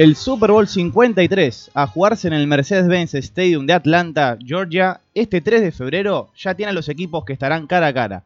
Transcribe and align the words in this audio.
El 0.00 0.16
Super 0.16 0.50
Bowl 0.50 0.66
53, 0.66 1.72
a 1.74 1.86
jugarse 1.86 2.26
en 2.26 2.32
el 2.32 2.46
Mercedes-Benz 2.46 3.12
Stadium 3.16 3.66
de 3.66 3.74
Atlanta, 3.74 4.38
Georgia, 4.42 5.02
este 5.12 5.42
3 5.42 5.60
de 5.60 5.72
febrero 5.72 6.32
ya 6.34 6.54
tiene 6.54 6.70
a 6.70 6.72
los 6.72 6.88
equipos 6.88 7.26
que 7.26 7.34
estarán 7.34 7.66
cara 7.66 7.88
a 7.88 7.92
cara. 7.92 8.24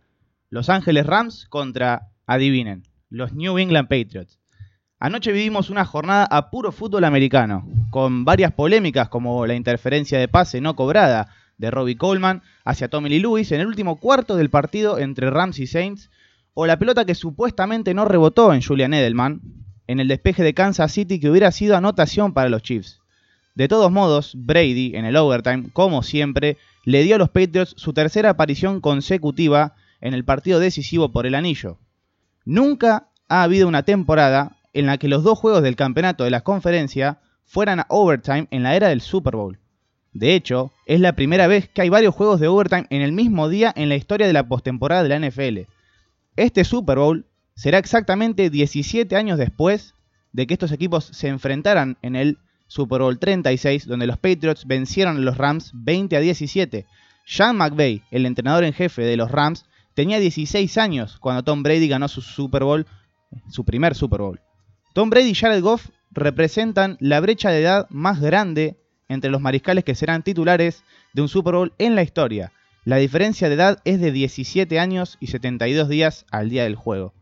Los 0.51 0.69
Ángeles 0.69 1.05
Rams 1.05 1.49
contra, 1.49 2.11
adivinen, 2.27 2.85
los 3.11 3.33
New 3.33 3.59
England 3.59 3.89
Patriots. 3.89 4.39
Anoche 5.01 5.33
vivimos 5.33 5.69
una 5.69 5.85
jornada 5.85 6.29
a 6.31 6.49
puro 6.49 6.71
fútbol 6.71 7.03
americano, 7.03 7.67
con 7.91 8.25
varias 8.25 8.53
polémicas 8.53 9.09
como 9.09 9.45
la 9.45 9.57
interferencia 9.57 10.21
de 10.21 10.29
pase 10.29 10.61
no 10.61 10.77
cobrada 10.77 11.35
de 11.59 11.73
Robbie 11.73 11.97
Coleman 11.97 12.43
hacia 12.65 12.87
Tommy 12.87 13.09
Lee 13.09 13.19
Lewis 13.19 13.51
en 13.51 13.61
el 13.61 13.67
último 13.67 13.97
cuarto 13.97 14.37
del 14.37 14.49
partido 14.49 15.01
entre 15.01 15.29
Rams 15.29 15.59
y 15.59 15.67
Saints, 15.67 16.09
o 16.55 16.67
la 16.67 16.79
pelota 16.79 17.05
que 17.05 17.17
supuestamente 17.17 17.95
no 17.95 18.05
rebotó 18.05 18.55
en 18.55 18.63
Julian 18.63 18.95
Edelman, 18.95 19.64
en 19.87 20.01
el 20.01 20.09
despeje 20.09 20.43
de 20.43 20.55
Kansas 20.55 20.93
City 20.93 21.21
que 21.21 21.31
hubiera 21.31 21.53
sido 21.53 21.77
anotación 21.77 22.33
para 22.33 22.49
los 22.49 22.63
Chiefs. 22.63 23.01
De 23.55 23.69
todos 23.69 23.93
modos, 23.93 24.33
Brady, 24.37 24.97
en 24.97 25.05
el 25.05 25.17
overtime, 25.17 25.71
como 25.73 26.03
siempre, 26.03 26.57
le 26.85 27.03
dio 27.03 27.15
a 27.15 27.19
los 27.19 27.31
Patriots 27.31 27.75
su 27.77 27.93
tercera 27.93 28.31
aparición 28.31 28.81
consecutiva 28.81 29.75
en 30.01 30.13
el 30.15 30.25
partido 30.25 30.59
decisivo 30.59 31.13
por 31.13 31.27
el 31.27 31.35
anillo. 31.35 31.79
Nunca 32.45 33.09
ha 33.29 33.43
habido 33.43 33.69
una 33.69 33.85
temporada 33.85 34.57
en 34.73 34.87
la 34.87 34.99
que 34.99 35.09
los 35.09 35.23
dos 35.23 35.39
juegos 35.39 35.63
del 35.63 35.77
campeonato 35.77 36.25
de 36.25 36.31
la 36.31 36.43
conferencia 36.43 37.21
fueran 37.45 37.81
a 37.81 37.87
overtime 37.89 38.49
en 38.51 38.65
la 38.65 38.75
era 38.75 38.89
del 38.89 39.01
Super 39.01 39.37
Bowl. 39.37 39.59
De 40.13 40.35
hecho, 40.35 40.73
es 40.87 41.01
la 41.01 41.15
primera 41.15 41.47
vez 41.47 41.69
que 41.69 41.83
hay 41.83 41.89
varios 41.89 42.15
juegos 42.15 42.41
de 42.41 42.49
overtime 42.49 42.87
en 42.91 43.03
el 43.03 43.13
mismo 43.13 43.49
día 43.49 43.73
en 43.75 43.89
la 43.89 43.97
historia 43.97 44.27
de 44.27 44.33
la 44.33 44.47
postemporada 44.47 45.03
de 45.03 45.09
la 45.09 45.29
NFL. 45.29 45.71
Este 46.37 46.65
Super 46.65 46.99
Bowl 46.99 47.27
será 47.55 47.79
exactamente 47.79 48.51
17 48.51 49.15
años 49.17 49.39
después 49.39 49.95
de 50.33 50.47
que 50.47 50.55
estos 50.55 50.73
equipos 50.73 51.05
se 51.05 51.29
enfrentaran 51.29 51.97
en 52.03 52.17
el 52.17 52.39
Super 52.67 53.01
Bowl 53.03 53.19
36, 53.19 53.87
donde 53.87 54.07
los 54.07 54.19
Patriots 54.19 54.67
vencieron 54.67 55.17
a 55.17 55.21
los 55.21 55.37
Rams 55.37 55.71
20 55.75 56.17
a 56.17 56.21
17. 56.21 56.87
Sean 57.25 57.57
McVay, 57.57 58.03
el 58.11 58.27
entrenador 58.27 58.65
en 58.65 58.73
jefe 58.73 59.03
de 59.03 59.17
los 59.17 59.31
Rams, 59.31 59.67
tenía 59.95 60.19
16 60.19 60.77
años 60.79 61.19
cuando 61.21 61.45
Tom 61.45 61.63
Brady 61.63 61.89
ganó 61.89 62.09
su 62.09 62.21
Super 62.21 62.65
Bowl, 62.65 62.87
su 63.49 63.65
primer 63.65 63.95
Super 63.95 64.21
Bowl. 64.21 64.41
Tom 64.93 65.11
Brady 65.11 65.31
y 65.31 65.35
Jared 65.35 65.63
Goff 65.63 65.91
representan 66.11 66.97
la 67.01 67.21
brecha 67.21 67.51
de 67.51 67.61
edad 67.63 67.87
más 67.91 68.21
grande 68.21 68.77
entre 69.09 69.31
los 69.31 69.41
mariscales 69.41 69.85
que 69.85 69.95
serán 69.95 70.23
titulares 70.23 70.83
de 71.13 71.23
un 71.23 71.29
Super 71.29 71.55
Bowl 71.55 71.73
en 71.79 71.95
la 71.95 72.03
historia. 72.03 72.53
La 72.85 72.97
diferencia 72.97 73.49
de 73.49 73.55
edad 73.55 73.79
es 73.85 74.01
de 74.01 74.13
17 74.13 74.79
años 74.79 75.17
y 75.21 75.29
72 75.29 75.89
días 75.89 76.27
al 76.31 76.51
día 76.51 76.65
del 76.65 76.77
juego. 76.77 77.15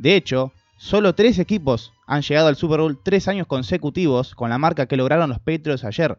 De 0.00 0.16
hecho, 0.16 0.54
solo 0.78 1.14
tres 1.14 1.38
equipos 1.38 1.92
han 2.06 2.22
llegado 2.22 2.48
al 2.48 2.56
Super 2.56 2.80
Bowl 2.80 2.98
tres 3.04 3.28
años 3.28 3.46
consecutivos 3.46 4.34
con 4.34 4.48
la 4.48 4.56
marca 4.56 4.86
que 4.86 4.96
lograron 4.96 5.28
los 5.28 5.40
Patriots 5.40 5.84
ayer. 5.84 6.16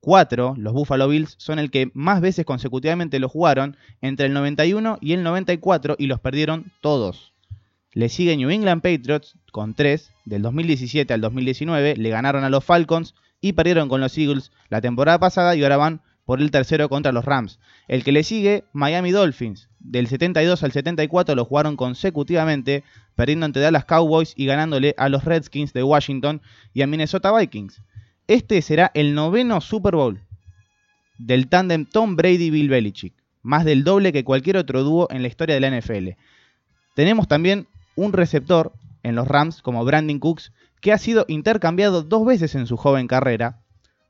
Cuatro, 0.00 0.54
los 0.56 0.72
Buffalo 0.72 1.08
Bills, 1.08 1.34
son 1.36 1.58
el 1.58 1.70
que 1.70 1.90
más 1.92 2.22
veces 2.22 2.46
consecutivamente 2.46 3.18
lo 3.18 3.28
jugaron 3.28 3.76
entre 4.00 4.24
el 4.24 4.32
91 4.32 4.96
y 5.02 5.12
el 5.12 5.22
94 5.24 5.96
y 5.98 6.06
los 6.06 6.20
perdieron 6.20 6.72
todos. 6.80 7.34
Le 7.92 8.08
sigue 8.08 8.34
New 8.34 8.48
England 8.48 8.80
Patriots 8.80 9.36
con 9.50 9.74
tres, 9.74 10.10
del 10.24 10.40
2017 10.40 11.12
al 11.12 11.20
2019, 11.20 11.96
le 11.96 12.08
ganaron 12.08 12.44
a 12.44 12.48
los 12.48 12.64
Falcons 12.64 13.14
y 13.42 13.52
perdieron 13.52 13.90
con 13.90 14.00
los 14.00 14.16
Eagles 14.16 14.52
la 14.70 14.80
temporada 14.80 15.18
pasada 15.18 15.54
y 15.54 15.62
ahora 15.62 15.76
van 15.76 16.00
por 16.24 16.40
el 16.40 16.50
tercero 16.50 16.88
contra 16.88 17.12
los 17.12 17.26
Rams. 17.26 17.58
El 17.88 18.04
que 18.04 18.12
le 18.12 18.24
sigue, 18.24 18.64
Miami 18.72 19.10
Dolphins. 19.10 19.68
Del 19.84 20.06
72 20.06 20.62
al 20.62 20.72
74 20.72 21.34
lo 21.34 21.44
jugaron 21.44 21.76
consecutivamente, 21.76 22.84
perdiendo 23.16 23.46
ante 23.46 23.60
Dallas 23.60 23.84
Cowboys 23.84 24.32
y 24.36 24.46
ganándole 24.46 24.94
a 24.96 25.08
los 25.08 25.24
Redskins 25.24 25.72
de 25.72 25.82
Washington 25.82 26.40
y 26.72 26.82
a 26.82 26.86
Minnesota 26.86 27.36
Vikings. 27.36 27.82
Este 28.28 28.62
será 28.62 28.92
el 28.94 29.14
noveno 29.14 29.60
Super 29.60 29.96
Bowl 29.96 30.20
del 31.18 31.48
tándem 31.48 31.84
Tom 31.84 32.16
Brady-Bill 32.16 32.68
Belichick, 32.68 33.14
más 33.42 33.64
del 33.64 33.82
doble 33.84 34.12
que 34.12 34.24
cualquier 34.24 34.56
otro 34.56 34.84
dúo 34.84 35.08
en 35.10 35.22
la 35.22 35.28
historia 35.28 35.54
de 35.56 35.60
la 35.60 35.76
NFL. 35.76 36.10
Tenemos 36.94 37.26
también 37.26 37.66
un 37.96 38.12
receptor 38.12 38.72
en 39.02 39.16
los 39.16 39.26
Rams 39.26 39.62
como 39.62 39.84
Brandon 39.84 40.20
Cooks, 40.20 40.52
que 40.80 40.92
ha 40.92 40.98
sido 40.98 41.24
intercambiado 41.28 42.02
dos 42.02 42.24
veces 42.24 42.54
en 42.54 42.66
su 42.66 42.76
joven 42.76 43.08
carrera, 43.08 43.60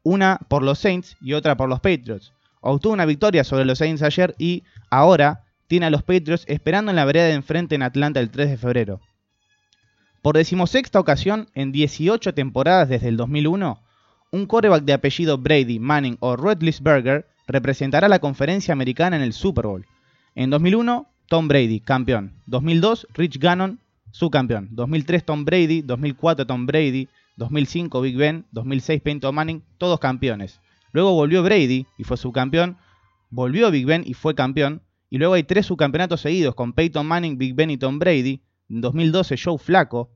una 0.03 0.39
por 0.49 0.63
los 0.63 0.79
Saints 0.79 1.17
y 1.21 1.33
otra 1.33 1.57
por 1.57 1.69
los 1.69 1.81
Patriots. 1.81 2.33
Obtuvo 2.61 2.93
una 2.93 3.07
victoria 3.07 3.45
sobre 3.45 3.65
los 3.65 3.79
Saints 3.79 4.03
ayer 4.03 4.35
y 4.39 4.63
ahora 4.91 5.45
tiene 5.73 5.87
a 5.87 5.91
los 5.91 6.03
Patriots 6.03 6.45
esperando 6.49 6.93
en 6.93 6.97
la 6.97 7.07
vereda 7.07 7.25
de 7.25 7.33
enfrente 7.33 7.75
en 7.75 7.83
Atlanta 7.83 8.21
el 8.21 8.29
3 8.29 8.51
de 8.51 8.59
febrero. 8.59 9.01
Por 10.21 10.37
decimosexta 10.37 11.01
ocasión 11.01 11.49
en 11.55 11.73
18 11.73 12.35
temporadas 12.35 12.91
desde 12.91 13.09
el 13.09 13.17
2001, 13.17 13.81
un 14.33 14.47
coreback 14.47 14.85
de 14.85 14.93
apellido 14.93 15.39
Brady, 15.39 15.79
Manning 15.79 16.19
o 16.21 16.37
Roethlisberger 16.37 17.27
representará 17.47 18.11
la 18.11 18.19
conferencia 18.19 18.73
americana 18.73 19.17
en 19.17 19.23
el 19.23 19.33
Super 19.33 19.65
Bowl. 19.65 19.87
En 20.35 20.51
2001, 20.51 21.07
Tom 21.27 21.49
Brady, 21.49 21.81
campeón. 21.81 22.35
2002, 22.45 23.07
Rich 23.15 23.39
Gannon, 23.39 23.81
subcampeón. 24.11 24.69
2003, 24.73 25.25
Tom 25.25 25.47
Brady. 25.47 25.81
2004, 25.81 26.47
Tom 26.47 26.67
Brady. 26.67 27.09
2005 27.37 28.03
Big 28.03 28.19
Ben, 28.19 28.45
2006 28.53 29.01
Peyton 29.01 29.35
Manning, 29.35 29.63
todos 29.79 29.99
campeones. 29.99 30.61
Luego 30.93 31.15
volvió 31.15 31.43
Brady 31.43 31.87
y 31.97 32.05
fue 32.05 32.19
subcampeón, 32.19 32.77
volvió 33.31 33.71
Big 33.71 33.87
Ben 33.87 34.03
y 34.05 34.13
fue 34.13 34.35
campeón, 34.35 34.83
y 35.13 35.19
luego 35.19 35.35
hay 35.35 35.43
tres 35.43 35.67
subcampeonatos 35.67 36.23
seguidos 36.23 36.55
con 36.55 36.73
Peyton 36.73 37.07
Manning, 37.07 37.37
Big 37.37 37.55
Ben 37.55 37.69
y 37.69 37.77
Tom 37.77 37.99
Brady. 37.99 38.41
En 38.71 38.81
2012 38.81 39.37
Joe 39.37 39.59
Flaco 39.59 40.11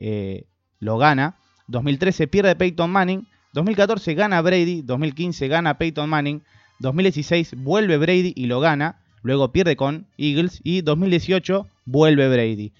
eh, 0.00 0.46
lo 0.78 0.96
gana, 0.96 1.36
2013 1.66 2.28
pierde 2.28 2.56
Peyton 2.56 2.90
Manning, 2.90 3.28
2014 3.52 4.14
gana 4.14 4.40
Brady, 4.40 4.80
2015 4.80 5.48
gana 5.48 5.76
Peyton 5.76 6.08
Manning, 6.08 6.40
2016 6.78 7.56
vuelve 7.58 7.98
Brady 7.98 8.32
y 8.34 8.46
lo 8.46 8.60
gana, 8.60 9.04
luego 9.20 9.52
pierde 9.52 9.76
con 9.76 10.06
Eagles. 10.16 10.62
Y 10.64 10.80
2018 10.80 11.66
vuelve 11.84 12.30
Brady. 12.30 12.72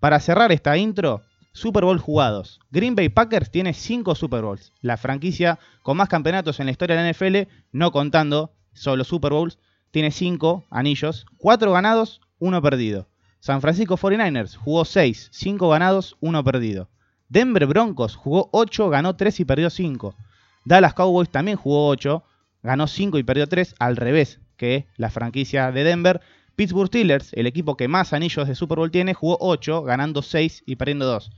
Para 0.00 0.20
cerrar 0.20 0.52
esta 0.52 0.76
intro, 0.76 1.22
Super 1.52 1.84
Bowl 1.84 1.98
jugados. 1.98 2.60
Green 2.70 2.94
Bay 2.94 3.08
Packers 3.08 3.50
tiene 3.50 3.72
5 3.72 4.14
Super 4.16 4.42
Bowls, 4.42 4.74
la 4.82 4.98
franquicia 4.98 5.58
con 5.80 5.96
más 5.96 6.10
campeonatos 6.10 6.60
en 6.60 6.66
la 6.66 6.72
historia 6.72 6.94
de 6.94 7.04
la 7.04 7.10
NFL, 7.10 7.50
no 7.72 7.90
contando 7.90 8.52
solo 8.74 9.02
Super 9.02 9.32
Bowls, 9.32 9.58
tiene 9.96 10.10
5 10.10 10.66
anillos, 10.68 11.24
4 11.38 11.72
ganados, 11.72 12.20
1 12.38 12.60
perdido. 12.60 13.08
San 13.40 13.62
Francisco 13.62 13.96
49ers 13.96 14.54
jugó 14.54 14.84
6, 14.84 15.30
5 15.32 15.70
ganados, 15.70 16.18
1 16.20 16.44
perdido. 16.44 16.90
Denver 17.30 17.66
Broncos 17.66 18.14
jugó 18.14 18.50
8, 18.52 18.90
ganó 18.90 19.16
3 19.16 19.40
y 19.40 19.44
perdió 19.46 19.70
5. 19.70 20.14
Dallas 20.66 20.92
Cowboys 20.92 21.30
también 21.30 21.56
jugó 21.56 21.88
8, 21.88 22.22
ganó 22.62 22.88
5 22.88 23.16
y 23.16 23.22
perdió 23.22 23.46
3, 23.46 23.74
al 23.78 23.96
revés 23.96 24.38
que 24.58 24.86
la 24.98 25.08
franquicia 25.08 25.72
de 25.72 25.82
Denver. 25.82 26.20
Pittsburgh 26.56 26.88
Steelers, 26.88 27.32
el 27.32 27.46
equipo 27.46 27.78
que 27.78 27.88
más 27.88 28.12
anillos 28.12 28.46
de 28.46 28.54
Super 28.54 28.76
Bowl 28.76 28.90
tiene, 28.90 29.14
jugó 29.14 29.38
8, 29.40 29.82
ganando 29.82 30.20
6 30.20 30.64
y 30.66 30.76
perdiendo 30.76 31.06
2. 31.06 31.30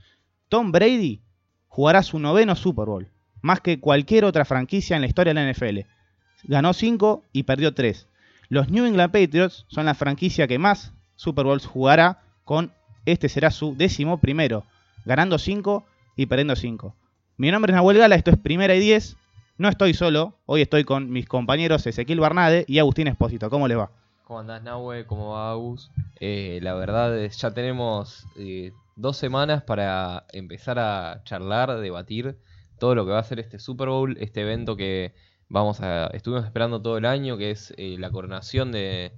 Tom 0.49 0.73
Brady 0.73 1.21
jugará 1.69 2.03
su 2.03 2.19
noveno 2.19 2.57
Super 2.57 2.87
Bowl, 2.87 3.09
más 3.39 3.61
que 3.61 3.79
cualquier 3.79 4.25
otra 4.25 4.43
franquicia 4.43 4.97
en 4.97 5.03
la 5.03 5.07
historia 5.07 5.33
de 5.33 5.45
la 5.45 5.49
NFL. 5.49 5.87
Ganó 6.43 6.73
5 6.73 7.23
y 7.31 7.43
perdió 7.43 7.73
3. 7.73 8.09
Los 8.51 8.71
New 8.71 8.83
England 8.83 9.11
Patriots 9.11 9.67
son 9.67 9.85
la 9.85 9.93
franquicia 9.93 10.47
que 10.47 10.57
más 10.57 10.91
Super 11.15 11.45
Bowls 11.45 11.67
jugará, 11.67 12.23
con 12.45 12.73
este 13.05 13.29
será 13.29 13.51
su 13.51 13.75
décimo 13.75 14.17
primero, 14.17 14.63
ganando 15.05 15.37
5 15.37 15.85
y 16.15 16.25
perdiendo 16.25 16.55
5. 16.55 16.95
Mi 17.37 17.51
nombre 17.51 17.71
es 17.71 17.75
Nahuel 17.75 17.99
Gala, 17.99 18.15
esto 18.15 18.31
es 18.31 18.37
Primera 18.37 18.73
y 18.73 18.79
10. 18.79 19.17
No 19.59 19.69
estoy 19.69 19.93
solo, 19.93 20.33
hoy 20.47 20.63
estoy 20.63 20.83
con 20.83 21.11
mis 21.11 21.27
compañeros 21.27 21.85
Ezequiel 21.85 22.21
Barnade 22.21 22.65
y 22.67 22.79
Agustín 22.79 23.07
Espósito. 23.07 23.51
¿Cómo 23.51 23.67
les 23.67 23.77
va? 23.77 23.91
¿Cómo 24.23 24.39
andás, 24.39 24.63
Nahue? 24.63 25.05
¿Cómo 25.05 25.33
va, 25.33 25.51
Agus? 25.51 25.91
Eh, 26.19 26.57
la 26.63 26.73
verdad 26.73 27.19
es 27.19 27.37
ya 27.37 27.53
tenemos 27.53 28.25
eh, 28.35 28.71
dos 28.95 29.15
semanas 29.15 29.61
para 29.61 30.25
empezar 30.33 30.79
a 30.79 31.21
charlar, 31.23 31.79
debatir 31.81 32.39
todo 32.79 32.95
lo 32.95 33.05
que 33.05 33.11
va 33.11 33.19
a 33.19 33.23
ser 33.23 33.39
este 33.39 33.59
Super 33.59 33.89
Bowl, 33.89 34.17
este 34.19 34.41
evento 34.41 34.75
que 34.75 35.13
vamos 35.49 35.81
a 35.81 36.07
estuvimos 36.13 36.45
esperando 36.45 36.81
todo 36.81 36.97
el 36.97 37.05
año, 37.05 37.37
que 37.37 37.51
es 37.51 37.73
eh, 37.77 37.97
la 37.99 38.11
coronación 38.11 38.71
de, 38.71 39.11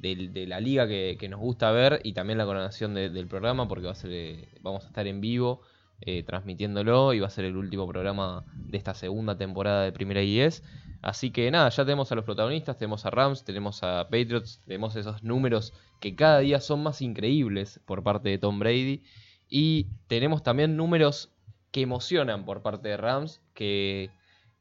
la 0.00 0.60
liga 0.60 0.88
que, 0.88 1.26
nos 1.28 1.40
gusta 1.40 1.70
ver 1.70 2.00
y 2.02 2.12
también 2.12 2.38
la 2.38 2.44
coronación 2.46 2.94
del 2.94 3.26
programa, 3.28 3.68
porque 3.68 3.86
va 3.86 3.92
a 3.92 3.94
ser, 3.94 4.10
eh, 4.12 4.48
vamos 4.60 4.84
a 4.84 4.88
estar 4.88 5.06
en 5.06 5.20
vivo 5.20 5.62
eh, 6.00 6.22
transmitiéndolo 6.24 7.14
y 7.14 7.20
va 7.20 7.26
a 7.26 7.30
ser 7.30 7.44
el 7.44 7.56
último 7.56 7.86
programa 7.86 8.44
de 8.54 8.78
esta 8.78 8.94
segunda 8.94 9.36
temporada 9.36 9.84
de 9.84 9.92
Primera 9.92 10.22
IES. 10.22 10.62
Así 11.02 11.30
que 11.30 11.50
nada, 11.50 11.68
ya 11.68 11.84
tenemos 11.84 12.10
a 12.10 12.14
los 12.14 12.24
protagonistas, 12.24 12.78
tenemos 12.78 13.06
a 13.06 13.10
Rams, 13.10 13.44
tenemos 13.44 13.82
a 13.82 14.04
Patriots, 14.04 14.60
tenemos 14.64 14.96
esos 14.96 15.22
números 15.22 15.72
que 16.00 16.14
cada 16.16 16.40
día 16.40 16.60
son 16.60 16.82
más 16.82 17.00
increíbles 17.00 17.80
por 17.86 18.02
parte 18.02 18.28
de 18.28 18.38
Tom 18.38 18.58
Brady. 18.58 19.02
Y 19.48 19.88
tenemos 20.08 20.42
también 20.42 20.76
números 20.76 21.32
que 21.70 21.82
emocionan 21.82 22.44
por 22.44 22.62
parte 22.62 22.88
de 22.88 22.96
Rams, 22.96 23.40
que 23.54 24.10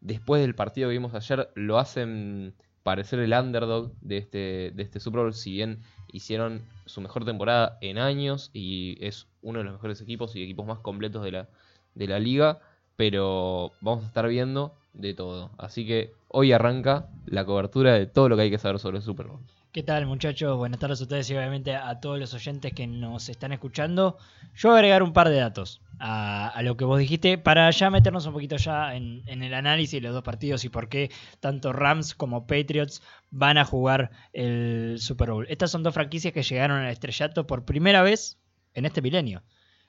después 0.05 0.41
del 0.41 0.55
partido 0.55 0.87
que 0.87 0.93
vimos 0.93 1.13
ayer 1.13 1.49
lo 1.55 1.79
hacen 1.79 2.53
parecer 2.83 3.19
el 3.19 3.33
underdog 3.33 3.91
de 4.01 4.17
este, 4.17 4.71
de 4.75 4.83
este 4.83 4.99
Super 4.99 5.21
Bowl, 5.21 5.33
si 5.33 5.51
bien 5.51 5.81
hicieron 6.11 6.61
su 6.85 7.01
mejor 7.01 7.25
temporada 7.25 7.79
en 7.81 7.97
años 7.97 8.51
y 8.53 8.97
es 9.03 9.27
uno 9.41 9.59
de 9.59 9.65
los 9.65 9.73
mejores 9.73 9.99
equipos 10.01 10.35
y 10.35 10.43
equipos 10.43 10.67
más 10.67 10.79
completos 10.79 11.23
de 11.23 11.31
la, 11.31 11.49
de 11.95 12.07
la 12.07 12.19
liga. 12.19 12.59
pero 12.95 13.71
vamos 13.81 14.03
a 14.03 14.07
estar 14.07 14.27
viendo 14.27 14.75
de 14.93 15.15
todo. 15.15 15.49
Así 15.57 15.85
que 15.87 16.13
hoy 16.29 16.51
arranca 16.51 17.09
la 17.25 17.43
cobertura 17.43 17.93
de 17.93 18.05
todo 18.05 18.29
lo 18.29 18.35
que 18.35 18.43
hay 18.43 18.51
que 18.51 18.59
saber 18.59 18.79
sobre 18.79 18.97
el 18.97 19.03
Super 19.03 19.27
Bowl. 19.27 19.41
¿Qué 19.75 19.83
tal 19.83 20.05
muchachos? 20.05 20.57
Buenas 20.57 20.79
tardes 20.79 21.01
a 21.01 21.03
ustedes 21.03 21.29
y 21.29 21.35
obviamente 21.35 21.75
a 21.75 21.99
todos 21.99 22.17
los 22.17 22.33
oyentes 22.33 22.71
que 22.71 22.87
nos 22.87 23.27
están 23.27 23.51
escuchando. 23.51 24.17
Yo 24.55 24.69
voy 24.69 24.77
a 24.77 24.79
agregar 24.79 25.03
un 25.03 25.11
par 25.11 25.27
de 25.27 25.35
datos 25.35 25.81
a, 25.99 26.57
lo 26.63 26.77
que 26.77 26.85
vos 26.85 26.97
dijiste 26.97 27.37
para 27.37 27.69
ya 27.71 27.89
meternos 27.89 28.25
un 28.25 28.31
poquito 28.31 28.55
ya 28.55 28.95
en, 28.95 29.23
en, 29.25 29.43
el 29.43 29.53
análisis 29.53 29.91
de 29.91 30.07
los 30.07 30.13
dos 30.13 30.23
partidos 30.23 30.63
y 30.63 30.69
por 30.69 30.87
qué 30.87 31.11
tanto 31.41 31.73
Rams 31.73 32.15
como 32.15 32.47
Patriots 32.47 33.01
van 33.31 33.57
a 33.57 33.65
jugar 33.65 34.11
el 34.31 34.95
Super 34.99 35.31
Bowl. 35.31 35.45
Estas 35.49 35.71
son 35.71 35.83
dos 35.83 35.93
franquicias 35.93 36.33
que 36.33 36.41
llegaron 36.41 36.77
al 36.77 36.89
estrellato 36.89 37.45
por 37.45 37.65
primera 37.65 38.01
vez 38.01 38.39
en 38.75 38.85
este 38.85 39.01
milenio. 39.01 39.43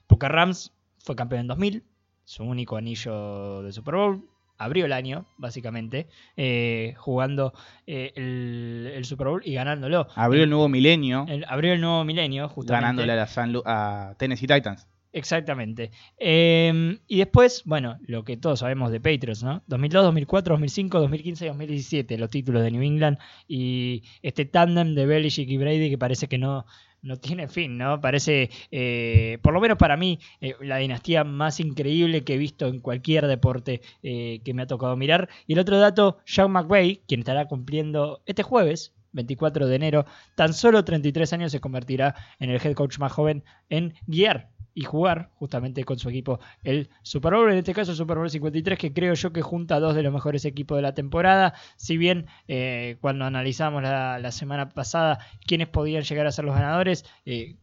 Porque 0.08 0.26
Rams 0.26 0.72
fue 0.98 1.14
campeón 1.14 1.42
en 1.42 1.46
2000, 1.46 1.84
su 2.24 2.42
único 2.42 2.76
anillo 2.76 3.62
de 3.62 3.72
Super 3.72 3.94
Bowl, 3.94 4.28
abrió 4.58 4.86
el 4.86 4.92
año, 4.92 5.26
básicamente, 5.36 6.08
eh, 6.36 6.94
jugando 6.98 7.52
eh, 7.86 8.12
el, 8.16 8.92
el, 8.94 9.04
Super 9.04 9.28
Bowl 9.28 9.42
y 9.44 9.54
ganándolo. 9.54 10.08
Abrió 10.14 10.44
el 10.44 10.50
nuevo 10.50 10.68
milenio. 10.68 11.26
El, 11.28 11.44
abrió 11.48 11.72
el 11.72 11.80
nuevo 11.80 12.04
milenio, 12.04 12.48
justamente. 12.48 12.82
Ganándole 12.82 13.12
a, 13.12 13.16
la 13.16 13.26
San 13.26 13.52
Lu 13.52 13.62
a 13.64 14.14
Tennessee 14.18 14.46
Titans. 14.46 14.86
Exactamente. 15.16 15.92
Eh, 16.18 16.98
y 17.06 17.16
después, 17.16 17.62
bueno, 17.64 17.96
lo 18.06 18.22
que 18.22 18.36
todos 18.36 18.58
sabemos 18.58 18.92
de 18.92 19.00
Patriots, 19.00 19.42
¿no? 19.42 19.62
2002, 19.66 20.04
2004, 20.04 20.54
2005, 20.56 21.00
2015 21.00 21.44
y 21.44 21.48
2017, 21.48 22.18
los 22.18 22.28
títulos 22.28 22.62
de 22.62 22.70
New 22.70 22.82
England 22.82 23.16
y 23.48 24.02
este 24.20 24.44
tándem 24.44 24.94
de 24.94 25.06
Belichick 25.06 25.48
y 25.48 25.56
Brady 25.56 25.88
que 25.88 25.96
parece 25.96 26.28
que 26.28 26.36
no, 26.36 26.66
no 27.06 27.18
tiene 27.18 27.48
fin, 27.48 27.78
¿no? 27.78 28.00
Parece, 28.00 28.50
eh, 28.70 29.38
por 29.42 29.54
lo 29.54 29.60
menos 29.60 29.78
para 29.78 29.96
mí, 29.96 30.18
eh, 30.40 30.54
la 30.60 30.78
dinastía 30.78 31.24
más 31.24 31.60
increíble 31.60 32.24
que 32.24 32.34
he 32.34 32.38
visto 32.38 32.66
en 32.66 32.80
cualquier 32.80 33.26
deporte 33.26 33.80
eh, 34.02 34.40
que 34.44 34.54
me 34.54 34.62
ha 34.62 34.66
tocado 34.66 34.96
mirar. 34.96 35.28
Y 35.46 35.54
el 35.54 35.60
otro 35.60 35.78
dato, 35.78 36.18
Sean 36.24 36.50
McVay, 36.50 37.02
quien 37.06 37.20
estará 37.20 37.46
cumpliendo 37.46 38.22
este 38.26 38.42
jueves, 38.42 38.94
24 39.12 39.66
de 39.66 39.76
enero, 39.76 40.04
tan 40.34 40.52
solo 40.52 40.84
33 40.84 41.32
años 41.32 41.52
se 41.52 41.60
convertirá 41.60 42.14
en 42.38 42.50
el 42.50 42.60
head 42.62 42.74
coach 42.74 42.98
más 42.98 43.12
joven 43.12 43.44
en 43.70 43.94
guiar 44.06 44.50
y 44.76 44.82
jugar 44.82 45.30
justamente 45.36 45.84
con 45.84 45.98
su 45.98 46.10
equipo 46.10 46.38
el 46.62 46.90
Super 47.00 47.32
Bowl, 47.32 47.50
en 47.50 47.56
este 47.56 47.72
caso 47.72 47.92
el 47.92 47.96
Super 47.96 48.18
Bowl 48.18 48.28
53, 48.28 48.78
que 48.78 48.92
creo 48.92 49.14
yo 49.14 49.32
que 49.32 49.40
junta 49.40 49.76
a 49.76 49.80
dos 49.80 49.94
de 49.94 50.02
los 50.02 50.12
mejores 50.12 50.44
equipos 50.44 50.76
de 50.76 50.82
la 50.82 50.94
temporada. 50.94 51.54
Si 51.76 51.96
bien 51.96 52.26
eh, 52.46 52.98
cuando 53.00 53.24
analizamos 53.24 53.82
la, 53.82 54.30
semana 54.32 54.68
pasada 54.68 55.18
quiénes 55.46 55.68
podían 55.68 56.02
llegar 56.02 56.26
a 56.26 56.30
ser 56.30 56.44
los 56.44 56.54
ganadores, 56.54 57.06
eh, 57.24 57.56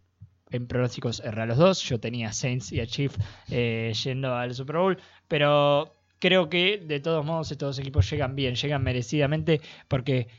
en 0.50 0.68
pronósticos 0.68 1.20
erré 1.20 1.44
a 1.44 1.46
los 1.46 1.60
dos. 1.60 1.84
Yo 1.84 2.00
tenía 2.00 2.34
Saints 2.34 2.72
y 2.72 2.80
a 2.80 2.88
Chief 2.88 3.16
eh, 3.52 3.94
yendo 4.04 4.34
al 4.34 4.56
Super 4.56 4.78
Bowl, 4.78 4.98
pero 5.28 5.96
creo 6.18 6.50
que 6.50 6.80
de 6.80 7.00
todos 7.00 7.24
modos 7.24 7.52
estos 7.52 7.78
dos 7.78 7.80
equipos 7.80 8.10
llegan 8.10 8.36
bien, 8.36 8.56
llegan 8.56 8.84
merecidamente 8.84 9.62
porque 9.88 10.30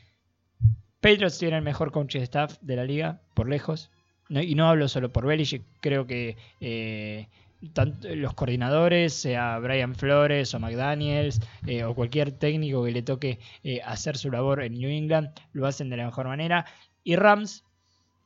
Patriots 0.99 1.39
tiene 1.39 1.55
el 1.55 1.63
mejor 1.63 1.93
coach 1.93 2.15
staff 2.17 2.57
de 2.59 2.75
la 2.75 2.83
liga, 2.83 3.21
por 3.33 3.47
lejos. 3.47 3.91
Y 4.29 4.55
no 4.55 4.67
hablo 4.67 4.87
solo 4.87 5.11
por 5.11 5.25
Belichick, 5.25 5.63
creo 5.81 6.07
que 6.07 6.35
eh, 6.59 7.27
tanto 7.73 8.13
los 8.15 8.33
coordinadores, 8.33 9.13
sea 9.13 9.59
Brian 9.59 9.95
Flores 9.95 10.53
o 10.53 10.59
McDaniels 10.59 11.39
eh, 11.65 11.83
o 11.83 11.95
cualquier 11.95 12.31
técnico 12.31 12.83
que 12.83 12.91
le 12.91 13.01
toque 13.01 13.39
eh, 13.63 13.81
hacer 13.83 14.17
su 14.17 14.31
labor 14.31 14.63
en 14.63 14.73
New 14.73 14.89
England, 14.89 15.29
lo 15.53 15.67
hacen 15.67 15.89
de 15.89 15.97
la 15.97 16.05
mejor 16.05 16.27
manera. 16.27 16.65
Y 17.03 17.15
Rams, 17.15 17.63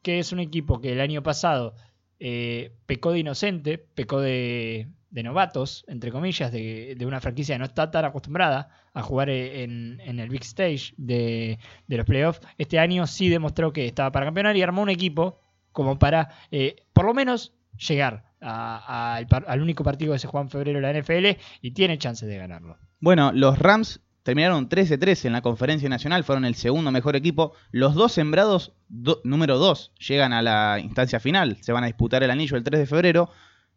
que 0.01 0.19
es 0.19 0.31
un 0.31 0.39
equipo 0.39 0.81
que 0.81 0.93
el 0.93 1.01
año 1.01 1.23
pasado 1.23 1.75
eh, 2.19 2.71
pecó 2.85 3.11
de 3.11 3.19
inocente, 3.19 3.77
pecó 3.77 4.19
de, 4.21 4.87
de 5.09 5.23
novatos, 5.23 5.85
entre 5.87 6.11
comillas, 6.11 6.51
de, 6.51 6.95
de, 6.97 7.05
una 7.05 7.21
franquicia 7.21 7.55
que 7.55 7.59
no 7.59 7.65
está 7.65 7.91
tan 7.91 8.05
acostumbrada 8.05 8.69
a 8.93 9.01
jugar 9.01 9.29
en, 9.29 9.99
en 10.01 10.19
el 10.19 10.29
big 10.29 10.43
stage 10.43 10.93
de, 10.97 11.59
de 11.87 11.97
los 11.97 12.05
playoffs. 12.05 12.41
Este 12.57 12.79
año 12.79 13.07
sí 13.07 13.29
demostró 13.29 13.71
que 13.73 13.85
estaba 13.85 14.11
para 14.11 14.25
campeonar 14.25 14.57
y 14.57 14.61
armó 14.61 14.81
un 14.81 14.89
equipo 14.89 15.39
como 15.71 15.99
para, 15.99 16.29
eh, 16.51 16.75
por 16.93 17.05
lo 17.05 17.13
menos, 17.13 17.53
llegar 17.77 18.29
al, 18.41 19.61
único 19.61 19.83
partido 19.83 20.13
que 20.13 20.19
se 20.19 20.27
juega 20.27 20.43
en 20.43 20.49
febrero 20.49 20.79
de 20.79 20.93
la 20.93 20.99
NFL 20.99 21.39
y 21.61 21.71
tiene 21.71 21.97
chances 21.97 22.27
de 22.27 22.37
ganarlo. 22.37 22.77
Bueno, 22.99 23.31
los 23.33 23.57
Rams 23.59 24.01
terminaron 24.23 24.69
13-13 24.69 25.25
en 25.25 25.33
la 25.33 25.41
conferencia 25.41 25.89
nacional, 25.89 26.23
fueron 26.23 26.45
el 26.45 26.55
segundo 26.55 26.91
mejor 26.91 27.15
equipo. 27.15 27.53
Los 27.71 27.95
dos 27.95 28.11
sembrados 28.11 28.73
do, 28.87 29.21
número 29.23 29.57
2 29.57 29.93
llegan 30.07 30.33
a 30.33 30.41
la 30.41 30.79
instancia 30.79 31.19
final, 31.19 31.57
se 31.61 31.71
van 31.71 31.83
a 31.83 31.87
disputar 31.87 32.23
el 32.23 32.31
anillo 32.31 32.57
el 32.57 32.63
3 32.63 32.79
de 32.79 32.85
febrero, 32.85 33.29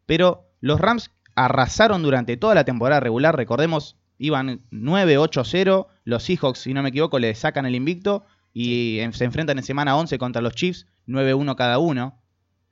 pero 0.06 0.50
los 0.60 0.80
Rams 0.80 1.10
arrasaron 1.34 2.02
durante 2.02 2.36
toda 2.36 2.54
la 2.54 2.64
temporada 2.64 3.00
regular, 3.00 3.36
recordemos, 3.36 3.96
iban 4.18 4.60
9-8-0, 4.70 5.86
los 6.04 6.22
Seahawks, 6.22 6.60
si 6.60 6.74
no 6.74 6.82
me 6.82 6.90
equivoco, 6.90 7.18
le 7.18 7.34
sacan 7.34 7.66
el 7.66 7.74
invicto 7.74 8.24
y 8.52 9.00
se 9.12 9.24
enfrentan 9.24 9.58
en 9.58 9.64
semana 9.64 9.96
11 9.96 10.18
contra 10.18 10.42
los 10.42 10.54
Chiefs, 10.54 10.86
9-1 11.06 11.54
cada 11.56 11.78
uno. 11.78 12.18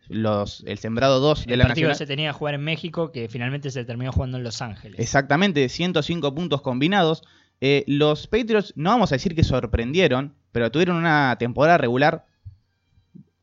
Los, 0.08 0.64
el 0.66 0.78
sembrado 0.78 1.20
2 1.20 1.46
de 1.46 1.56
la 1.56 1.62
El 1.62 1.68
partido 1.68 1.88
Nacional. 1.88 1.96
se 1.96 2.06
tenía 2.06 2.30
que 2.30 2.38
jugar 2.38 2.54
en 2.54 2.64
México, 2.64 3.12
que 3.12 3.28
finalmente 3.28 3.70
se 3.70 3.84
terminó 3.84 4.10
jugando 4.10 4.38
en 4.38 4.42
Los 4.42 4.60
Ángeles. 4.60 4.98
Exactamente, 4.98 5.68
105 5.68 6.34
puntos 6.34 6.62
combinados. 6.62 7.22
Eh, 7.60 7.84
los 7.86 8.26
Patriots, 8.26 8.72
no 8.74 8.90
vamos 8.90 9.12
a 9.12 9.14
decir 9.14 9.36
que 9.36 9.44
sorprendieron, 9.44 10.34
pero 10.50 10.70
tuvieron 10.70 10.96
una 10.96 11.36
temporada 11.38 11.78
regular, 11.78 12.24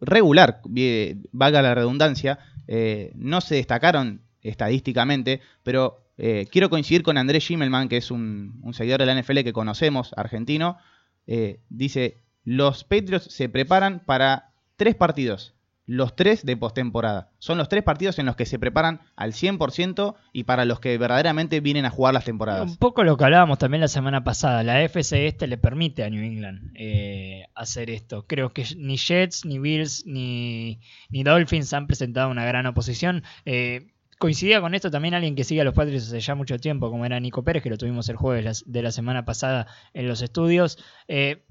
regular, 0.02 0.62
eh, 0.76 1.18
valga 1.32 1.62
la 1.62 1.76
redundancia, 1.76 2.40
eh, 2.68 3.12
no 3.16 3.42
se 3.42 3.56
destacaron 3.56 4.22
estadísticamente, 4.42 5.42
pero 5.64 6.06
eh, 6.18 6.48
quiero 6.52 6.70
coincidir 6.70 7.04
con 7.04 7.18
Andrés 7.18 7.44
Schimmelman, 7.44 7.90
que 7.90 7.98
es 7.98 8.12
un, 8.12 8.60
un, 8.64 8.74
seguidor 8.74 9.00
de 9.00 9.06
la 9.06 9.22
NFL 9.22 9.42
que 9.44 9.54
conocemos, 9.54 10.14
argentino, 10.18 10.78
dice, 11.70 12.22
los 12.48 12.86
Patriots 12.86 13.26
se 13.26 13.50
preparan 13.50 14.00
para 14.00 14.52
tres 14.78 14.96
partidos, 14.96 15.54
los 15.86 16.16
tres 16.16 16.46
de 16.46 16.56
postemporada. 16.56 17.30
Son 17.40 17.58
los 17.58 17.68
tres 17.68 17.84
partidos 17.84 18.20
en 18.20 18.26
los 18.26 18.38
que 18.38 18.46
se 18.46 18.58
preparan 18.58 19.02
al 19.18 19.34
100% 19.34 20.16
y 20.32 20.46
para 20.46 20.64
los 20.64 20.80
que 20.80 20.98
verdaderamente 20.98 21.60
vienen 21.60 21.84
a 21.84 21.90
jugar 21.90 22.14
las 22.14 22.24
temporadas. 22.24 22.72
Un 22.72 22.78
poco 22.78 23.04
lo 23.04 23.18
que 23.18 23.26
hablábamos 23.26 23.58
también 23.58 23.82
la 23.82 23.90
semana 23.90 24.24
pasada. 24.24 24.64
La 24.64 24.82
FC 24.82 25.28
este 25.28 25.48
le 25.48 25.58
permite 25.58 26.06
a 26.06 26.10
New 26.10 26.24
England 26.24 26.72
eh, 26.76 27.48
hacer 27.54 27.90
esto. 27.90 28.26
Creo 28.28 28.54
que 28.54 28.64
ni 28.78 28.96
Jets, 28.96 29.44
ni 29.44 29.60
Bills, 29.60 30.06
ni, 30.06 30.80
Dolphins 31.12 31.74
han 31.74 31.86
presentado 31.86 32.32
una 32.32 32.46
gran 32.46 32.66
oposición. 32.66 33.24
Eh, 33.44 33.88
coincidía 34.20 34.62
con 34.62 34.74
esto 34.74 34.90
también 34.90 35.16
alguien 35.16 35.36
que 35.36 35.44
sigue 35.44 35.60
a 35.60 35.66
los 35.66 35.74
Patriots 35.74 36.08
hace 36.08 36.22
ya 36.22 36.34
mucho 36.34 36.60
tiempo, 36.60 36.90
como 36.90 37.06
era 37.06 37.20
Nico 37.20 37.44
Pérez, 37.44 37.62
que 37.62 37.70
lo 37.70 37.78
tuvimos 37.78 38.08
el 38.08 38.16
jueves 38.16 38.64
de 38.66 38.82
la 38.82 38.92
semana 38.92 39.26
pasada 39.26 39.68
en 39.94 40.08
los 40.08 40.22
estudios. 40.22 40.80
Eh, 41.10 41.44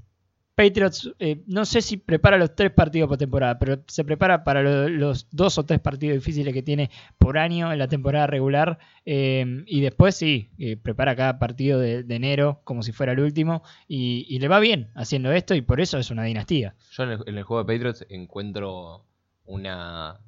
Patriots, 0.56 1.12
eh, 1.18 1.42
no 1.46 1.66
sé 1.66 1.82
si 1.82 1.98
prepara 1.98 2.38
los 2.38 2.54
tres 2.54 2.72
partidos 2.72 3.10
por 3.10 3.18
temporada, 3.18 3.58
pero 3.58 3.82
se 3.86 4.04
prepara 4.04 4.42
para 4.42 4.62
lo, 4.62 4.88
los 4.88 5.28
dos 5.30 5.58
o 5.58 5.66
tres 5.66 5.80
partidos 5.80 6.16
difíciles 6.16 6.54
que 6.54 6.62
tiene 6.62 6.90
por 7.18 7.36
año 7.36 7.70
en 7.70 7.78
la 7.78 7.88
temporada 7.88 8.26
regular. 8.26 8.78
Eh, 9.04 9.64
y 9.66 9.82
después 9.82 10.16
sí, 10.16 10.50
eh, 10.58 10.78
prepara 10.78 11.14
cada 11.14 11.38
partido 11.38 11.78
de, 11.78 12.06
enero 12.08 12.62
como 12.64 12.82
si 12.82 12.92
fuera 12.92 13.12
el 13.12 13.20
último. 13.20 13.62
Y, 13.86 14.38
le 14.38 14.48
va 14.48 14.58
bien 14.58 14.88
haciendo 14.94 15.30
esto 15.30 15.54
y 15.54 15.60
por 15.60 15.78
eso 15.78 15.98
es 15.98 16.10
una 16.10 16.24
dinastía. 16.24 16.74
Yo 16.92 17.02
en 17.02 17.10
el, 17.10 17.42
juego 17.42 17.62
de 17.62 17.74
Patriots 17.74 18.06
encuentro 18.08 19.04
una 19.44 20.20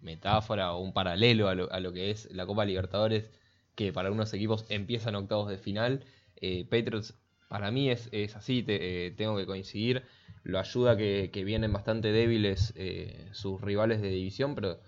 metáfora 0.00 0.72
o 0.72 0.80
un 0.80 0.94
paralelo 0.94 1.48
a 1.48 1.54
lo, 1.54 1.70
a 1.70 1.78
lo, 1.78 1.92
que 1.92 2.10
es 2.10 2.30
la 2.32 2.46
Copa 2.46 2.64
Libertadores, 2.64 3.30
que 3.74 3.92
para 3.92 4.08
algunos 4.08 4.32
equipos 4.32 4.64
empiezan 4.70 5.14
octavos 5.14 5.50
de 5.50 5.58
final. 5.58 6.04
Eh, 6.42 6.64
Patriots 6.64 7.14
para 7.50 7.72
mí 7.72 7.90
es, 7.90 8.08
es 8.12 8.36
así, 8.36 8.62
te, 8.62 9.08
eh, 9.08 9.10
tengo 9.10 9.36
que 9.36 9.44
coincidir. 9.44 10.04
Lo 10.44 10.60
ayuda 10.60 10.96
que, 10.96 11.42
vienen 11.44 11.72
bastante 11.72 12.12
débiles 12.12 12.72
eh, 12.76 13.28
sus 13.32 13.60
rivales 13.60 14.00
de 14.00 14.08
división, 14.08 14.54
pero 14.54 14.78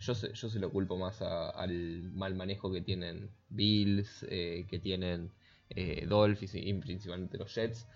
yo 0.00 0.16
se, 0.16 0.32
yo 0.32 0.48
se 0.48 0.58
lo 0.58 0.68
culpo 0.70 0.96
más 0.96 1.22
a, 1.22 1.50
al 1.50 2.10
mal 2.12 2.34
manejo 2.34 2.72
que 2.72 2.80
tienen 2.80 3.30
Bills, 3.48 4.26
eh, 4.28 4.66
que 4.68 4.80
tienen 4.80 5.30
eh, 5.70 6.06
Dolphins 6.08 6.56
y, 6.56 6.74
principalmente 6.74 7.38
los 7.38 7.54
Jets. 7.54 7.86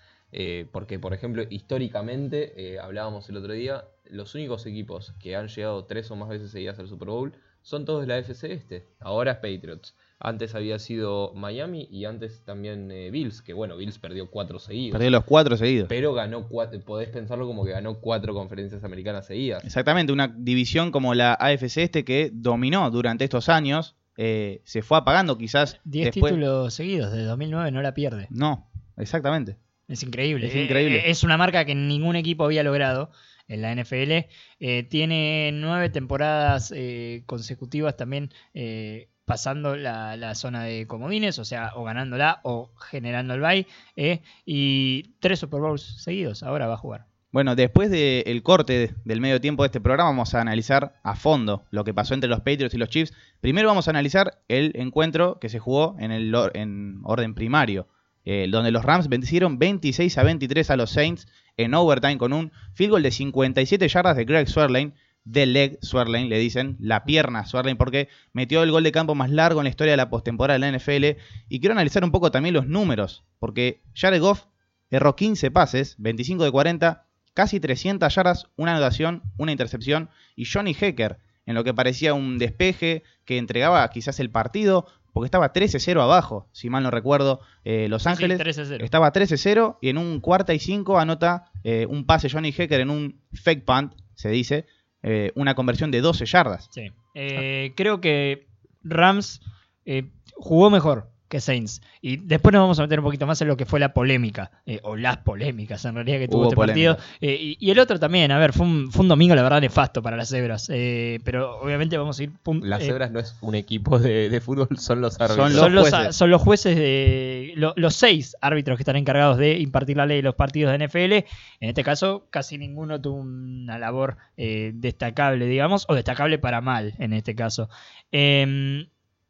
Porque, 0.70 1.00
por 1.00 1.12
ejemplo, 1.14 1.42
históricamente, 1.50 2.78
hablábamos 2.80 3.28
el 3.28 3.36
otro 3.36 3.52
día, 3.52 3.84
los 4.04 4.36
únicos 4.36 4.64
equipos 4.66 5.12
que 5.20 5.34
han 5.34 5.48
llegado 5.48 5.84
tres 5.84 6.10
o 6.12 6.16
más 6.16 6.28
veces 6.28 6.52
seguidas 6.52 6.78
al 6.78 6.88
Super 6.88 7.08
Bowl 7.08 7.34
son 7.60 7.84
todos 7.84 8.02
de 8.02 8.06
la 8.06 8.18
FC 8.18 8.52
este. 8.52 8.86
Ahora 9.00 9.32
es 9.32 9.38
Patriots. 9.38 9.96
Antes 10.24 10.54
había 10.54 10.78
sido 10.78 11.32
Miami 11.34 11.88
y 11.90 12.04
antes 12.04 12.44
también 12.44 12.92
eh, 12.92 13.10
Bills, 13.10 13.42
que 13.42 13.54
bueno, 13.54 13.76
Bills 13.76 13.98
perdió 13.98 14.30
cuatro 14.30 14.60
seguidos. 14.60 14.92
Perdió 14.92 15.10
los 15.10 15.24
cuatro 15.24 15.56
seguidos. 15.56 15.88
Pero 15.88 16.14
ganó 16.14 16.46
cuatro, 16.48 16.78
podés 16.80 17.08
pensarlo 17.08 17.44
como 17.44 17.64
que 17.64 17.72
ganó 17.72 17.98
cuatro 17.98 18.32
conferencias 18.32 18.84
americanas 18.84 19.26
seguidas. 19.26 19.64
Exactamente, 19.64 20.12
una 20.12 20.28
división 20.28 20.92
como 20.92 21.14
la 21.14 21.34
AFC 21.34 21.78
este 21.78 22.04
que 22.04 22.30
dominó 22.32 22.88
durante 22.92 23.24
estos 23.24 23.48
años, 23.48 23.96
eh, 24.16 24.60
se 24.64 24.82
fue 24.82 24.98
apagando 24.98 25.36
quizás. 25.36 25.80
Diez 25.82 26.06
después... 26.06 26.32
títulos 26.32 26.72
seguidos, 26.72 27.12
de 27.12 27.24
2009 27.24 27.72
no 27.72 27.82
la 27.82 27.92
pierde. 27.92 28.28
No, 28.30 28.70
exactamente. 28.96 29.56
Es 29.88 30.04
increíble. 30.04 30.46
Es 30.46 30.54
increíble. 30.54 30.98
Eh, 30.98 31.10
es 31.10 31.24
una 31.24 31.36
marca 31.36 31.64
que 31.64 31.74
ningún 31.74 32.14
equipo 32.14 32.44
había 32.44 32.62
logrado 32.62 33.10
en 33.48 33.62
la 33.62 33.74
NFL. 33.74 34.28
Eh, 34.60 34.82
tiene 34.88 35.50
nueve 35.52 35.90
temporadas 35.90 36.72
eh, 36.74 37.22
consecutivas 37.26 37.96
también 37.96 38.32
eh, 38.54 39.08
pasando 39.24 39.76
la, 39.76 40.34
zona 40.34 40.64
de 40.64 40.86
comodines, 40.86 41.38
o 41.38 41.44
sea, 41.44 41.72
o 41.74 41.84
ganándola 41.84 42.40
o 42.42 42.72
generando 42.90 43.34
el 43.34 43.40
bye. 43.40 43.66
eh, 43.96 44.22
y 44.44 45.14
tres 45.20 45.38
Super 45.40 45.60
Bowls 45.60 45.82
seguidos, 46.02 46.42
ahora 46.42 46.66
va 46.66 46.74
a 46.74 46.78
jugar. 46.78 47.06
Bueno, 47.32 47.56
después 47.56 47.90
del 47.90 48.42
corte 48.42 48.94
del 49.06 49.20
medio 49.22 49.40
tiempo 49.40 49.62
de 49.62 49.68
este 49.68 49.80
programa 49.80 50.10
vamos 50.10 50.34
a 50.34 50.42
analizar 50.42 51.00
a 51.02 51.16
fondo 51.16 51.64
lo 51.70 51.82
que 51.82 51.94
pasó 51.94 52.12
entre 52.12 52.28
los 52.28 52.40
Patriots 52.40 52.74
y 52.74 52.78
los 52.78 52.90
Chiefs. 52.90 53.14
Primero 53.40 53.68
vamos 53.68 53.88
a 53.88 53.90
analizar 53.90 54.42
el 54.48 54.72
encuentro 54.74 55.38
que 55.40 55.48
se 55.48 55.58
jugó 55.58 55.96
en, 55.98 56.12
el, 56.12 56.34
en 56.52 57.00
orden 57.04 57.34
primario, 57.34 57.88
eh, 58.26 58.46
donde 58.50 58.70
los 58.70 58.84
Rams 58.84 59.08
vencieron 59.08 59.58
26 59.58 60.18
a 60.18 60.24
23 60.24 60.70
a 60.70 60.76
los 60.76 60.90
Saints 60.90 61.26
en 61.56 61.72
overtime 61.72 62.18
con 62.18 62.34
un 62.34 62.52
field 62.74 62.90
goal 62.90 63.02
de 63.02 63.10
57 63.10 63.88
yardas 63.88 64.16
de 64.16 64.26
Greg 64.26 64.46
Swerlane, 64.46 64.92
de 65.24 65.46
leg 65.46 65.78
Swerlane, 65.82 66.28
le 66.28 66.38
dicen, 66.38 66.76
la 66.80 67.04
pierna 67.04 67.46
Swerlane, 67.46 67.76
porque 67.76 68.08
metió 68.32 68.62
el 68.62 68.70
gol 68.70 68.82
de 68.82 68.92
campo 68.92 69.14
más 69.14 69.30
largo 69.30 69.60
en 69.60 69.64
la 69.64 69.70
historia 69.70 69.92
de 69.92 69.96
la 69.96 70.10
postemporada 70.10 70.58
de 70.58 70.70
la 70.70 70.76
NFL. 70.76 71.20
Y 71.48 71.60
quiero 71.60 71.72
analizar 71.72 72.04
un 72.04 72.10
poco 72.10 72.30
también 72.30 72.54
los 72.54 72.66
números, 72.66 73.24
porque 73.38 73.82
Jared 73.94 74.20
Goff 74.20 74.46
erró 74.90 75.16
15 75.16 75.50
pases, 75.50 75.96
25 75.98 76.44
de 76.44 76.50
40, 76.50 77.06
casi 77.34 77.60
300 77.60 78.14
yardas, 78.14 78.48
una 78.56 78.72
anotación, 78.72 79.22
una 79.36 79.52
intercepción. 79.52 80.10
Y 80.36 80.44
Johnny 80.44 80.76
Hecker, 80.78 81.18
en 81.46 81.54
lo 81.54 81.64
que 81.64 81.74
parecía 81.74 82.14
un 82.14 82.38
despeje 82.38 83.02
que 83.24 83.38
entregaba 83.38 83.88
quizás 83.90 84.20
el 84.20 84.30
partido, 84.30 84.86
porque 85.12 85.26
estaba 85.26 85.52
13-0 85.52 86.00
abajo, 86.00 86.48
si 86.52 86.70
mal 86.70 86.82
no 86.82 86.90
recuerdo, 86.90 87.40
eh, 87.64 87.86
Los 87.88 88.06
Ángeles. 88.06 88.38
Sí, 88.38 88.60
13-0. 88.62 88.82
Estaba 88.82 89.12
13-0 89.12 89.78
y 89.80 89.90
en 89.90 89.98
un 89.98 90.20
cuarta 90.20 90.54
y 90.54 90.58
5 90.58 90.98
anota 90.98 91.50
eh, 91.64 91.86
un 91.88 92.06
pase 92.06 92.30
Johnny 92.30 92.54
Hecker 92.56 92.80
en 92.80 92.90
un 92.90 93.20
fake 93.32 93.64
punt, 93.64 93.94
se 94.14 94.30
dice, 94.30 94.66
eh, 95.02 95.32
una 95.34 95.54
conversión 95.54 95.90
de 95.90 96.00
12 96.00 96.26
yardas. 96.26 96.68
Sí. 96.70 96.92
Eh, 97.14 97.72
creo 97.76 98.00
que 98.00 98.46
Rams 98.82 99.40
eh, 99.84 100.10
jugó 100.34 100.70
mejor 100.70 101.11
que 101.32 101.40
Saints. 101.40 101.80
Y 102.02 102.18
después 102.18 102.52
nos 102.52 102.60
vamos 102.60 102.78
a 102.78 102.82
meter 102.82 102.98
un 103.00 103.04
poquito 103.06 103.26
más 103.26 103.40
en 103.40 103.48
lo 103.48 103.56
que 103.56 103.64
fue 103.64 103.80
la 103.80 103.94
polémica, 103.94 104.50
eh, 104.66 104.80
o 104.82 104.96
las 104.96 105.16
polémicas 105.16 105.82
en 105.86 105.94
realidad 105.94 106.18
que 106.18 106.28
tuvo 106.28 106.40
Hubo 106.40 106.44
este 106.48 106.56
polémica. 106.56 106.96
partido. 106.96 107.18
Eh, 107.22 107.38
y, 107.40 107.56
y 107.58 107.70
el 107.70 107.78
otro 107.78 107.98
también, 107.98 108.30
a 108.32 108.38
ver, 108.38 108.52
fue 108.52 108.66
un, 108.66 108.92
fue 108.92 109.02
un 109.02 109.08
domingo 109.08 109.34
la 109.34 109.42
verdad 109.42 109.62
nefasto 109.62 110.02
para 110.02 110.16
las 110.16 110.28
cebras. 110.28 110.68
Eh, 110.70 111.20
pero 111.24 111.58
obviamente 111.60 111.96
vamos 111.96 112.20
a 112.20 112.22
ir... 112.24 112.30
Las 112.62 112.82
eh, 112.82 112.86
cebras 112.86 113.10
no 113.10 113.18
es 113.20 113.34
un 113.40 113.54
equipo 113.54 113.98
de, 113.98 114.28
de 114.28 114.40
fútbol, 114.42 114.68
son 114.78 115.00
los 115.00 115.18
árbitros. 115.20 115.52
Son 115.52 115.58
son 115.58 115.74
los, 115.74 115.88
jueces. 115.90 116.14
son 116.16 116.30
los 116.30 116.42
jueces 116.42 116.76
de 116.76 117.52
lo- 117.56 117.72
los 117.76 117.94
seis 117.94 118.36
árbitros 118.42 118.76
que 118.76 118.82
están 118.82 118.96
encargados 118.96 119.38
de 119.38 119.58
impartir 119.58 119.96
la 119.96 120.04
ley 120.06 120.18
de 120.18 120.22
los 120.24 120.34
partidos 120.34 120.76
de 120.78 120.86
NFL. 120.86 121.12
En 121.60 121.68
este 121.68 121.82
caso, 121.82 122.26
casi 122.30 122.58
ninguno 122.58 123.00
tuvo 123.00 123.16
una 123.16 123.78
labor 123.78 124.18
eh, 124.36 124.72
destacable, 124.74 125.46
digamos, 125.46 125.86
o 125.88 125.94
destacable 125.94 126.38
para 126.38 126.60
mal 126.60 126.92
en 126.98 127.14
este 127.14 127.34
caso. 127.34 127.70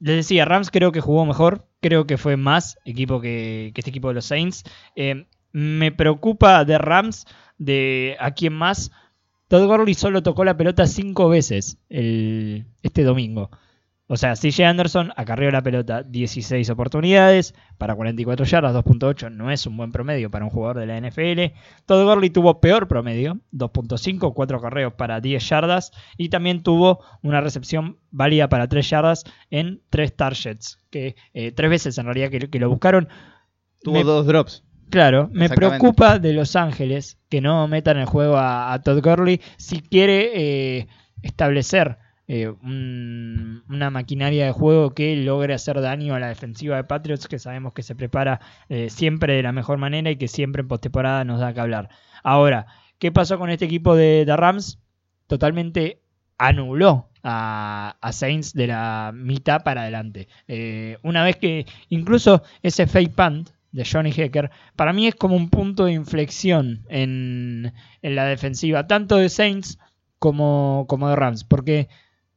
Les 0.03 0.17
decía, 0.17 0.45
Rams 0.45 0.73
creo 0.73 0.91
que 0.91 1.01
jugó 1.01 1.25
mejor, 1.25 1.69
creo 1.81 2.09
que 2.09 2.19
fue 2.19 2.37
más 2.37 2.77
equipo 2.85 3.21
que, 3.21 3.71
que 3.73 3.81
este 3.81 3.91
equipo 3.91 4.09
de 4.09 4.15
los 4.15 4.25
Saints. 4.25 4.65
Eh, 4.97 5.27
me 5.53 5.93
preocupa 5.93 6.65
de 6.65 6.77
Rams, 6.77 7.25
de 7.59 8.17
a 8.19 8.33
quién 8.33 8.53
más. 8.53 8.91
Todd 9.47 9.65
Gurley 9.65 9.95
solo 9.95 10.25
tocó 10.25 10.45
la 10.45 10.57
pelota 10.57 10.89
cinco 10.89 11.29
veces 11.29 11.79
el, 11.89 12.67
este 12.83 13.05
domingo. 13.05 13.51
O 14.09 14.17
sea, 14.17 14.35
CJ 14.35 14.65
Anderson 14.67 15.11
acarreó 15.17 15.51
la 15.51 15.63
pelota 15.63 16.03
16 16.03 16.69
oportunidades 16.71 17.55
para 17.79 17.95
44 17.95 18.45
yardas, 18.45 18.75
2.8 18.75 19.31
no 19.31 19.51
es 19.51 19.65
un 19.67 19.77
buen 19.77 19.91
promedio 19.91 20.31
para 20.31 20.45
un 20.45 20.51
jugador 20.51 20.79
de 20.81 20.87
la 20.87 20.99
NFL. 21.01 21.55
Todd 21.87 22.05
Gurley 22.05 22.29
tuvo 22.29 22.61
peor 22.61 22.89
promedio, 22.89 23.41
2.5, 23.53 24.35
4 24.35 24.57
acarreos 24.59 24.93
para 24.95 25.21
10 25.21 25.49
yardas 25.49 25.93
y 26.19 26.29
también 26.29 26.63
tuvo 26.63 27.01
una 27.23 27.41
recepción 27.41 27.99
válida 28.11 28.49
para 28.51 28.69
3 28.69 28.91
yardas 28.91 29.25
en 29.51 29.81
3 29.89 30.15
targets, 30.15 30.79
que 30.91 31.17
eh, 31.33 31.53
tres 31.53 31.71
veces 31.71 31.97
en 31.97 32.05
realidad 32.05 32.29
que, 32.31 32.51
que 32.51 32.59
lo 32.59 32.69
buscaron. 32.69 33.09
Tuvo 33.83 33.95
Me- 33.95 34.05
dos 34.05 34.27
drops. 34.27 34.65
Claro, 34.91 35.31
me 35.33 35.49
preocupa 35.49 36.19
de 36.19 36.35
Los 36.35 36.55
Ángeles 36.55 37.19
que 37.31 37.41
no 37.41 37.67
metan 37.67 37.97
en 37.99 38.05
juego 38.05 38.37
a, 38.37 38.75
a 38.75 38.83
Todd 38.83 39.01
Gurley 39.03 39.41
si 39.57 39.81
quiere 39.81 40.33
eh, 40.81 40.87
establecer 41.23 41.97
eh, 42.29 42.49
un- 42.49 43.63
una 43.69 43.91
maquinaria 43.91 44.47
de 44.47 44.53
juego 44.53 44.91
que 44.95 45.17
logre 45.17 45.55
hacer 45.55 45.81
daño 45.81 46.15
a 46.15 46.21
la 46.21 46.29
defensiva 46.29 46.77
de 46.77 46.85
Patriots, 46.85 47.29
que 47.29 47.39
sabemos 47.39 47.73
que 47.73 47.83
se 47.83 47.95
prepara 47.95 48.41
eh, 48.69 48.91
siempre 48.91 49.35
de 49.35 49.43
la 49.43 49.53
mejor 49.53 49.79
manera 49.79 50.11
y 50.11 50.17
que 50.17 50.29
siempre 50.29 50.63
en 50.63 50.69
postemporada 50.69 51.25
nos 51.25 51.41
da 51.41 51.53
que 51.53 51.61
hablar. 51.61 51.89
Ahora, 52.23 52.67
¿qué 52.99 53.13
pasó 53.13 53.39
con 53.39 53.51
este 53.51 53.65
equipo 53.67 53.95
de, 53.97 54.25
de 54.25 54.37
Rams? 54.37 54.79
Totalmente 55.27 56.01
anuló 56.39 57.09
a, 57.23 57.97
Saints 58.13 58.53
de 58.53 58.67
la 58.67 59.13
mitad 59.15 59.63
para 59.63 59.83
adelante. 59.83 60.29
Eh, 60.49 60.99
una 61.03 61.25
vez 61.25 61.37
que 61.37 61.67
incluso 61.89 62.43
ese 62.63 62.87
fake 62.87 63.15
punt 63.15 63.51
de 63.73 63.85
Johnny 63.91 64.11
Hecker, 64.15 64.51
para 64.77 64.93
mí 64.93 65.07
es 65.07 65.15
como 65.15 65.37
un 65.37 65.49
punto 65.49 65.85
de 65.87 65.93
inflexión 65.93 66.85
en, 66.89 67.73
en 68.03 68.15
la 68.15 68.25
defensiva, 68.27 68.87
tanto 68.87 69.17
de 69.17 69.29
Saints 69.29 69.79
como, 70.19 70.85
como 70.89 71.09
de 71.09 71.17
Rams, 71.17 71.45
porque 71.45 71.89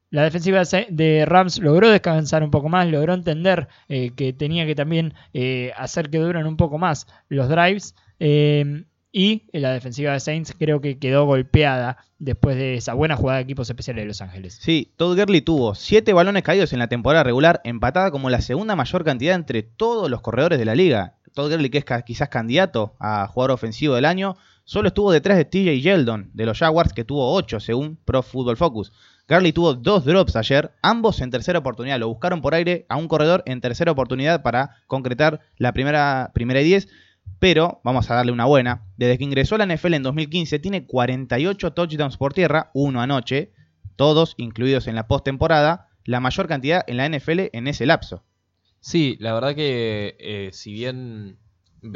la 0.10 0.24
defensiva 0.24 0.64
de 0.90 1.26
Rams 1.26 1.60
logró 1.60 1.90
descansar 1.90 2.44
un 2.44 2.52
poco 2.52 2.70
más, 2.70 2.88
logró 2.88 3.14
entender 3.14 3.68
eh, 3.90 4.12
que 4.16 4.34
tenía 4.34 4.66
que 4.66 4.76
también 4.76 5.14
eh, 5.34 5.72
hacer 5.78 6.10
que 6.10 6.20
duren 6.20 6.48
un 6.48 6.58
poco 6.58 6.78
más 6.78 7.08
los 7.30 7.50
drives. 7.50 7.96
eh, 8.20 8.86
y 9.18 9.44
la 9.54 9.72
defensiva 9.72 10.12
de 10.12 10.20
Saints 10.20 10.54
creo 10.60 10.82
que 10.82 11.00
quedó 11.00 11.24
golpeada 11.24 12.00
después 12.20 12.58
de 12.58 12.76
esa 12.76 12.94
buena 12.94 13.16
jugada 13.16 13.38
de 13.38 13.44
equipos 13.44 13.70
especiales 13.70 14.02
de 14.02 14.08
Los 14.10 14.20
Ángeles. 14.20 14.58
Sí, 14.60 14.92
Todd 14.98 15.18
Gurley 15.18 15.40
tuvo 15.40 15.74
7 15.74 16.12
balones 16.12 16.44
caídos 16.44 16.74
en 16.74 16.80
la 16.80 16.90
temporada 16.90 17.24
regular, 17.24 17.62
empatada 17.64 18.12
como 18.12 18.30
la 18.30 18.42
segunda 18.42 18.76
mayor 18.76 19.06
cantidad 19.06 19.36
entre 19.36 19.64
todos 19.64 20.12
los 20.12 20.20
corredores 20.20 20.60
de 20.60 20.66
la 20.66 20.76
liga. 20.76 21.16
Todd 21.34 21.50
Gurley, 21.50 21.70
que 21.70 21.78
es 21.78 21.86
quizás 22.06 22.28
candidato 22.28 22.98
a 23.00 23.26
jugador 23.28 23.52
ofensivo 23.52 23.96
del 23.96 24.04
año, 24.04 24.36
solo 24.66 24.90
estuvo 24.90 25.14
detrás 25.14 25.38
de 25.38 25.46
TJ 25.46 25.80
Yeldon 25.80 26.32
de 26.34 26.46
los 26.46 26.60
Jaguars, 26.60 26.92
que 26.92 27.06
tuvo 27.06 27.36
8 27.36 27.62
según 27.62 27.96
Pro 28.04 28.22
Football 28.22 28.58
Focus. 28.58 28.92
Gurley 29.28 29.54
tuvo 29.54 29.74
dos 29.74 30.06
drops 30.06 30.36
ayer, 30.36 30.72
ambos 30.84 31.20
en 31.20 31.32
tercera 31.32 31.60
oportunidad. 31.60 32.00
Lo 32.00 32.08
buscaron 32.08 32.42
por 32.42 32.54
aire 32.54 32.86
a 32.90 32.96
un 32.96 33.08
corredor 33.08 33.42
en 33.48 33.60
tercera 33.60 33.92
oportunidad 33.92 34.44
para 34.44 34.78
concretar 34.86 35.42
la 35.58 35.74
primera, 35.74 36.32
primera 36.34 36.62
y 36.62 36.66
10. 36.66 36.88
Pero 37.40 37.82
vamos 37.84 38.10
a 38.10 38.16
darle 38.16 38.32
una 38.32 38.46
buena. 38.46 38.86
Desde 38.98 39.18
que 39.18 39.24
ingresó 39.24 39.56
a 39.56 39.58
la 39.58 39.66
NFL 39.66 39.96
en 39.96 40.04
2015, 40.04 40.60
tiene 40.60 40.86
48 40.86 41.74
touchdowns 41.74 42.18
por 42.18 42.34
tierra, 42.34 42.70
uno 42.76 43.02
anoche, 43.02 43.52
todos 43.96 44.36
incluidos 44.38 44.88
en 44.88 44.96
la 44.96 45.08
postemporada, 45.08 45.90
la 46.04 46.20
mayor 46.20 46.48
cantidad 46.48 46.84
en 46.86 46.98
la 46.98 47.10
NFL 47.10 47.50
en 47.52 47.68
ese 47.68 47.88
lapso. 47.88 48.24
Sí, 48.80 49.18
la 49.20 49.34
verdad 49.34 49.56
que 49.56 50.16
eh, 50.20 50.50
si 50.54 50.72
bien 50.72 51.40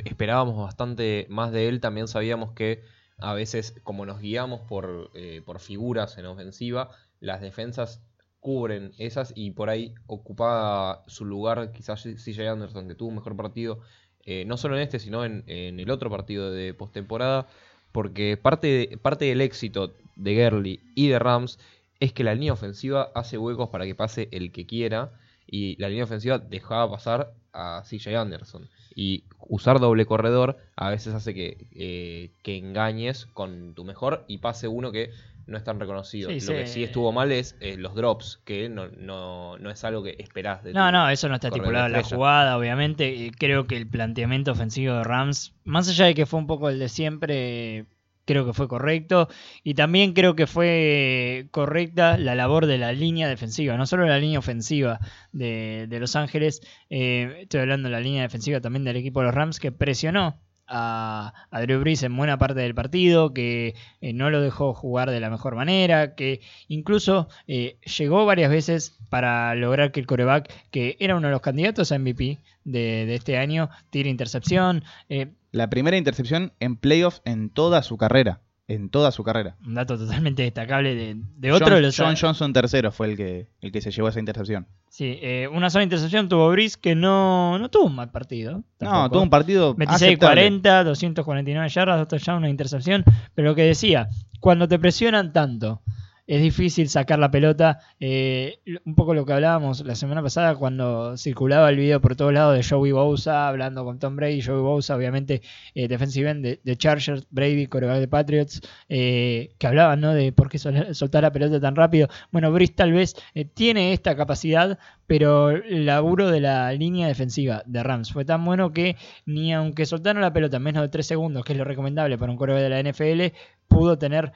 esperábamos 0.04 0.58
bastante 0.58 1.28
más 1.30 1.52
de 1.52 1.68
él, 1.68 1.80
también 1.80 2.08
sabíamos 2.08 2.54
que 2.54 2.82
a 3.20 3.34
veces, 3.34 3.76
como 3.84 4.06
nos 4.06 4.20
guiamos 4.20 4.62
por, 4.62 5.12
eh, 5.14 5.44
por 5.46 5.60
figuras 5.60 6.18
en 6.18 6.26
ofensiva, 6.26 6.90
las 7.20 7.42
defensas 7.42 8.02
cubren 8.40 8.94
esas 8.98 9.34
y 9.36 9.52
por 9.52 9.70
ahí 9.70 9.94
ocupaba 10.08 11.04
su 11.08 11.26
lugar 11.26 11.72
quizás 11.72 12.04
CJ 12.04 12.48
Anderson, 12.48 12.88
que 12.88 12.96
tuvo 12.96 13.10
un 13.10 13.16
mejor 13.16 13.36
partido, 13.36 13.82
eh, 14.26 14.46
no 14.46 14.58
solo 14.58 14.76
en 14.76 14.84
este, 14.84 15.00
sino 15.00 15.26
en, 15.26 15.44
el 15.48 15.90
otro 15.90 16.10
partido 16.10 16.52
de 16.52 16.74
postemporada, 16.74 17.48
porque 17.92 18.38
parte, 18.38 18.98
parte 19.02 19.26
del 19.26 19.42
éxito 19.42 19.94
de 20.16 20.36
Gurley 20.36 20.80
y 20.96 21.08
de 21.10 21.20
Rams 21.20 21.60
es 22.00 22.14
que 22.14 22.24
la 22.24 22.34
línea 22.34 22.54
ofensiva 22.54 23.12
hace 23.16 23.38
huecos 23.38 23.70
para 23.70 23.86
que 23.86 23.96
pase 23.96 24.30
el 24.32 24.52
que 24.52 24.66
quiera 24.66 25.12
y 25.46 25.76
la 25.82 25.90
línea 25.90 26.04
ofensiva 26.04 26.38
dejaba 26.38 26.90
pasar 26.90 27.34
a 27.52 27.84
CJ 27.84 28.16
Anderson. 28.16 28.70
Y 28.96 29.24
usar 29.48 29.80
doble 29.80 30.06
corredor 30.06 30.58
a 30.76 30.90
veces 30.90 31.14
hace 31.14 31.34
que, 31.34 31.68
eh, 31.72 32.32
que 32.44 32.58
engañes 32.58 33.26
con 33.26 33.74
tu 33.74 33.84
mejor 33.84 34.26
y 34.28 34.38
pase 34.38 34.68
uno 34.68 34.92
que 34.92 35.12
no 35.50 35.58
es 35.58 35.64
tan 35.64 35.80
reconocido. 35.80 36.30
Sí, 36.30 36.36
Lo 36.36 36.54
sí. 36.54 36.54
que 36.54 36.68
sí 36.68 36.84
estuvo 36.84 37.12
mal 37.12 37.32
es 37.32 37.58
eh, 37.60 37.76
los 37.78 37.96
drops, 37.96 38.40
que 38.46 38.70
no, 38.70 38.88
no, 38.90 39.58
no 39.58 39.70
es 39.72 39.84
algo 39.84 40.04
que 40.04 40.16
esperás 40.20 40.64
de 40.64 40.74
No, 40.74 40.92
no, 40.92 41.10
eso 41.10 41.28
no 41.28 41.36
está 41.36 41.48
estipulado 41.48 41.88
en 41.88 41.94
la 41.94 42.04
jugada, 42.04 42.58
obviamente. 42.58 43.32
Creo 43.38 43.66
que 43.66 43.76
el 43.76 43.88
planteamiento 43.88 44.52
ofensivo 44.52 44.94
de 44.94 45.04
Rams, 45.04 45.56
más 45.64 45.90
allá 45.90 46.06
de 46.06 46.16
que 46.16 46.26
fue 46.26 46.40
un 46.40 46.48
poco 46.48 46.70
el 46.70 46.80
de 46.80 46.88
siempre, 46.88 47.88
creo 48.26 48.46
que 48.46 48.54
fue 48.54 48.68
correcto. 48.68 49.28
Y 49.64 49.74
también 49.74 50.14
creo 50.14 50.36
que 50.36 50.46
fue 50.46 51.48
correcta 51.52 52.18
la 52.18 52.36
labor 52.36 52.68
de 52.68 52.78
la 52.78 52.94
línea 52.94 53.28
defensiva, 53.28 53.76
no 53.76 53.88
solo 53.88 54.06
la 54.06 54.20
línea 54.20 54.40
ofensiva 54.40 55.00
de, 55.32 55.88
de 55.90 56.00
Los 56.00 56.16
Ángeles, 56.16 56.62
eh, 56.92 57.40
estoy 57.42 57.62
hablando 57.62 57.90
de 57.90 57.94
la 57.94 58.02
línea 58.02 58.22
defensiva 58.22 58.62
también 58.62 58.84
del 58.84 58.98
equipo 58.98 59.22
de 59.22 59.26
los 59.26 59.36
Rams, 59.36 59.60
que 59.60 59.72
presionó 59.72 60.40
a, 60.70 61.34
a 61.52 61.62
Drew 61.62 61.84
en 61.86 62.16
buena 62.16 62.38
parte 62.38 62.60
del 62.62 62.76
partido, 62.76 63.34
que 63.34 63.76
eh, 64.02 64.14
no 64.14 64.30
lo 64.30 64.42
dejó 64.42 64.74
jugar 64.74 65.10
de 65.10 65.20
la 65.20 65.30
mejor 65.30 65.56
manera, 65.56 66.16
que 66.16 66.42
incluso 66.68 67.28
eh, 67.48 67.78
llegó 67.98 68.26
varias 68.26 68.50
veces 68.50 68.98
para 69.10 69.56
lograr 69.56 69.92
que 69.92 70.00
el 70.00 70.06
coreback, 70.08 70.52
que 70.72 70.96
era 71.00 71.16
uno 71.16 71.28
de 71.28 71.34
los 71.34 71.42
candidatos 71.42 71.92
a 71.92 72.00
MVP 72.00 72.38
de, 72.64 73.06
de 73.06 73.16
este 73.16 73.38
año, 73.38 73.70
tire 73.90 74.10
intercepción. 74.10 74.84
eh, 75.10 75.34
La 75.52 75.70
primera 75.70 75.98
intercepción 75.98 76.54
en 76.60 76.76
playoffs 76.76 77.22
en 77.26 77.50
toda 77.50 77.82
su 77.82 77.98
carrera. 77.98 78.42
En 78.70 78.90
toda 78.90 79.12
su 79.12 79.24
carrera. 79.24 79.56
Un 79.66 79.74
dato 79.74 79.98
totalmente 79.98 80.44
destacable 80.44 80.94
de, 80.94 81.18
de 81.38 81.52
otro 81.52 81.68
John, 81.68 81.76
de 81.76 81.82
los 81.82 81.98
John 81.98 82.16
Johnson 82.16 82.54
tercero 82.54 82.92
fue 82.92 83.08
el 83.08 83.18
que, 83.18 83.48
el 83.62 83.72
que 83.72 83.82
se 83.82 83.90
llevó 83.90 84.08
esa 84.10 84.20
intercepción. 84.20 84.68
Sí, 84.90 85.18
eh, 85.22 85.50
una 85.52 85.72
sola 85.72 85.84
intercepción 85.84 86.30
tuvo 86.30 86.50
Brice 86.52 86.78
que 86.80 86.94
no, 86.94 87.58
no 87.58 87.70
tuvo 87.70 87.86
un 87.86 87.96
mal 87.96 88.12
partido. 88.12 88.64
No, 88.80 89.10
tuvo 89.10 89.24
un 89.24 89.30
partido 89.30 89.74
26 89.74 90.04
aceptable. 90.12 90.42
40, 90.42 90.84
249 90.84 91.70
yardas, 91.70 91.98
dos 91.98 92.08
touchdowns, 92.08 92.38
una 92.38 92.50
intercepción. 92.50 93.04
Pero 93.34 93.50
lo 93.50 93.56
que 93.56 93.64
decía, 93.64 94.08
cuando 94.40 94.68
te 94.68 94.78
presionan 94.78 95.34
tanto, 95.34 95.82
es 96.30 96.44
difícil 96.44 96.90
sacar 96.90 97.18
la 97.18 97.32
pelota. 97.32 97.80
Eh, 98.00 98.60
un 98.86 98.94
poco 98.94 99.16
lo 99.16 99.26
que 99.26 99.34
hablábamos 99.34 99.84
la 99.84 99.96
semana 99.96 100.22
pasada 100.22 100.54
cuando 100.56 101.18
circulaba 101.18 101.68
el 101.72 101.78
video 101.78 102.00
por 102.02 102.16
todos 102.16 102.32
lados 102.32 102.56
de 102.56 102.64
Joey 102.64 102.92
Bosa 102.92 103.48
hablando 103.48 103.84
con 103.84 103.98
Tom 103.98 104.16
Brady. 104.16 104.44
Joey 104.44 104.62
Bosa, 104.62 104.96
obviamente, 104.96 105.42
eh, 105.74 105.88
defensive 105.88 106.30
end 106.30 106.46
de, 106.64 106.78
Chargers, 106.78 107.26
Brady, 107.32 107.66
coreback 107.66 108.00
de 108.00 108.08
Patriots, 108.08 108.62
eh, 108.90 109.56
que 109.58 109.66
hablaban 109.66 110.02
¿no? 110.02 110.14
de 110.14 110.32
por 110.32 110.50
qué 110.50 110.60
sol- 110.60 110.94
soltar 110.94 111.24
la 111.24 111.32
pelota 111.32 111.60
tan 111.60 111.76
rápido. 111.76 112.08
Bueno, 112.32 112.52
Brice 112.52 112.74
tal 112.74 112.92
vez 112.94 113.16
eh, 113.34 113.46
tiene 113.46 113.92
esta 113.94 114.16
capacidad, 114.16 114.78
pero 115.08 115.50
el 115.50 115.88
laburo 115.88 116.30
de 116.30 116.42
la 116.42 116.72
línea 116.74 117.08
defensiva 117.08 117.64
de 117.66 117.82
Rams 117.82 118.14
fue 118.14 118.24
tan 118.24 118.46
bueno 118.46 118.72
que 118.72 118.98
ni 119.26 119.52
aunque 119.52 119.88
soltaron 119.88 120.22
la 120.22 120.32
pelota 120.32 120.58
en 120.58 120.64
menos 120.64 120.84
de 120.84 120.90
3 120.90 121.08
segundos, 121.08 121.44
que 121.44 121.54
es 121.54 121.58
lo 121.58 121.66
recomendable 121.66 122.20
para 122.20 122.32
un 122.32 122.38
coreback 122.38 122.62
de 122.62 122.70
la 122.70 122.80
NFL, 122.84 123.36
pudo 123.68 123.98
tener 123.98 124.32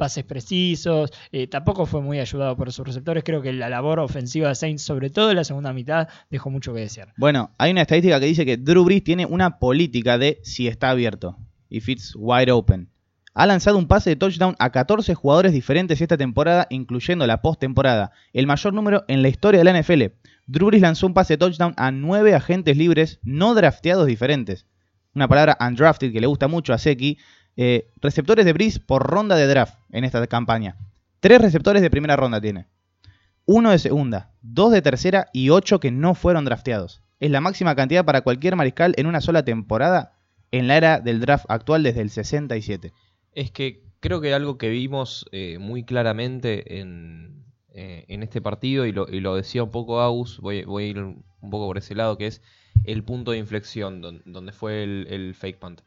pases 0.00 0.24
precisos. 0.24 1.10
eh, 1.30 1.46
tampoco 1.46 1.84
fue 1.84 2.00
muy 2.00 2.18
ayudado 2.18 2.56
por 2.56 2.72
sus 2.72 2.86
receptores. 2.86 3.22
Creo 3.22 3.42
que 3.42 3.52
la 3.52 3.68
labor 3.68 4.00
ofensiva 4.00 4.48
de 4.48 4.54
Saints, 4.54 4.82
sobre 4.82 5.10
todo 5.10 5.28
en 5.30 5.36
la 5.36 5.44
segunda 5.44 5.74
mitad, 5.74 6.08
dejó 6.30 6.48
mucho 6.48 6.72
que 6.72 6.80
desear. 6.80 7.12
Bueno, 7.18 7.50
hay 7.58 7.70
una 7.70 7.82
estadística 7.82 8.18
que 8.18 8.26
dice 8.26 8.46
que 8.46 8.56
Drew 8.56 8.82
Brees 8.84 9.04
tiene 9.04 9.26
una 9.26 9.58
política 9.58 10.16
de 10.16 10.40
si 10.42 10.68
está 10.68 10.88
abierto. 10.88 11.36
If 11.68 11.90
it's 11.90 12.14
wide 12.16 12.50
open. 12.50 12.88
Ha 13.34 13.46
lanzado 13.46 13.76
un 13.76 13.86
pase 13.86 14.10
de 14.10 14.16
touchdown 14.16 14.56
a 14.58 14.70
14 14.70 15.14
jugadores 15.14 15.52
diferentes 15.52 16.00
esta 16.00 16.16
temporada, 16.16 16.66
incluyendo 16.70 17.26
la 17.26 17.42
postemporada, 17.42 18.10
el 18.32 18.46
mayor 18.46 18.72
número 18.72 19.04
en 19.06 19.22
la 19.22 19.28
historia 19.28 19.62
de 19.62 19.64
la 19.64 19.78
NFL. 19.78 20.14
Drew 20.46 20.68
Brees 20.68 20.82
lanzó 20.82 21.06
un 21.06 21.14
pase 21.14 21.34
de 21.34 21.38
touchdown 21.38 21.74
a 21.76 21.92
9 21.92 22.34
agentes 22.34 22.76
libres 22.76 23.20
no 23.22 23.54
drafteados 23.54 24.06
diferentes. 24.06 24.66
Una 25.14 25.26
palabra 25.26 25.58
undrafted 25.60 26.12
que 26.12 26.20
le 26.20 26.28
gusta 26.28 26.46
mucho 26.46 26.72
a 26.72 26.78
Seki. 26.78 27.18
Eh, 27.56 27.90
receptores 28.00 28.44
de 28.44 28.52
Brees 28.52 28.78
por 28.78 29.02
ronda 29.08 29.36
de 29.36 29.46
draft 29.46 29.78
en 29.90 30.04
esta 30.04 30.26
campaña. 30.26 30.76
Tres 31.20 31.40
receptores 31.40 31.82
de 31.82 31.90
primera 31.90 32.16
ronda 32.16 32.40
tiene. 32.40 32.66
Uno 33.44 33.70
de 33.70 33.78
segunda, 33.78 34.30
dos 34.42 34.72
de 34.72 34.80
tercera 34.82 35.28
y 35.32 35.50
ocho 35.50 35.80
que 35.80 35.90
no 35.90 36.14
fueron 36.14 36.44
drafteados. 36.44 37.02
Es 37.18 37.30
la 37.30 37.40
máxima 37.40 37.74
cantidad 37.74 38.04
para 38.04 38.22
cualquier 38.22 38.56
mariscal 38.56 38.94
en 38.96 39.06
una 39.06 39.20
sola 39.20 39.44
temporada 39.44 40.12
en 40.52 40.68
la 40.68 40.76
era 40.76 41.00
del 41.00 41.20
draft 41.20 41.44
actual 41.48 41.82
desde 41.82 42.00
el 42.00 42.10
67. 42.10 42.92
Es 43.34 43.50
que 43.50 43.82
creo 44.00 44.20
que 44.20 44.32
algo 44.32 44.56
que 44.56 44.68
vimos 44.70 45.26
eh, 45.32 45.58
muy 45.58 45.84
claramente 45.84 46.80
en, 46.80 47.44
eh, 47.74 48.04
este 48.08 48.40
partido, 48.40 48.86
y 48.86 48.92
lo, 48.92 49.34
decía 49.34 49.62
un 49.62 49.70
poco 49.70 50.00
Agus, 50.00 50.38
voy, 50.40 50.64
voy 50.64 50.84
a 50.84 50.86
ir 50.88 50.98
un 51.00 51.50
poco 51.50 51.66
por 51.66 51.78
ese 51.78 51.94
lado, 51.94 52.16
que 52.16 52.26
es 52.26 52.40
el 52.84 53.04
punto 53.04 53.32
de 53.32 53.38
inflexión 53.38 54.00
don- 54.00 54.22
donde 54.24 54.52
fue 54.52 54.82
el 54.82 55.34
fake 55.34 55.58
punt. 55.58 55.80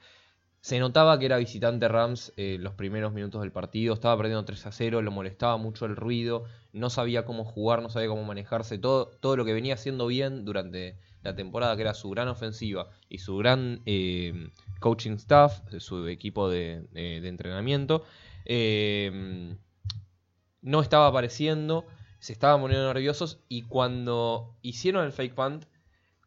Se 0.64 0.80
notaba 0.80 1.20
que 1.20 1.26
era 1.26 1.36
visitante 1.36 1.90
Rams 1.90 2.32
eh, 2.38 2.56
los 2.58 2.74
primeros 2.74 3.12
minutos 3.12 3.42
del 3.42 3.52
partido, 3.52 3.94
estaba 3.94 4.16
perdiendo 4.16 4.46
3 4.46 4.66
a 4.66 4.72
0, 4.72 5.02
lo 5.02 5.12
molestaba 5.12 5.58
mucho 5.58 5.86
el 5.86 5.98
ruido, 5.98 6.46
no 6.72 6.90
sabía 6.90 7.26
cómo 7.26 7.44
jugar, 7.44 7.82
no 7.82 7.90
sabía 7.90 8.08
cómo 8.08 8.24
manejarse, 8.24 8.78
todo, 8.78 9.08
todo 9.08 9.36
lo 9.36 9.44
que 9.44 9.52
venía 9.52 9.74
haciendo 9.74 10.08
bien 10.08 10.46
durante 10.46 10.98
la 11.22 11.36
temporada, 11.36 11.76
que 11.76 11.82
era 11.82 11.94
su 11.94 12.10
gran 12.12 12.30
ofensiva 12.30 12.88
y 13.10 13.18
su 13.18 13.36
gran 13.36 13.82
eh, 13.86 14.52
coaching 14.80 15.18
staff, 15.18 15.60
su 15.80 16.08
equipo 16.08 16.50
de, 16.50 16.88
entrenamiento, 16.94 18.06
eh, 18.46 19.58
no 20.62 20.80
estaba 20.80 21.08
apareciendo, 21.08 21.88
se 22.20 22.32
estaban 22.32 22.62
poniendo 22.62 22.88
nerviosos 22.88 23.42
y 23.50 23.64
cuando 23.64 24.56
hicieron 24.62 25.04
el 25.04 25.12
fake 25.12 25.36
punt, 25.36 25.66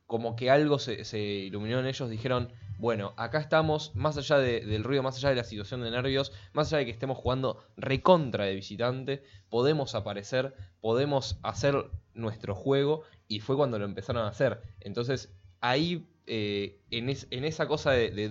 como 0.07 0.37
que 0.37 0.51
algo 0.51 0.79
se 0.79 1.19
iluminó 1.19 1.81
en 1.81 1.87
ellos, 1.87 2.11
dijeron, 2.11 2.53
bueno, 2.79 3.15
acá 3.17 3.39
estamos, 3.39 3.95
más 3.95 4.17
allá 4.19 4.39
de- 4.39 4.61
del 4.65 4.85
ruido, 4.85 5.03
más 5.03 5.17
allá 5.17 5.31
de 5.31 5.37
la 5.37 5.45
situación 5.45 5.83
de 5.83 5.91
nervios, 5.91 6.33
más 6.53 6.69
allá 6.69 6.79
de 6.79 6.85
que 6.87 6.91
estemos 6.93 7.17
jugando 7.19 7.63
recontra 7.77 8.45
de 8.45 8.55
visitante, 8.55 9.23
podemos 9.49 9.95
aparecer, 9.95 10.55
podemos 10.81 11.39
hacer 11.43 11.91
nuestro 12.15 12.55
juego, 12.55 13.03
y 13.29 13.41
fue 13.41 13.57
cuando 13.57 13.79
lo 13.79 13.85
empezaron 13.85 14.25
a 14.25 14.29
hacer. 14.29 14.61
Entonces, 14.81 15.35
ahí, 15.61 16.07
eh, 16.27 16.81
en, 16.91 17.09
es- 17.09 17.27
en 17.31 17.45
esa 17.45 17.67
cosa 17.67 17.93
de, 17.93 18.11
de 18.11 18.29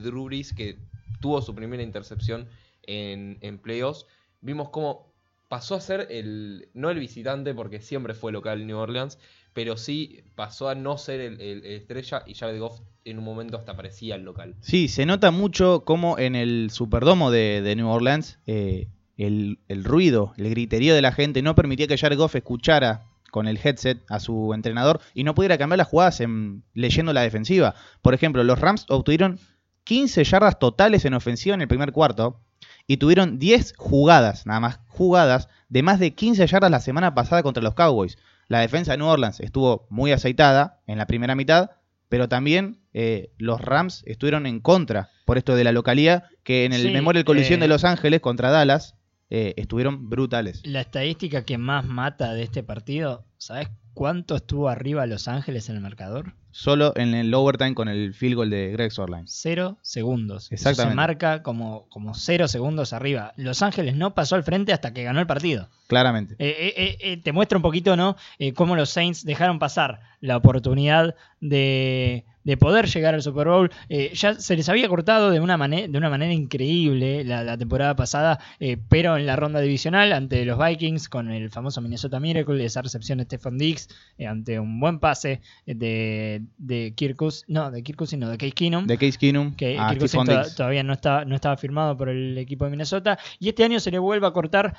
que 0.55 0.79
tuvo 1.19 1.41
su 1.41 1.55
primera 1.55 1.83
intercepción 1.83 2.47
en, 2.83 3.37
en 3.41 3.57
playoffs, 3.59 4.05
vimos 4.41 4.69
cómo 4.69 5.13
pasó 5.47 5.75
a 5.75 5.81
ser 5.81 6.07
el, 6.11 6.69
no 6.73 6.89
el 6.89 6.99
visitante, 6.99 7.53
porque 7.53 7.79
siempre 7.81 8.13
fue 8.13 8.31
local 8.31 8.65
New 8.65 8.77
Orleans, 8.77 9.19
pero 9.53 9.77
sí 9.77 10.23
pasó 10.35 10.69
a 10.69 10.75
no 10.75 10.97
ser 10.97 11.19
el, 11.21 11.41
el- 11.41 11.65
el 11.65 11.73
estrella 11.73 12.23
y 12.25 12.33
Jared 12.35 12.59
Goff 12.59 12.81
en 13.05 13.19
un 13.19 13.23
momento 13.23 13.55
hasta 13.55 13.75
parecía 13.75 14.15
el 14.15 14.23
local. 14.23 14.55
Sí, 14.61 14.87
se 14.87 15.05
nota 15.05 15.31
mucho 15.31 15.85
como 15.85 16.17
en 16.17 16.35
el 16.35 16.69
Superdomo 16.71 17.29
de, 17.31 17.73
New 17.77 17.87
Orleans 17.87 18.39
eh, 18.47 18.87
el, 19.15 19.57
ruido, 19.83 20.33
el 20.37 20.49
griterío 20.49 20.95
de 20.95 21.01
la 21.03 21.11
gente 21.11 21.41
no 21.43 21.55
permitía 21.55 21.87
que 21.87 21.97
Jared 21.97 22.17
Goff 22.17 22.35
escuchara 22.35 23.03
con 23.31 23.47
el 23.47 23.59
headset 23.63 24.01
a 24.09 24.19
su 24.19 24.53
entrenador 24.53 24.99
y 25.13 25.23
no 25.23 25.35
pudiera 25.35 25.57
cambiar 25.57 25.77
las 25.77 25.87
jugadas 25.87 26.19
en- 26.19 26.63
leyendo 26.73 27.13
la 27.13 27.21
defensiva. 27.21 27.75
Por 28.01 28.13
ejemplo, 28.15 28.43
los 28.43 28.59
Rams 28.59 28.85
obtuvieron 28.89 29.39
15 29.83 30.23
yardas 30.23 30.57
totales 30.57 31.05
en 31.05 31.13
ofensiva 31.13 31.53
en 31.53 31.61
el 31.61 31.67
primer 31.67 31.91
cuarto 31.91 32.41
y 32.87 32.97
tuvieron 32.97 33.37
10 33.37 33.75
jugadas, 33.77 34.47
nada 34.47 34.59
más 34.59 34.79
jugadas, 34.87 35.47
de 35.69 35.83
más 35.83 35.99
de 35.99 36.15
15 36.15 36.47
yardas 36.47 36.71
la 36.71 36.79
semana 36.79 37.13
pasada 37.13 37.43
contra 37.43 37.61
los 37.61 37.75
Cowboys. 37.75 38.17
La 38.47 38.61
defensa 38.61 38.91
de 38.93 38.97
New 38.97 39.07
Orleans 39.07 39.39
estuvo 39.41 39.85
muy 39.91 40.11
aceitada 40.11 40.81
en 40.87 40.97
la 40.97 41.05
primera 41.05 41.35
mitad, 41.35 41.71
pero 42.09 42.29
también 42.29 42.79
eh, 42.97 43.29
los 43.37 43.59
Rams 43.59 44.03
estuvieron 44.07 44.45
en 44.47 44.61
contra 44.61 45.09
por 45.25 45.37
esto 45.37 45.55
de 45.55 45.65
la 45.65 45.73
localía, 45.73 46.23
que 46.43 46.63
en 46.65 46.71
el 46.73 46.81
Sí, 46.81 46.91
Memorial 46.91 47.25
Colisión 47.25 47.59
eh, 47.59 47.63
de 47.63 47.67
Los 47.67 47.83
Ángeles 47.83 48.21
contra 48.21 48.49
Dallas 48.51 48.95
eh, 49.29 49.53
estuvieron 49.57 50.09
brutales. 50.09 50.61
La 50.65 50.81
estadística 50.81 51.43
que 51.43 51.57
más 51.57 51.83
mata 51.85 52.33
de 52.33 52.43
este 52.43 52.63
partido, 52.63 53.25
¿sabes 53.37 53.67
cuánto 53.93 54.35
estuvo 54.35 54.69
arriba 54.69 55.05
Los 55.07 55.27
Ángeles 55.27 55.67
en 55.69 55.75
el 55.75 55.81
marcador? 55.81 56.35
Solo 56.51 56.93
en 56.95 57.13
el 57.15 57.33
overtime 57.33 57.75
con 57.75 57.89
el 57.89 58.13
field 58.13 58.35
goal 58.35 58.49
de 58.49 58.71
Greg 58.71 58.89
Sorline. 58.91 59.25
Cero 59.27 59.77
segundos. 59.81 60.45
Eso 60.45 60.53
Exactamente. 60.53 60.91
se 60.91 60.95
marca 60.95 61.43
como, 61.43 61.89
como 61.89 62.13
cero 62.13 62.47
segundos 62.47 62.93
arriba. 62.93 63.33
Los 63.35 63.61
Ángeles 63.61 63.95
no 63.97 64.13
pasó 64.15 64.35
al 64.35 64.43
frente 64.45 64.71
hasta 64.71 64.93
que 64.93 65.03
ganó 65.03 65.19
el 65.19 65.27
partido. 65.27 65.69
Claramente. 65.87 66.35
Eh, 66.39 66.55
eh, 66.57 66.73
eh, 66.77 66.97
eh, 67.01 67.17
te 67.21 67.33
muestra 67.33 67.57
un 67.57 67.61
poquito, 67.61 67.97
¿no? 67.97 68.15
Eh, 68.39 68.53
cómo 68.53 68.77
los 68.77 68.89
Saints 68.89 69.25
dejaron 69.25 69.59
pasar 69.59 69.99
la 70.21 70.37
oportunidad 70.37 71.15
de, 71.41 72.23
de 72.45 72.55
poder 72.55 72.85
llegar 72.87 73.13
al 73.13 73.21
Super 73.21 73.49
Bowl. 73.49 73.69
Eh, 73.89 74.11
ya 74.13 74.35
se 74.35 74.55
les 74.55 74.69
había 74.69 74.87
cortado 74.87 75.31
de 75.31 75.41
una, 75.41 75.57
de 75.57 75.97
una 75.97 76.09
manera 76.09 76.31
increíble 76.31 77.25
la, 77.25 77.43
la 77.43 77.57
temporada 77.57 77.95
pasada, 77.97 78.39
eh, 78.61 78.77
pero 78.87 79.17
en 79.17 79.25
la 79.25 79.35
ronda 79.35 79.59
divisional 79.59 80.13
ante 80.13 80.45
los 80.45 80.57
Vikings 80.57 81.09
con 81.09 81.29
el 81.31 81.49
famoso 81.49 81.81
Minnesota 81.81 82.19
Miracle, 82.21 82.63
esa 82.63 82.81
recepción 82.81 83.17
de 83.17 83.25
Stefan 83.25 83.57
Diggs 83.57 83.89
eh, 84.17 84.27
ante 84.27 84.57
un 84.59 84.79
buen 84.79 84.99
pase 84.99 85.41
de, 85.65 86.43
de 86.57 86.93
Kirk 86.95 87.17
Cousins- 87.17 87.43
no, 87.49 87.69
de 87.71 87.83
Kirk 87.83 87.97
Cousins, 87.97 88.21
no, 88.21 88.29
de 88.29 88.37
Case 88.37 88.51
Keenum 88.53 88.85
De 88.87 88.97
Case 88.97 89.17
Keenum 89.17 89.55
que 89.55 89.77
a 89.77 89.87
Kirk 89.89 89.99
Cousins 89.99 90.09
Stephon 90.11 90.25
toda- 90.27 90.43
Diggs. 90.43 90.55
todavía 90.55 90.83
no 90.83 90.93
estaba, 90.93 91.25
no 91.25 91.35
estaba 91.35 91.57
firmado 91.57 91.97
por 91.97 92.09
el 92.09 92.37
equipo 92.37 92.65
de 92.65 92.71
Minnesota. 92.71 93.17
Y 93.39 93.49
este 93.49 93.63
año 93.63 93.79
se 93.79 93.91
le 93.91 93.99
vuelve 93.99 94.27
a 94.27 94.31
cortar 94.31 94.75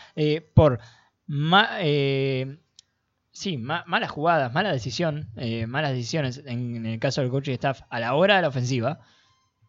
por 0.55 0.79
ma- 1.27 1.79
eh, 1.81 2.59
sí, 3.37 3.59
ma- 3.59 3.85
malas 3.87 4.11
jugadas, 4.11 4.53
mala 4.53 4.73
decisión, 4.73 5.29
eh, 5.37 5.67
malas 5.67 5.93
decisiones 5.93 6.43
en, 6.47 6.87
el 6.87 6.99
caso 6.99 7.21
del 7.21 7.31
coach 7.31 7.49
y 7.49 7.53
staff 7.53 7.83
a 7.91 8.01
la 8.01 8.15
hora 8.15 8.37
de 8.37 8.43
la 8.43 8.49
ofensiva. 8.49 9.01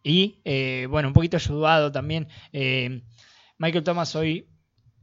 Y 0.02 0.40
eh, 0.44 0.86
bueno, 0.90 1.08
un 1.08 1.14
poquito 1.14 1.36
ayudado 1.36 1.92
también. 1.92 2.28
eh, 2.52 3.02
Michael 3.58 3.84
Thomas 3.84 4.14
hoy 4.16 4.46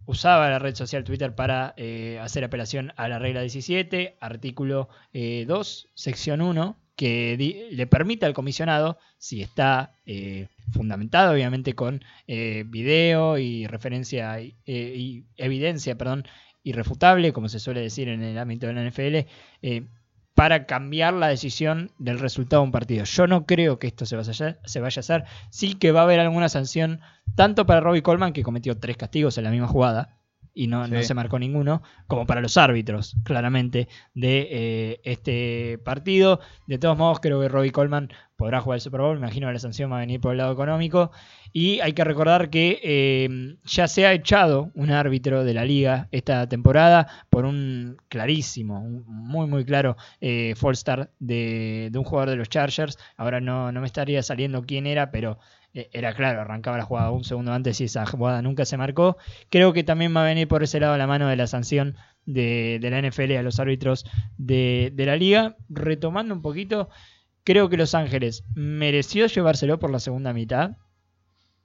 usaba 0.05 0.49
la 0.49 0.59
red 0.59 0.75
social 0.75 1.03
Twitter 1.03 1.35
para 1.35 1.73
eh, 1.77 2.19
hacer 2.21 2.43
apelación 2.43 2.93
a 2.95 3.07
la 3.07 3.19
regla 3.19 3.41
17, 3.41 4.17
artículo 4.19 4.89
eh, 5.13 5.45
2, 5.47 5.89
sección 5.93 6.41
1, 6.41 6.77
que 6.95 7.67
le 7.71 7.87
permite 7.87 8.25
al 8.25 8.33
comisionado, 8.33 8.97
si 9.17 9.41
está 9.41 9.95
eh, 10.05 10.47
fundamentado 10.71 11.33
obviamente 11.33 11.73
con 11.73 12.03
eh, 12.27 12.63
video 12.65 13.37
y 13.37 13.67
referencia 13.67 14.39
eh, 14.39 14.53
y 14.65 15.25
evidencia, 15.35 15.97
perdón, 15.97 16.25
irrefutable, 16.65 17.31
como 17.31 17.47
se 17.47 17.59
suele 17.59 17.79
decir 17.79 18.09
en 18.09 18.21
el 18.21 18.37
ámbito 18.37 18.67
de 18.67 18.73
la 18.73 18.83
NFL, 18.83 19.29
eh, 19.61 19.87
para 20.33 20.65
cambiar 20.65 21.13
la 21.13 21.29
decisión 21.29 21.91
del 21.97 22.19
resultado 22.19 22.63
de 22.63 22.65
un 22.65 22.71
partido. 22.73 23.05
Yo 23.05 23.27
no 23.27 23.45
creo 23.45 23.79
que 23.79 23.87
esto 23.87 24.05
se 24.05 24.17
vaya, 24.17 24.33
se 24.65 24.79
vaya 24.81 24.99
a 24.99 25.01
hacer. 25.01 25.23
Sí 25.49 25.75
que 25.75 25.93
va 25.93 26.01
a 26.01 26.03
haber 26.03 26.19
alguna 26.19 26.49
sanción, 26.49 26.99
tanto 27.35 27.65
para 27.65 27.79
Robbie 27.79 28.01
Coleman, 28.01 28.33
que 28.33 28.43
cometió 28.43 28.77
tres 28.77 28.97
castigos 28.97 29.37
en 29.37 29.45
la 29.45 29.51
misma 29.51 29.67
jugada, 29.67 30.17
y 30.55 30.67
no, 30.67 30.87
no 30.87 31.03
se 31.03 31.13
marcó 31.13 31.37
ninguno, 31.37 31.83
como 32.07 32.25
para 32.25 32.41
los 32.41 32.55
árbitros, 32.55 33.17
claramente, 33.23 33.89
de 34.13 34.47
eh, 34.49 35.01
este 35.03 35.77
partido. 35.79 36.39
De 36.65 36.79
todos 36.79 36.97
modos, 36.97 37.19
creo 37.19 37.41
que 37.41 37.49
Robbie 37.49 37.71
Coleman 37.71 38.09
podrá 38.37 38.61
jugar 38.61 38.77
el 38.77 38.81
Super 38.81 39.01
Bowl, 39.01 39.19
me 39.19 39.25
imagino 39.25 39.47
que 39.47 39.53
la 39.53 39.59
sanción 39.59 39.91
va 39.91 39.97
a 39.97 39.99
venir 39.99 40.21
por 40.21 40.31
el 40.31 40.37
lado 40.37 40.53
económico. 40.53 41.11
Y 41.51 41.81
hay 41.81 41.93
que 41.93 42.03
recordar 42.03 42.49
que 42.49 42.79
eh, 42.83 43.57
ya 43.65 43.87
se 43.87 44.05
ha 44.05 44.13
echado 44.13 44.71
un 44.75 44.91
árbitro 44.91 45.43
de 45.43 45.53
la 45.53 45.65
liga 45.65 46.07
esta 46.11 46.47
temporada 46.47 47.07
por 47.29 47.45
un 47.45 47.97
clarísimo, 48.07 48.81
un 48.81 49.03
muy 49.07 49.47
muy 49.47 49.65
claro 49.65 49.97
eh, 50.21 50.53
false 50.55 50.81
start 50.81 51.11
de, 51.19 51.89
de 51.91 51.99
un 51.99 52.05
jugador 52.05 52.29
de 52.29 52.35
los 52.37 52.49
Chargers. 52.49 52.97
Ahora 53.17 53.41
no, 53.41 53.71
no 53.71 53.81
me 53.81 53.87
estaría 53.87 54.23
saliendo 54.23 54.63
quién 54.63 54.87
era, 54.87 55.11
pero 55.11 55.37
era 55.91 56.13
claro, 56.13 56.41
arrancaba 56.41 56.77
la 56.77 56.85
jugada 56.85 57.11
un 57.11 57.23
segundo 57.23 57.51
antes 57.51 57.81
y 57.81 57.85
esa 57.85 58.05
jugada 58.05 58.41
nunca 58.41 58.65
se 58.65 58.77
marcó. 58.77 59.17
Creo 59.49 59.73
que 59.73 59.83
también 59.83 60.15
va 60.15 60.21
a 60.21 60.25
venir 60.25 60.47
por 60.47 60.63
ese 60.63 60.79
lado 60.79 60.97
la 60.97 61.07
mano 61.07 61.27
de 61.27 61.35
la 61.35 61.47
sanción 61.47 61.97
de, 62.25 62.79
de 62.81 62.89
la 62.89 63.01
NFL 63.01 63.33
a 63.37 63.43
los 63.43 63.59
árbitros 63.59 64.05
de, 64.37 64.91
de 64.93 65.05
la 65.05 65.15
liga. 65.17 65.57
Retomando 65.69 66.33
un 66.33 66.41
poquito, 66.41 66.89
creo 67.43 67.69
que 67.69 67.77
Los 67.77 67.95
Ángeles 67.95 68.43
mereció 68.55 69.27
llevárselo 69.27 69.79
por 69.79 69.91
la 69.91 69.99
segunda 69.99 70.33
mitad, 70.33 70.77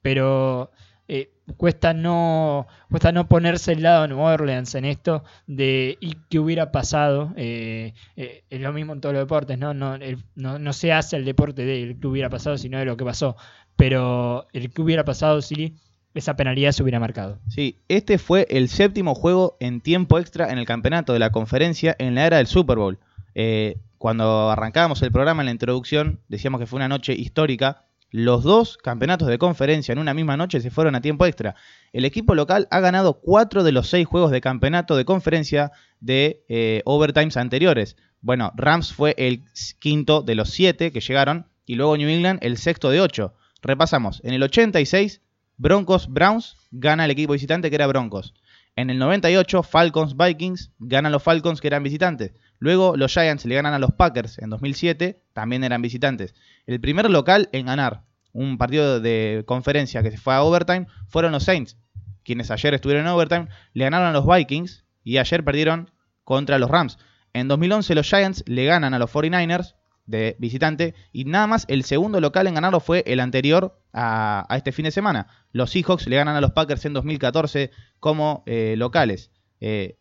pero 0.01 0.71
eh, 1.07 1.33
cuesta 1.57 1.93
no 1.93 2.67
cuesta 2.89 3.11
no 3.11 3.27
ponerse 3.27 3.73
el 3.73 3.83
lado 3.83 4.03
de 4.03 4.07
New 4.09 4.19
Orleans 4.19 4.73
en 4.75 4.85
esto 4.85 5.25
de 5.45 5.97
y 5.99 6.15
qué 6.29 6.39
hubiera 6.39 6.71
pasado 6.71 7.33
eh, 7.35 7.93
eh, 8.15 8.45
es 8.49 8.61
lo 8.61 8.71
mismo 8.71 8.93
en 8.93 9.01
todos 9.01 9.13
los 9.13 9.23
deportes 9.23 9.57
no 9.57 9.73
no, 9.73 9.97
no 10.35 10.59
no 10.59 10.73
se 10.73 10.93
hace 10.93 11.17
el 11.17 11.25
deporte 11.25 11.65
de 11.65 11.97
que 11.99 12.07
hubiera 12.07 12.29
pasado 12.29 12.57
sino 12.57 12.79
de 12.79 12.85
lo 12.85 12.95
que 12.95 13.03
pasó 13.03 13.35
pero 13.81 14.45
el 14.53 14.71
que 14.71 14.83
hubiera 14.83 15.03
pasado 15.03 15.41
si 15.41 15.73
esa 16.13 16.35
penalidad 16.35 16.71
se 16.71 16.83
hubiera 16.83 16.99
marcado 16.99 17.39
Sí, 17.47 17.79
este 17.87 18.19
fue 18.19 18.45
el 18.51 18.69
séptimo 18.69 19.15
juego 19.15 19.57
en 19.59 19.81
tiempo 19.81 20.19
extra 20.19 20.51
en 20.51 20.59
el 20.59 20.67
campeonato 20.67 21.13
de 21.13 21.19
la 21.19 21.31
conferencia 21.31 21.95
en 21.97 22.13
la 22.13 22.27
era 22.27 22.37
del 22.37 22.45
Super 22.45 22.77
Bowl. 22.77 22.99
Eh, 23.33 23.79
cuando 23.97 24.51
arrancábamos 24.51 25.01
el 25.01 25.11
programa 25.11 25.41
en 25.41 25.47
la 25.47 25.51
introducción, 25.53 26.19
decíamos 26.27 26.59
que 26.59 26.67
fue 26.67 26.77
una 26.77 26.89
noche 26.89 27.13
histórica. 27.13 27.87
Los 28.11 28.43
dos 28.43 28.77
campeonatos 28.77 29.27
de 29.27 29.39
conferencia 29.39 29.93
en 29.93 29.97
una 29.97 30.13
misma 30.13 30.37
noche 30.37 30.61
se 30.61 30.69
fueron 30.69 30.93
a 30.93 31.01
tiempo 31.01 31.25
extra. 31.25 31.55
El 31.91 32.05
equipo 32.05 32.35
local 32.35 32.67
ha 32.69 32.81
ganado 32.81 33.19
cuatro 33.19 33.63
de 33.63 33.71
los 33.71 33.89
seis 33.89 34.05
juegos 34.05 34.29
de 34.29 34.41
campeonato 34.41 34.95
de 34.95 35.05
conferencia 35.05 35.71
de 35.99 36.45
eh, 36.49 36.83
overtimes 36.85 37.35
anteriores. 37.35 37.97
Bueno, 38.21 38.51
Rams 38.55 38.93
fue 38.93 39.15
el 39.17 39.41
quinto 39.79 40.21
de 40.21 40.35
los 40.35 40.51
siete 40.51 40.91
que 40.91 40.99
llegaron 40.99 41.47
y 41.65 41.73
luego 41.73 41.97
New 41.97 42.09
England 42.09 42.37
el 42.43 42.57
sexto 42.57 42.91
de 42.91 43.01
ocho. 43.01 43.33
Repasamos, 43.61 44.21
en 44.23 44.33
el 44.33 44.43
86 44.43 45.21
Broncos 45.57 46.07
Browns 46.07 46.57
gana 46.71 47.05
el 47.05 47.11
equipo 47.11 47.33
visitante 47.33 47.69
que 47.69 47.75
era 47.75 47.85
Broncos. 47.85 48.33
En 48.75 48.89
el 48.89 48.97
98 48.97 49.63
Falcons 49.63 50.15
Vikings 50.17 50.71
ganan 50.79 51.11
los 51.11 51.21
Falcons 51.21 51.61
que 51.61 51.67
eran 51.67 51.83
visitantes. 51.83 52.33
Luego 52.57 52.95
los 52.97 53.13
Giants 53.13 53.45
le 53.45 53.55
ganan 53.55 53.73
a 53.73 53.79
los 53.79 53.91
Packers 53.91 54.39
en 54.39 54.49
2007, 54.49 55.21
también 55.33 55.63
eran 55.63 55.81
visitantes. 55.81 56.33
El 56.65 56.79
primer 56.79 57.09
local 57.09 57.49
en 57.51 57.67
ganar 57.67 58.03
un 58.33 58.57
partido 58.57 58.99
de 58.99 59.43
conferencia 59.45 60.01
que 60.01 60.11
se 60.11 60.17
fue 60.17 60.33
a 60.33 60.41
overtime 60.41 60.87
fueron 61.07 61.31
los 61.31 61.43
Saints, 61.43 61.77
quienes 62.23 62.49
ayer 62.49 62.73
estuvieron 62.73 63.05
en 63.05 63.11
overtime, 63.11 63.47
le 63.73 63.83
ganaron 63.83 64.07
a 64.07 64.13
los 64.13 64.25
Vikings 64.25 64.85
y 65.03 65.17
ayer 65.17 65.43
perdieron 65.43 65.91
contra 66.23 66.59
los 66.59 66.71
Rams. 66.71 66.97
En 67.33 67.47
2011 67.47 67.93
los 67.95 68.07
Giants 68.07 68.43
le 68.47 68.65
ganan 68.65 68.93
a 68.93 68.99
los 68.99 69.11
49ers 69.11 69.75
de 70.05 70.35
visitante 70.39 70.93
y 71.11 71.25
nada 71.25 71.47
más 71.47 71.65
el 71.67 71.83
segundo 71.83 72.19
local 72.19 72.47
en 72.47 72.55
ganarlo 72.55 72.79
fue 72.79 73.03
el 73.07 73.19
anterior 73.19 73.79
a, 73.93 74.45
a 74.49 74.57
este 74.57 74.71
fin 74.71 74.85
de 74.85 74.91
semana. 74.91 75.27
Los 75.51 75.71
Seahawks 75.71 76.07
le 76.07 76.17
ganan 76.17 76.35
a 76.35 76.41
los 76.41 76.51
Packers 76.51 76.85
en 76.85 76.93
2014 76.93 77.71
como 77.99 78.43
eh, 78.45 78.75
locales. 78.77 79.31
Eh, 79.59 79.97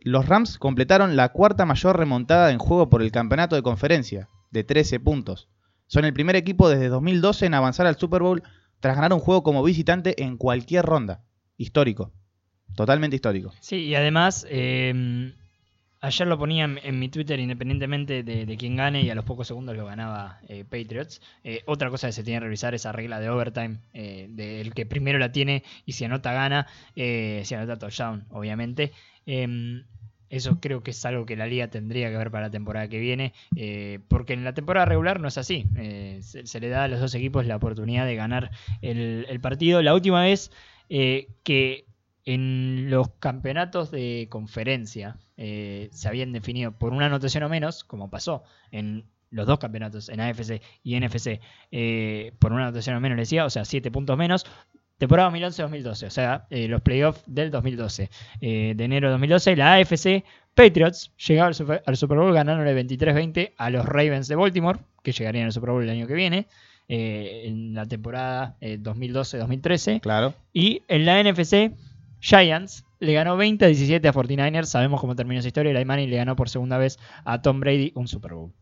los 0.00 0.28
Rams 0.28 0.58
completaron 0.58 1.16
la 1.16 1.30
cuarta 1.30 1.64
mayor 1.64 1.98
remontada 1.98 2.50
en 2.50 2.58
juego 2.58 2.90
por 2.90 3.02
el 3.02 3.12
campeonato 3.12 3.56
de 3.56 3.62
conferencia, 3.62 4.28
de 4.50 4.64
13 4.64 5.00
puntos. 5.00 5.48
Son 5.86 6.04
el 6.04 6.12
primer 6.12 6.36
equipo 6.36 6.68
desde 6.68 6.88
2012 6.88 7.46
en 7.46 7.54
avanzar 7.54 7.86
al 7.86 7.96
Super 7.96 8.22
Bowl 8.22 8.42
tras 8.80 8.96
ganar 8.96 9.12
un 9.12 9.20
juego 9.20 9.42
como 9.42 9.62
visitante 9.62 10.22
en 10.22 10.36
cualquier 10.36 10.84
ronda. 10.84 11.24
Histórico. 11.56 12.12
Totalmente 12.74 13.16
histórico. 13.16 13.52
Sí, 13.60 13.76
y 13.76 13.94
además, 13.94 14.46
eh, 14.50 15.32
ayer 16.04 16.28
lo 16.28 16.38
ponía 16.38 16.64
en, 16.64 16.98
mi 16.98 17.08
Twitter, 17.08 17.40
independientemente 17.40 18.22
de, 18.22 18.56
quién 18.56 18.76
gane, 18.76 19.02
y 19.02 19.10
a 19.10 19.14
los 19.14 19.24
pocos 19.24 19.46
segundos 19.46 19.76
lo 19.76 19.86
ganaba 19.86 20.38
eh, 20.48 20.64
Patriots. 20.64 21.20
Eh, 21.42 21.62
otra 21.66 21.90
cosa 21.90 22.08
que 22.08 22.12
se 22.12 22.22
tiene 22.22 22.40
que 22.40 22.44
revisar 22.44 22.74
esa 22.74 22.92
regla 22.92 23.20
de 23.20 23.30
overtime, 23.30 23.78
eh, 23.94 24.26
del 24.30 24.74
que 24.74 24.86
primero 24.86 25.18
la 25.18 25.32
tiene 25.32 25.62
y 25.86 25.92
si 25.92 26.04
anota 26.04 26.32
gana, 26.32 26.66
eh, 26.94 27.42
si 27.44 27.54
anota 27.54 27.78
touchdown, 27.78 28.24
obviamente. 28.30 28.92
Eh, 29.26 29.82
eso 30.28 30.58
creo 30.60 30.82
que 30.82 30.90
es 30.90 31.04
algo 31.04 31.26
que 31.26 31.36
la 31.36 31.46
liga 31.46 31.68
tendría 31.68 32.10
que 32.10 32.16
ver 32.16 32.30
para 32.30 32.46
la 32.46 32.50
temporada 32.50 32.88
que 32.88 32.98
viene, 32.98 33.32
porque 34.08 34.32
en 34.32 34.42
la 34.42 34.52
temporada 34.52 34.84
regular 34.84 35.20
no 35.20 35.28
es 35.28 35.38
así. 35.38 35.64
Se, 36.22 36.60
le 36.60 36.68
da 36.70 36.84
a 36.84 36.88
los 36.88 36.98
dos 36.98 37.14
equipos 37.14 37.46
la 37.46 37.54
oportunidad 37.54 38.04
de 38.04 38.16
ganar 38.16 38.50
el, 38.82 39.38
partido. 39.40 39.80
La 39.80 39.94
última 39.94 40.22
vez 40.22 40.50
que 40.88 41.84
en 42.24 42.90
los 42.90 43.10
campeonatos 43.18 43.90
de 43.90 44.28
conferencia 44.30 45.18
eh, 45.36 45.88
se 45.92 46.08
habían 46.08 46.32
definido 46.32 46.72
por 46.72 46.92
una 46.92 47.06
anotación 47.06 47.44
o 47.44 47.48
menos, 47.48 47.84
como 47.84 48.10
pasó 48.10 48.42
en 48.70 49.04
los 49.30 49.46
dos 49.46 49.58
campeonatos, 49.58 50.08
en 50.08 50.20
AFC 50.20 50.62
y 50.82 50.98
NFC, 50.98 51.40
eh, 51.72 52.32
por 52.38 52.52
una 52.52 52.64
anotación 52.64 52.96
o 52.96 53.00
menos, 53.00 53.16
le 53.16 53.22
decía, 53.22 53.44
o 53.44 53.50
sea, 53.50 53.64
7 53.64 53.90
puntos 53.90 54.16
menos. 54.16 54.46
Temporada 54.96 55.30
2011-2012, 55.30 56.06
o 56.06 56.10
sea, 56.10 56.46
eh, 56.50 56.68
los 56.68 56.80
playoffs 56.80 57.22
del 57.26 57.50
2012. 57.50 58.10
Eh, 58.40 58.74
de 58.76 58.84
enero 58.84 59.08
de 59.08 59.12
2012, 59.12 59.56
la 59.56 59.74
AFC 59.74 60.24
Patriots 60.54 61.12
llegaron 61.16 61.48
al 61.48 61.54
Super, 61.54 61.82
al 61.84 61.96
Super 61.96 62.18
Bowl, 62.18 62.36
el 62.36 62.44
23-20 62.44 63.54
a 63.56 63.70
los 63.70 63.84
Ravens 63.84 64.28
de 64.28 64.36
Baltimore, 64.36 64.78
que 65.02 65.10
llegarían 65.10 65.46
al 65.46 65.52
Super 65.52 65.70
Bowl 65.70 65.82
el 65.82 65.90
año 65.90 66.06
que 66.06 66.14
viene, 66.14 66.46
eh, 66.88 67.42
en 67.46 67.74
la 67.74 67.86
temporada 67.86 68.56
eh, 68.60 68.78
2012-2013. 68.80 70.00
Claro. 70.00 70.34
Y 70.52 70.82
en 70.86 71.06
la 71.06 71.22
NFC, 71.22 71.72
Giants 72.24 72.86
le 73.00 73.12
ganó 73.12 73.36
20 73.36 73.66
a 73.66 73.68
17 73.68 74.08
a 74.08 74.12
49ers. 74.14 74.64
Sabemos 74.64 74.98
cómo 74.98 75.14
terminó 75.14 75.40
esa 75.40 75.48
historia. 75.48 75.72
Eli 75.72 75.84
Manning 75.84 76.08
le 76.08 76.16
ganó 76.16 76.36
por 76.36 76.48
segunda 76.48 76.78
vez 76.78 76.98
a 77.26 77.42
Tom 77.42 77.60
Brady 77.60 77.92
un 77.94 78.08
Super 78.08 78.32
Bowl. 78.32 78.52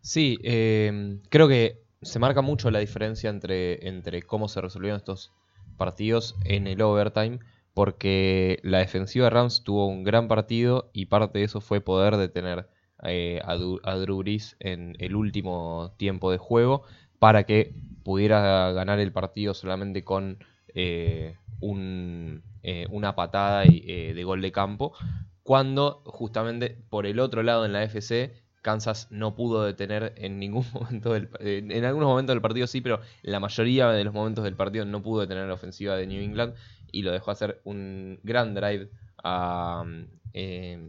Sí, 0.00 0.36
eh, 0.42 1.20
creo 1.30 1.46
que 1.46 1.84
se 2.02 2.18
marca 2.18 2.42
mucho 2.42 2.72
la 2.72 2.80
diferencia 2.80 3.30
entre, 3.30 3.86
entre 3.86 4.22
cómo 4.22 4.48
se 4.48 4.60
resolvieron 4.60 4.96
estos 4.96 5.32
partidos 5.76 6.34
en 6.44 6.66
el 6.66 6.82
overtime, 6.82 7.38
porque 7.72 8.58
la 8.64 8.78
defensiva 8.78 9.26
de 9.26 9.30
Rams 9.30 9.62
tuvo 9.62 9.86
un 9.86 10.02
gran 10.02 10.26
partido 10.26 10.90
y 10.92 11.06
parte 11.06 11.38
de 11.38 11.44
eso 11.44 11.60
fue 11.60 11.80
poder 11.80 12.16
detener 12.16 12.68
eh, 13.04 13.40
a 13.44 13.94
Drew 13.96 14.18
Brees 14.18 14.56
en 14.58 14.96
el 14.98 15.14
último 15.14 15.94
tiempo 15.98 16.32
de 16.32 16.38
juego 16.38 16.82
para 17.20 17.44
que 17.44 17.74
pudiera 18.02 18.72
ganar 18.72 18.98
el 18.98 19.12
partido 19.12 19.54
solamente 19.54 20.02
con 20.02 20.38
eh, 20.74 21.36
un, 21.60 22.42
eh, 22.64 22.86
una 22.90 23.14
patada 23.14 23.66
y, 23.66 23.84
eh, 23.86 24.14
de 24.14 24.24
gol 24.24 24.40
de 24.40 24.50
campo, 24.50 24.94
cuando 25.42 26.02
justamente 26.06 26.78
por 26.88 27.04
el 27.06 27.20
otro 27.20 27.42
lado 27.42 27.66
en 27.66 27.74
la 27.74 27.82
FC 27.82 28.32
Kansas 28.62 29.08
no 29.10 29.34
pudo 29.34 29.64
detener 29.64 30.14
en 30.16 30.38
ningún 30.38 30.64
momento 30.72 31.12
del 31.12 31.28
en, 31.40 31.84
algunos 31.84 32.08
momentos 32.08 32.32
del 32.34 32.40
partido 32.40 32.66
sí, 32.66 32.80
pero 32.80 33.00
en 33.22 33.32
la 33.32 33.38
mayoría 33.38 33.88
de 33.90 34.02
los 34.02 34.14
momentos 34.14 34.42
del 34.44 34.56
partido 34.56 34.86
no 34.86 35.02
pudo 35.02 35.20
detener 35.20 35.46
la 35.46 35.52
ofensiva 35.52 35.94
de 35.94 36.06
New 36.06 36.22
England 36.22 36.54
y 36.90 37.02
lo 37.02 37.12
dejó 37.12 37.30
hacer 37.30 37.60
un 37.64 38.18
gran 38.22 38.54
drive 38.54 38.88
a, 39.22 39.84
eh, 40.32 40.88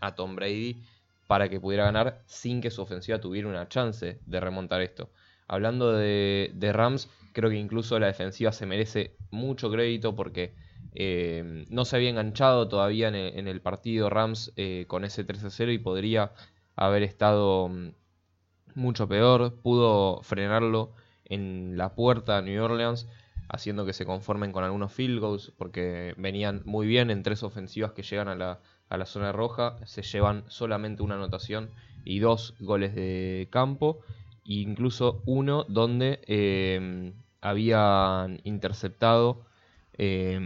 a 0.00 0.14
Tom 0.14 0.36
Brady 0.36 0.80
para 1.26 1.48
que 1.48 1.58
pudiera 1.58 1.84
ganar 1.86 2.22
sin 2.26 2.60
que 2.60 2.70
su 2.70 2.82
ofensiva 2.82 3.20
tuviera 3.20 3.48
una 3.48 3.68
chance 3.68 4.20
de 4.24 4.40
remontar 4.40 4.80
esto. 4.80 5.10
Hablando 5.48 5.92
de, 5.92 6.52
de 6.54 6.72
Rams, 6.72 7.08
creo 7.32 7.50
que 7.50 7.56
incluso 7.56 7.98
la 7.98 8.06
defensiva 8.06 8.52
se 8.52 8.66
merece 8.66 9.16
mucho 9.32 9.68
crédito 9.72 10.14
porque 10.14 10.54
eh, 10.98 11.66
no 11.68 11.84
se 11.84 11.96
había 11.96 12.08
enganchado 12.08 12.68
todavía 12.68 13.08
en 13.08 13.48
el, 13.48 13.60
partido 13.60 14.08
Rams 14.08 14.54
eh, 14.56 14.86
con 14.88 15.04
ese 15.04 15.26
3-0 15.26 15.74
y 15.74 15.78
podría 15.78 16.32
haber 16.74 17.02
estado 17.02 17.68
mm, 17.68 17.90
mucho 18.74 19.06
peor. 19.06 19.60
Pudo 19.62 20.22
frenarlo 20.22 20.92
en 21.26 21.76
la 21.76 21.94
puerta 21.94 22.38
a 22.38 22.42
New 22.42 22.64
Orleans, 22.64 23.06
haciendo 23.48 23.84
que 23.84 23.92
se 23.92 24.06
conformen 24.06 24.52
con 24.52 24.64
algunos 24.64 24.90
field 24.90 25.20
goals, 25.20 25.52
porque 25.58 26.14
venían 26.16 26.62
muy 26.64 26.86
bien 26.86 27.10
en 27.10 27.22
tres 27.22 27.42
ofensivas 27.42 27.92
que 27.92 28.02
llegan 28.02 28.28
a 28.28 28.34
la, 28.34 28.60
a 28.88 28.96
la 28.96 29.04
zona 29.04 29.32
roja. 29.32 29.76
Se 29.84 30.00
llevan 30.00 30.44
solamente 30.48 31.02
una 31.02 31.16
anotación 31.16 31.68
y 32.06 32.20
dos 32.20 32.54
goles 32.58 32.94
de 32.94 33.48
campo, 33.50 34.00
e 34.46 34.54
incluso 34.54 35.22
uno 35.26 35.64
donde 35.68 36.20
eh, 36.26 37.12
habían 37.42 38.40
interceptado 38.44 39.44
eh, 39.98 40.40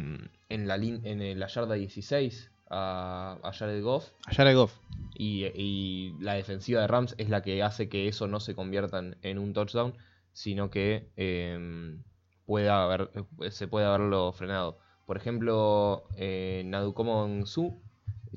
en, 0.51 0.69
la 0.69 0.77
lin- 0.77 1.01
en 1.05 1.39
la 1.41 1.47
yarda 1.47 1.75
16 1.75 2.51
a, 2.69 3.39
a 3.43 3.53
Jared 3.53 3.83
Goff 3.83 4.11
A 4.27 4.35
Jared 4.35 4.55
Goff. 4.57 4.73
y, 5.15 5.47
y 5.55 6.15
la 6.21 6.35
defensiva 6.35 6.83
de 6.83 6.87
Rams 6.87 7.15
es 7.19 7.29
la 7.31 7.43
que 7.43 7.63
hace 7.63 7.89
que 7.89 8.07
eso 8.09 8.27
no 8.29 8.39
se 8.41 8.55
convierta 8.55 8.99
en, 8.99 9.17
en 9.23 9.39
un 9.39 9.53
touchdown, 9.55 9.95
sino 10.33 10.71
que 10.71 11.09
eh, 11.17 11.97
pueda 12.47 12.85
haber, 12.85 13.11
se 13.51 13.67
puede 13.67 13.87
haberlo 13.87 14.33
frenado. 14.33 14.79
Por 15.07 15.17
ejemplo, 15.17 16.05
eh, 16.17 16.63
Nadukomon 16.67 17.47
Su 17.47 17.81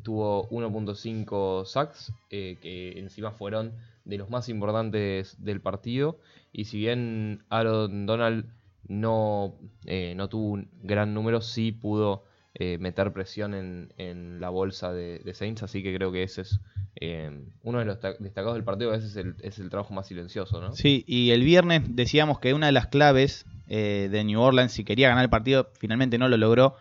tuvo 0.02 0.50
1.5 0.50 1.66
sacks, 1.66 2.12
eh, 2.32 2.58
que 2.62 2.98
encima 3.00 3.32
fueron 3.32 3.74
de 4.06 4.18
los 4.18 4.30
más 4.30 4.50
importantes 4.50 5.36
del 5.44 5.62
partido. 5.62 6.20
Y 6.52 6.66
si 6.66 6.80
bien 6.80 7.44
Aaron 7.50 8.06
Donald 8.06 8.46
no, 8.88 9.56
eh, 9.86 10.14
no 10.16 10.30
tuvo 10.30 10.52
un 10.54 10.70
gran 10.82 11.14
número, 11.14 11.42
sí 11.42 11.72
pudo 11.72 12.26
eh, 12.56 12.78
meter 12.80 13.14
presión 13.14 13.54
en, 13.54 13.94
en 13.98 14.40
la 14.40 14.50
bolsa 14.50 14.92
de, 14.94 15.20
de 15.20 15.34
Saints. 15.34 15.64
Así 15.64 15.82
que 15.84 15.96
creo 15.96 16.12
que 16.12 16.24
ese 16.24 16.42
es 16.42 16.60
eh, 16.96 17.32
uno 17.64 17.80
de 17.80 17.86
los 17.86 18.00
ta- 18.00 18.14
destacados 18.20 18.56
del 18.56 18.64
partido. 18.64 18.94
Ese 18.94 19.08
es 19.08 19.16
el, 19.16 19.36
es 19.42 19.58
el 19.60 19.70
trabajo 19.70 19.94
más 19.94 20.08
silencioso, 20.08 20.62
¿no? 20.62 20.74
Sí, 20.74 21.04
y 21.08 21.32
el 21.32 21.44
viernes 21.44 21.82
decíamos 21.96 22.40
que 22.40 22.54
una 22.54 22.68
de 22.68 22.72
las 22.74 22.88
claves 22.88 23.46
eh, 23.68 24.10
de 24.12 24.24
New 24.24 24.40
Orleans, 24.40 24.72
si 24.72 24.84
quería 24.84 25.10
ganar 25.10 25.24
el 25.24 25.30
partido, 25.30 25.72
finalmente 25.80 26.18
no 26.18 26.28
lo 26.30 26.38
logró, 26.38 26.76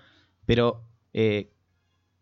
pero 0.45 0.83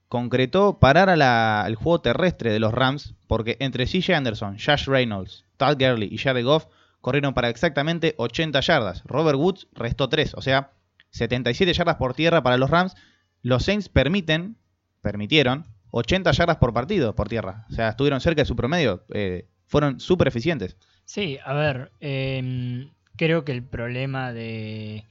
concretó 0.08 0.78
parar 0.80 1.08
al 1.08 1.74
juego 1.76 2.00
terrestre 2.00 2.52
de 2.52 2.58
los 2.58 2.72
Rams, 2.72 3.14
porque 3.28 3.56
entre 3.60 3.86
CJ 3.86 4.14
Anderson, 4.14 4.58
Josh 4.58 4.86
Reynolds, 4.86 5.44
Todd 5.56 5.76
Gurley 5.78 6.08
y 6.10 6.18
Jared 6.18 6.44
Goff 6.44 6.66
corrieron 7.00 7.34
para 7.34 7.48
exactamente 7.48 8.14
80 8.18 8.60
yardas. 8.60 9.02
Robert 9.04 9.38
Woods 9.38 9.68
restó 9.72 10.08
3, 10.08 10.34
o 10.34 10.42
sea, 10.42 10.72
77 11.10 11.72
yardas 11.72 11.96
por 11.96 12.14
tierra 12.14 12.42
para 12.42 12.56
los 12.56 12.70
Rams. 12.70 12.94
Los 13.42 13.64
Saints 13.64 13.88
permiten, 13.88 14.56
permitieron 15.00 15.66
80 15.90 16.30
yardas 16.32 16.56
por 16.58 16.72
partido 16.72 17.14
por 17.14 17.28
tierra. 17.28 17.66
O 17.70 17.72
sea, 17.72 17.90
estuvieron 17.90 18.20
cerca 18.20 18.42
de 18.42 18.46
su 18.46 18.56
promedio. 18.56 19.04
eh, 19.12 19.46
fueron 19.66 20.00
súper 20.00 20.26
eficientes. 20.28 20.76
Sí, 21.04 21.38
a 21.44 21.54
ver, 21.54 21.92
em, 22.00 22.90
creo 23.16 23.44
que 23.44 23.52
el 23.52 23.62
problema 23.62 24.32
de, 24.32 25.04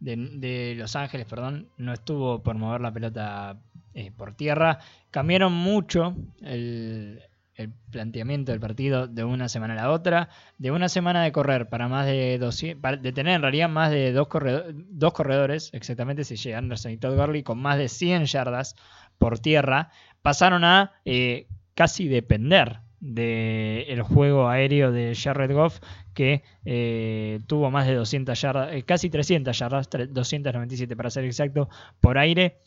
de, 0.00 0.74
Los 0.76 0.96
Ángeles, 0.96 1.26
perdón, 1.26 1.68
no 1.76 1.92
estuvo 1.92 2.42
por 2.42 2.56
mover 2.56 2.80
la 2.80 2.92
pelota 2.92 3.60
eh, 3.94 4.10
por 4.10 4.34
tierra. 4.34 4.80
Cambiaron 5.12 5.52
mucho 5.52 6.16
el, 6.42 7.22
el 7.60 7.72
planteamiento 7.90 8.52
del 8.52 8.60
partido 8.60 9.06
de 9.06 9.24
una 9.24 9.48
semana 9.48 9.74
a 9.74 9.76
la 9.76 9.90
otra. 9.90 10.28
De 10.58 10.70
una 10.70 10.88
semana 10.88 11.22
de 11.22 11.32
correr 11.32 11.68
para 11.68 11.88
más 11.88 12.06
de 12.06 12.38
200, 12.38 12.80
para- 12.80 12.96
de 12.96 13.12
tener 13.12 13.34
en 13.34 13.42
realidad 13.42 13.68
más 13.68 13.90
de 13.90 14.12
dos, 14.12 14.28
corredo- 14.28 14.64
dos 14.72 15.12
corredores, 15.12 15.70
exactamente 15.72 16.24
CJ 16.24 16.54
Anderson 16.56 16.92
y 16.92 16.96
Todd 16.96 17.16
Gurley, 17.16 17.42
con 17.42 17.58
más 17.60 17.78
de 17.78 17.88
100 17.88 18.24
yardas 18.26 18.74
por 19.18 19.38
tierra, 19.38 19.90
pasaron 20.22 20.64
a 20.64 20.92
eh, 21.04 21.46
casi 21.74 22.08
depender 22.08 22.80
del 23.00 24.02
juego 24.02 24.48
aéreo 24.48 24.92
de 24.92 25.14
Jared 25.14 25.52
Goff 25.54 25.80
que 26.12 26.42
eh, 26.66 27.40
tuvo 27.46 27.70
más 27.70 27.86
de 27.86 27.94
200 27.94 28.38
yardas, 28.38 28.74
eh, 28.74 28.82
casi 28.82 29.08
300 29.08 29.58
yardas, 29.58 29.88
tre- 29.88 30.06
297 30.06 30.96
para 30.96 31.08
ser 31.10 31.24
exacto, 31.24 31.68
por 32.00 32.18
aire. 32.18 32.58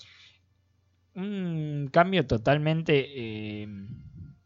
Un 1.16 1.90
cambio 1.92 2.26
totalmente 2.26 3.06
eh, 3.16 3.68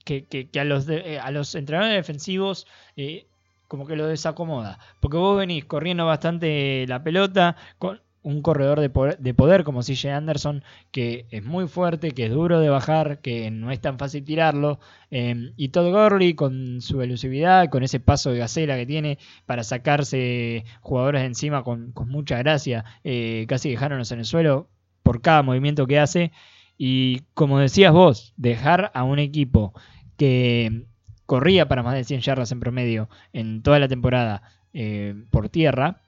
que, 0.07 0.25
eh, 0.31 1.19
a 1.19 1.31
los 1.31 1.55
entrenadores 1.55 1.97
defensivos 1.97 2.65
eh, 2.95 3.27
como 3.67 3.85
que 3.85 3.95
lo 3.95 4.07
desacomoda. 4.07 4.79
Porque 5.01 5.17
vos 5.17 5.37
venís 5.37 5.65
corriendo 5.65 6.05
bastante 6.05 6.85
la 6.87 7.03
pelota 7.03 7.55
con 7.77 8.01
un 8.23 8.41
corredor 8.41 8.81
de 8.81 8.89
poder, 8.89 9.17
de 9.19 9.33
poder 9.33 9.63
como 9.63 9.81
CJ 9.81 10.11
Anderson 10.11 10.63
que 10.91 11.27
es 11.31 11.43
muy 11.45 11.67
fuerte, 11.67 12.11
que 12.11 12.25
es 12.25 12.31
duro 12.31 12.59
de 12.59 12.69
bajar, 12.69 13.21
que 13.21 13.51
no 13.51 13.71
es 13.71 13.79
tan 13.79 13.97
fácil 13.97 14.23
tirarlo. 14.25 14.79
eh, 15.11 15.53
y 15.55 15.69
Todd 15.69 15.91
Gurley 15.91 16.33
con 16.33 16.81
su 16.81 17.01
elusividad, 17.01 17.69
con 17.69 17.83
ese 17.83 17.99
paso 18.01 18.31
de 18.31 18.39
gacela 18.39 18.75
que 18.75 18.85
tiene 18.85 19.17
para 19.45 19.63
sacarse 19.63 20.65
jugadores 20.81 21.21
de 21.21 21.27
encima 21.27 21.63
con, 21.63 21.91
con 21.93 22.09
mucha 22.09 22.37
gracia, 22.39 22.83
eh, 23.03 23.45
casi 23.47 23.69
dejándonos 23.69 24.11
en 24.11 24.19
el 24.19 24.25
suelo 24.25 24.69
por 25.03 25.21
cada 25.21 25.41
movimiento 25.43 25.87
que 25.87 25.99
hace. 25.99 26.31
Y 26.77 27.21
como 27.33 27.59
decías 27.59 27.93
vos, 27.93 28.33
dejar 28.37 28.91
a 28.93 29.03
un 29.03 29.19
equipo 29.19 29.73
que 30.17 30.85
corría 31.27 31.67
para 31.67 31.83
más 31.83 31.93
de 31.93 32.03
100 32.03 32.21
yardas 32.21 32.51
en 32.51 32.59
promedio 32.59 33.09
en 33.33 33.61
toda 33.61 33.77
la 33.77 33.87
temporada 33.87 34.41
eh, 34.73 35.13
por 35.29 35.49
tierra, 35.49 36.01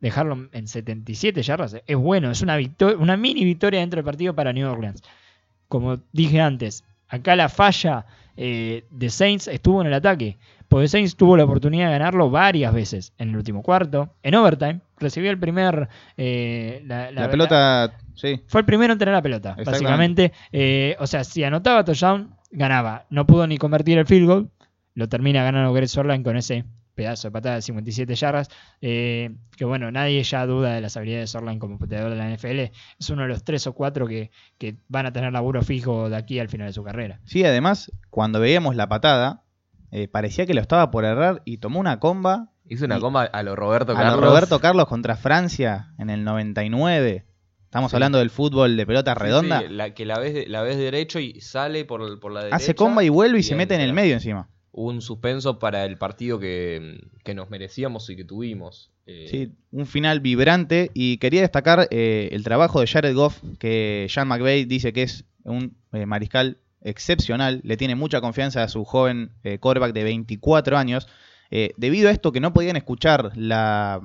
dejarlo 0.00 0.48
en 0.52 0.66
77 0.66 1.42
yardas 1.42 1.76
es 1.86 1.96
bueno, 1.96 2.30
es 2.30 2.42
una, 2.42 2.56
una 2.98 3.16
mini 3.16 3.44
victoria 3.44 3.80
dentro 3.80 3.98
del 3.98 4.04
partido 4.04 4.34
para 4.34 4.52
New 4.52 4.68
Orleans. 4.68 5.02
Como 5.68 5.98
dije 6.12 6.40
antes, 6.40 6.82
acá 7.08 7.36
la 7.36 7.48
falla 7.48 8.06
eh, 8.36 8.84
de 8.90 9.10
Saints 9.10 9.48
estuvo 9.48 9.82
en 9.82 9.88
el 9.88 9.94
ataque, 9.94 10.38
porque 10.68 10.88
Saints 10.88 11.14
tuvo 11.16 11.36
la 11.36 11.44
oportunidad 11.44 11.86
de 11.86 11.98
ganarlo 11.98 12.30
varias 12.30 12.72
veces 12.72 13.12
en 13.18 13.30
el 13.30 13.36
último 13.36 13.62
cuarto, 13.62 14.14
en 14.22 14.34
overtime, 14.34 14.80
recibió 14.98 15.30
el 15.30 15.38
primer... 15.38 15.88
eh, 16.16 16.82
la, 16.86 17.10
La, 17.10 17.30
pelota, 17.30 17.98
sí. 18.14 18.40
fue 18.46 18.60
el 18.60 18.66
primero 18.66 18.94
en 18.94 18.98
tener 18.98 19.12
la 19.12 19.22
pelota, 19.22 19.56
básicamente. 19.62 20.32
O 21.00 21.06
sea, 21.06 21.24
si 21.24 21.44
anotaba 21.44 21.84
touchdown, 21.84 22.37
ganaba. 22.50 23.06
No 23.10 23.26
pudo 23.26 23.46
ni 23.46 23.58
convertir 23.58 23.98
el 23.98 24.06
field 24.06 24.26
goal. 24.26 24.50
Lo 24.94 25.08
termina 25.08 25.42
ganando 25.44 25.72
Greg 25.72 25.88
Sorline 25.88 26.24
con 26.24 26.36
ese 26.36 26.64
pedazo 26.94 27.28
de 27.28 27.32
patada 27.32 27.54
de 27.56 27.62
57 27.62 28.14
yardas. 28.16 28.48
eh, 28.80 29.30
que 29.56 29.64
bueno, 29.64 29.90
nadie 29.92 30.20
ya 30.24 30.44
duda 30.46 30.72
de 30.74 30.80
las 30.80 30.96
habilidades 30.96 31.32
de 31.32 31.38
Sorline 31.38 31.60
como 31.60 31.78
pateador 31.78 32.10
de 32.10 32.16
la 32.16 32.28
NFL. 32.28 32.72
Es 32.98 33.10
uno 33.10 33.22
de 33.22 33.28
los 33.28 33.44
tres 33.44 33.66
o 33.68 33.72
cuatro 33.72 34.06
que, 34.08 34.30
que 34.58 34.76
van 34.88 35.06
a 35.06 35.12
tener 35.12 35.32
laburo 35.32 35.62
fijo 35.62 36.10
de 36.10 36.16
aquí 36.16 36.40
al 36.40 36.48
final 36.48 36.66
de 36.66 36.72
su 36.72 36.82
carrera. 36.82 37.20
Sí, 37.24 37.44
además, 37.44 37.92
cuando 38.10 38.40
veíamos 38.40 38.74
la 38.74 38.88
patada, 38.88 39.44
eh, 39.92 40.08
parecía 40.08 40.44
que 40.46 40.54
lo 40.54 40.60
estaba 40.60 40.90
por 40.90 41.04
errar 41.04 41.42
y 41.44 41.58
tomó 41.58 41.78
una 41.80 42.00
comba 42.00 42.50
Hizo 42.70 42.84
una 42.84 42.98
Y- 42.98 43.00
coma 43.00 43.22
a 43.22 43.42
lo 43.44 43.56
Roberto 43.56 43.92
a 43.92 43.94
lo 43.94 44.00
Carlos. 44.02 44.20
Roberto 44.30 44.60
Carlos 44.60 44.86
contra 44.88 45.16
Francia 45.16 45.94
en 45.98 46.10
el 46.10 46.22
99. 46.24 47.24
Estamos 47.68 47.90
Sí. 47.90 47.96
hablando 47.96 48.16
del 48.18 48.30
fútbol 48.30 48.78
de 48.78 48.86
pelota 48.86 49.14
redonda. 49.14 49.60
sí, 49.60 49.66
la, 49.68 49.92
que 49.92 50.06
la 50.06 50.18
ves, 50.18 50.48
la 50.48 50.62
ves 50.62 50.78
derecho 50.78 51.20
y 51.20 51.38
sale 51.42 51.84
por, 51.84 52.18
por 52.18 52.32
la 52.32 52.40
derecha. 52.40 52.56
Hace 52.56 52.74
comba 52.74 53.04
y 53.04 53.10
vuelve 53.10 53.40
y, 53.40 53.42
se 53.42 53.54
mete 53.54 53.74
en 53.74 53.82
el 53.82 53.92
medio 53.92 54.14
encima. 54.14 54.48
Un 54.72 55.02
suspenso 55.02 55.58
para 55.58 55.84
el 55.84 55.98
partido 55.98 56.38
que, 56.38 56.98
que 57.24 57.34
nos 57.34 57.50
merecíamos 57.50 58.08
y 58.08 58.16
que 58.16 58.24
tuvimos. 58.24 58.90
Eh, 59.06 59.26
Sí, 59.30 59.52
un 59.70 59.86
final 59.86 60.20
vibrante 60.20 60.90
y 60.94 61.18
quería 61.18 61.42
destacar 61.42 61.88
eh, 61.90 62.30
el 62.32 62.42
trabajo 62.42 62.80
de 62.80 62.86
Jared 62.86 63.14
Goff, 63.14 63.42
que 63.58 64.06
Sean 64.08 64.28
McVay 64.28 64.64
dice 64.64 64.92
que 64.94 65.02
es 65.02 65.24
un 65.44 65.76
eh, 65.92 66.06
mariscal 66.06 66.56
excepcional, 66.80 67.60
le 67.64 67.76
tiene 67.76 67.96
mucha 67.96 68.20
confianza 68.22 68.62
a 68.62 68.68
su 68.68 68.84
joven 68.84 69.32
quarterback 69.60 69.92
de 69.92 70.04
24 70.04 70.78
años. 70.78 71.06
Debido 71.76 72.08
a 72.08 72.12
esto 72.12 72.30
que 72.32 72.40
no 72.40 72.52
podían 72.52 72.76
escuchar 72.76 73.32
la- 73.36 74.00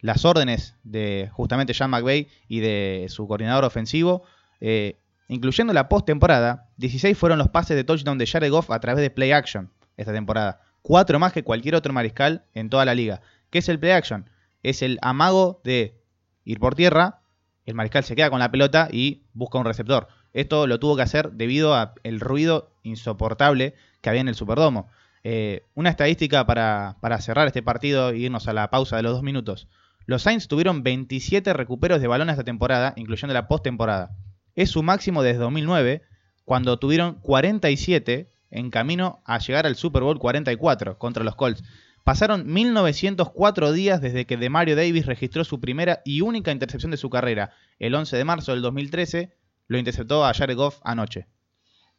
las 0.00 0.24
órdenes 0.24 0.74
de 0.84 1.30
justamente 1.32 1.74
Sean 1.74 1.90
McVay 1.90 2.28
y 2.48 2.60
de 2.60 3.06
su 3.08 3.26
coordinador 3.26 3.64
ofensivo, 3.64 4.22
eh, 4.60 4.96
incluyendo 5.28 5.72
la 5.72 5.88
postemporada, 5.88 6.68
16 6.76 7.16
fueron 7.16 7.38
los 7.38 7.48
pases 7.48 7.76
de 7.76 7.84
touchdown 7.84 8.18
de 8.18 8.26
Jared 8.26 8.50
Goff 8.50 8.70
a 8.70 8.80
través 8.80 9.02
de 9.02 9.10
play 9.10 9.32
action 9.32 9.70
esta 9.96 10.12
temporada. 10.12 10.60
Cuatro 10.82 11.18
más 11.18 11.32
que 11.32 11.42
cualquier 11.42 11.74
otro 11.74 11.92
mariscal 11.92 12.44
en 12.54 12.70
toda 12.70 12.84
la 12.84 12.94
liga. 12.94 13.20
¿Qué 13.50 13.58
es 13.58 13.68
el 13.68 13.78
play 13.78 13.92
action? 13.92 14.30
Es 14.62 14.82
el 14.82 14.98
amago 15.02 15.60
de 15.64 15.96
ir 16.44 16.60
por 16.60 16.74
tierra, 16.74 17.20
el 17.64 17.74
mariscal 17.74 18.04
se 18.04 18.14
queda 18.14 18.30
con 18.30 18.38
la 18.38 18.50
pelota 18.50 18.88
y 18.92 19.22
busca 19.34 19.58
un 19.58 19.64
receptor. 19.64 20.08
Esto 20.32 20.66
lo 20.66 20.78
tuvo 20.78 20.96
que 20.96 21.02
hacer 21.02 21.32
debido 21.32 21.74
al 21.74 22.20
ruido 22.20 22.70
insoportable 22.82 23.74
que 24.00 24.10
había 24.10 24.20
en 24.20 24.28
el 24.28 24.34
Superdomo. 24.34 24.88
Eh, 25.24 25.64
una 25.74 25.90
estadística 25.90 26.46
para, 26.46 26.96
para 27.00 27.20
cerrar 27.20 27.48
este 27.48 27.62
partido 27.62 28.10
e 28.10 28.18
irnos 28.18 28.46
a 28.46 28.52
la 28.52 28.70
pausa 28.70 28.96
de 28.96 29.02
los 29.02 29.12
dos 29.12 29.22
minutos. 29.22 29.66
Los 30.06 30.22
Saints 30.22 30.48
tuvieron 30.48 30.82
27 30.82 31.52
recuperos 31.52 32.00
de 32.00 32.06
balón 32.06 32.30
esta 32.30 32.44
temporada, 32.44 32.94
incluyendo 32.96 33.34
la 33.34 33.48
postemporada. 33.48 34.16
Es 34.54 34.70
su 34.70 34.82
máximo 34.82 35.22
desde 35.22 35.40
2009, 35.40 36.02
cuando 36.44 36.78
tuvieron 36.78 37.20
47 37.20 38.30
en 38.50 38.70
camino 38.70 39.20
a 39.24 39.38
llegar 39.38 39.66
al 39.66 39.76
Super 39.76 40.02
Bowl 40.02 40.18
44 40.18 40.98
contra 40.98 41.24
los 41.24 41.34
Colts. 41.34 41.64
Pasaron 42.04 42.46
1904 42.46 43.72
días 43.72 44.00
desde 44.00 44.26
que 44.26 44.36
Demario 44.36 44.76
Davis 44.76 45.06
registró 45.06 45.42
su 45.42 45.60
primera 45.60 46.02
y 46.04 46.20
única 46.20 46.52
intercepción 46.52 46.92
de 46.92 46.96
su 46.98 47.10
carrera. 47.10 47.50
El 47.80 47.96
11 47.96 48.16
de 48.16 48.24
marzo 48.24 48.52
del 48.52 48.62
2013 48.62 49.34
lo 49.66 49.76
interceptó 49.76 50.24
a 50.24 50.32
Jared 50.32 50.56
Goff 50.56 50.78
anoche. 50.84 51.26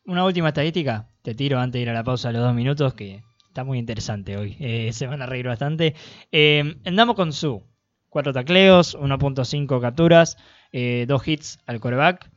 Una 0.06 0.24
última 0.24 0.48
estadística, 0.48 1.10
te 1.22 1.36
tiro 1.36 1.60
antes 1.60 1.80
de 1.80 1.82
ir 1.82 1.90
a 1.90 1.94
la 1.94 2.06
pausa 2.06 2.32
los 2.32 2.42
dos 2.42 2.56
minutos, 2.56 2.94
que 2.94 3.22
está 3.48 3.66
muy 3.66 3.78
interesante 3.80 4.38
hoy. 4.38 4.56
Eh, 4.62 4.94
se 4.94 5.08
van 5.08 5.22
a 5.22 5.26
reír 5.26 5.48
bastante. 5.48 5.94
Eh, 6.32 6.78
andamos 6.86 7.18
con 7.18 7.34
su. 7.34 7.62
Cuatro 8.10 8.34
tacleos, 8.34 8.98
1.5 8.98 9.82
capturas, 9.82 10.38
eh, 10.72 11.06
dos 11.08 11.28
hits 11.28 11.60
al 11.66 11.80
coreback. 11.80 12.30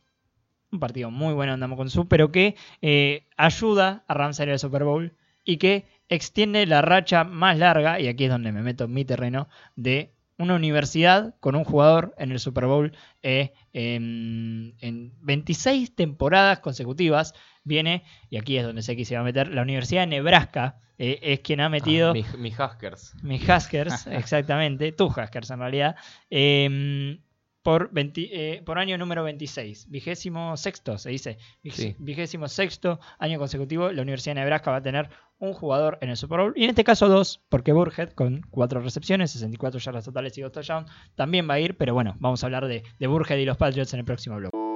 Un 0.72 0.80
partido 0.80 1.10
muy 1.10 1.34
bueno 1.34 1.52
andamos 1.52 1.76
con 1.76 1.90
su, 1.90 2.06
pero 2.08 2.30
que 2.30 2.56
eh, 2.82 3.26
ayuda 3.36 4.04
a 4.06 4.14
Rams 4.14 4.40
a 4.40 4.44
ir 4.44 4.50
al 4.50 4.58
Super 4.58 4.84
Bowl 4.84 5.16
y 5.44 5.56
que 5.56 5.86
extiende 6.08 6.66
la 6.66 6.82
racha 6.82 7.24
más 7.24 7.58
larga, 7.58 8.00
y 8.00 8.08
aquí 8.08 8.24
es 8.24 8.30
donde 8.30 8.52
me 8.52 8.62
meto 8.62 8.84
en 8.84 8.92
mi 8.92 9.04
terreno, 9.04 9.48
de 9.76 10.12
una 10.40 10.54
universidad 10.54 11.34
con 11.40 11.54
un 11.54 11.64
jugador 11.64 12.14
en 12.18 12.32
el 12.32 12.40
Super 12.40 12.66
Bowl 12.66 12.92
eh, 13.22 13.52
en, 13.72 14.74
en 14.80 15.12
26 15.22 15.94
temporadas 15.94 16.60
consecutivas. 16.60 17.34
Viene, 17.62 18.04
y 18.30 18.38
aquí 18.38 18.56
es 18.56 18.64
donde 18.64 18.82
sé 18.82 18.96
que 18.96 19.04
se 19.04 19.14
va 19.14 19.20
a 19.20 19.24
meter, 19.24 19.48
la 19.48 19.62
Universidad 19.62 20.02
de 20.02 20.06
Nebraska 20.08 20.80
eh, 20.98 21.18
es 21.22 21.40
quien 21.40 21.60
ha 21.60 21.68
metido... 21.68 22.10
Ah, 22.10 22.14
mi, 22.14 22.24
mi 22.38 22.50
Huskers. 22.50 23.14
Mis 23.22 23.48
Huskers, 23.48 24.06
exactamente, 24.10 24.92
tus 24.92 25.16
Huskers 25.16 25.50
en 25.50 25.58
realidad. 25.58 25.96
Eh, 26.30 27.18
por, 27.62 27.90
20 27.92 28.28
eh, 28.32 28.62
por 28.62 28.78
año 28.78 28.96
número 28.98 29.22
26. 29.24 29.90
Vigésimo 29.90 30.56
sexto, 30.56 30.98
se 30.98 31.10
dice. 31.10 31.38
Sí. 31.64 31.96
Vigésimo 31.98 32.48
sexto 32.48 33.00
año 33.18 33.38
consecutivo, 33.38 33.90
la 33.90 34.02
Universidad 34.02 34.34
de 34.34 34.40
Nebraska 34.40 34.70
va 34.70 34.78
a 34.78 34.82
tener 34.82 35.10
un 35.38 35.54
jugador 35.54 35.98
en 36.00 36.10
el 36.10 36.16
Super 36.16 36.40
Bowl. 36.40 36.52
Y 36.56 36.64
en 36.64 36.70
este 36.70 36.84
caso 36.84 37.08
dos, 37.08 37.42
porque 37.48 37.72
Burhead, 37.72 38.10
con 38.10 38.42
cuatro 38.50 38.80
recepciones, 38.80 39.30
64 39.32 39.80
yardas 39.80 40.04
totales 40.04 40.36
y 40.38 40.42
dos 40.42 40.52
touchdowns, 40.52 40.90
también 41.14 41.48
va 41.48 41.54
a 41.54 41.60
ir. 41.60 41.76
Pero 41.76 41.94
bueno, 41.94 42.16
vamos 42.20 42.42
a 42.42 42.46
hablar 42.46 42.66
de, 42.66 42.82
de 42.98 43.06
Burhead 43.06 43.38
y 43.38 43.44
los 43.44 43.56
Patriots 43.56 43.92
en 43.94 44.00
el 44.00 44.04
próximo 44.04 44.36
bloque. 44.36 44.69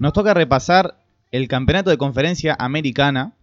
Nos 0.00 0.14
toca 0.14 0.32
repasar 0.32 0.96
el 1.30 1.46
campeonato 1.46 1.90
de 1.90 1.98
conferencia 1.98 2.56
americana, 2.58 3.34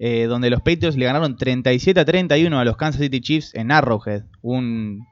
eh, 0.00 0.24
donde 0.24 0.50
los 0.50 0.60
Patriots 0.60 0.96
le 0.96 1.04
ganaron 1.04 1.36
37 1.36 2.00
a 2.00 2.04
31 2.04 2.58
a 2.58 2.64
los 2.64 2.76
Kansas 2.76 3.00
City 3.00 3.20
Chiefs 3.20 3.54
en 3.54 3.70
Arrowhead, 3.70 4.24
un, 4.42 5.06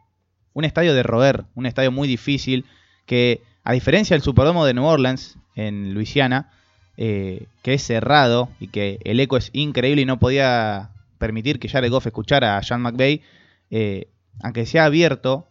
estadio 0.56 0.92
de 0.92 1.04
roer, 1.04 1.44
un 1.54 1.66
estadio 1.66 1.92
muy 1.92 2.08
difícil, 2.08 2.64
que 3.06 3.42
a 3.62 3.72
diferencia 3.72 4.14
del 4.14 4.22
Superdome 4.22 4.66
de 4.66 4.74
New 4.74 4.84
Orleans, 4.84 5.38
en 5.54 5.94
Luisiana, 5.94 6.50
eh, 6.96 7.46
que 7.62 7.74
es 7.74 7.82
cerrado 7.82 8.48
y 8.58 8.66
que 8.66 8.98
el 9.04 9.20
eco 9.20 9.36
es 9.36 9.50
increíble 9.52 10.02
y 10.02 10.06
no 10.06 10.18
podía 10.18 10.90
permitir 11.18 11.60
que 11.60 11.68
Jared 11.68 11.92
Goff 11.92 12.08
escuchara 12.08 12.56
a 12.56 12.62
Sean 12.64 12.82
McVay, 12.82 13.22
eh, 13.70 14.08
aunque 14.42 14.66
sea 14.66 14.86
abierto, 14.86 15.46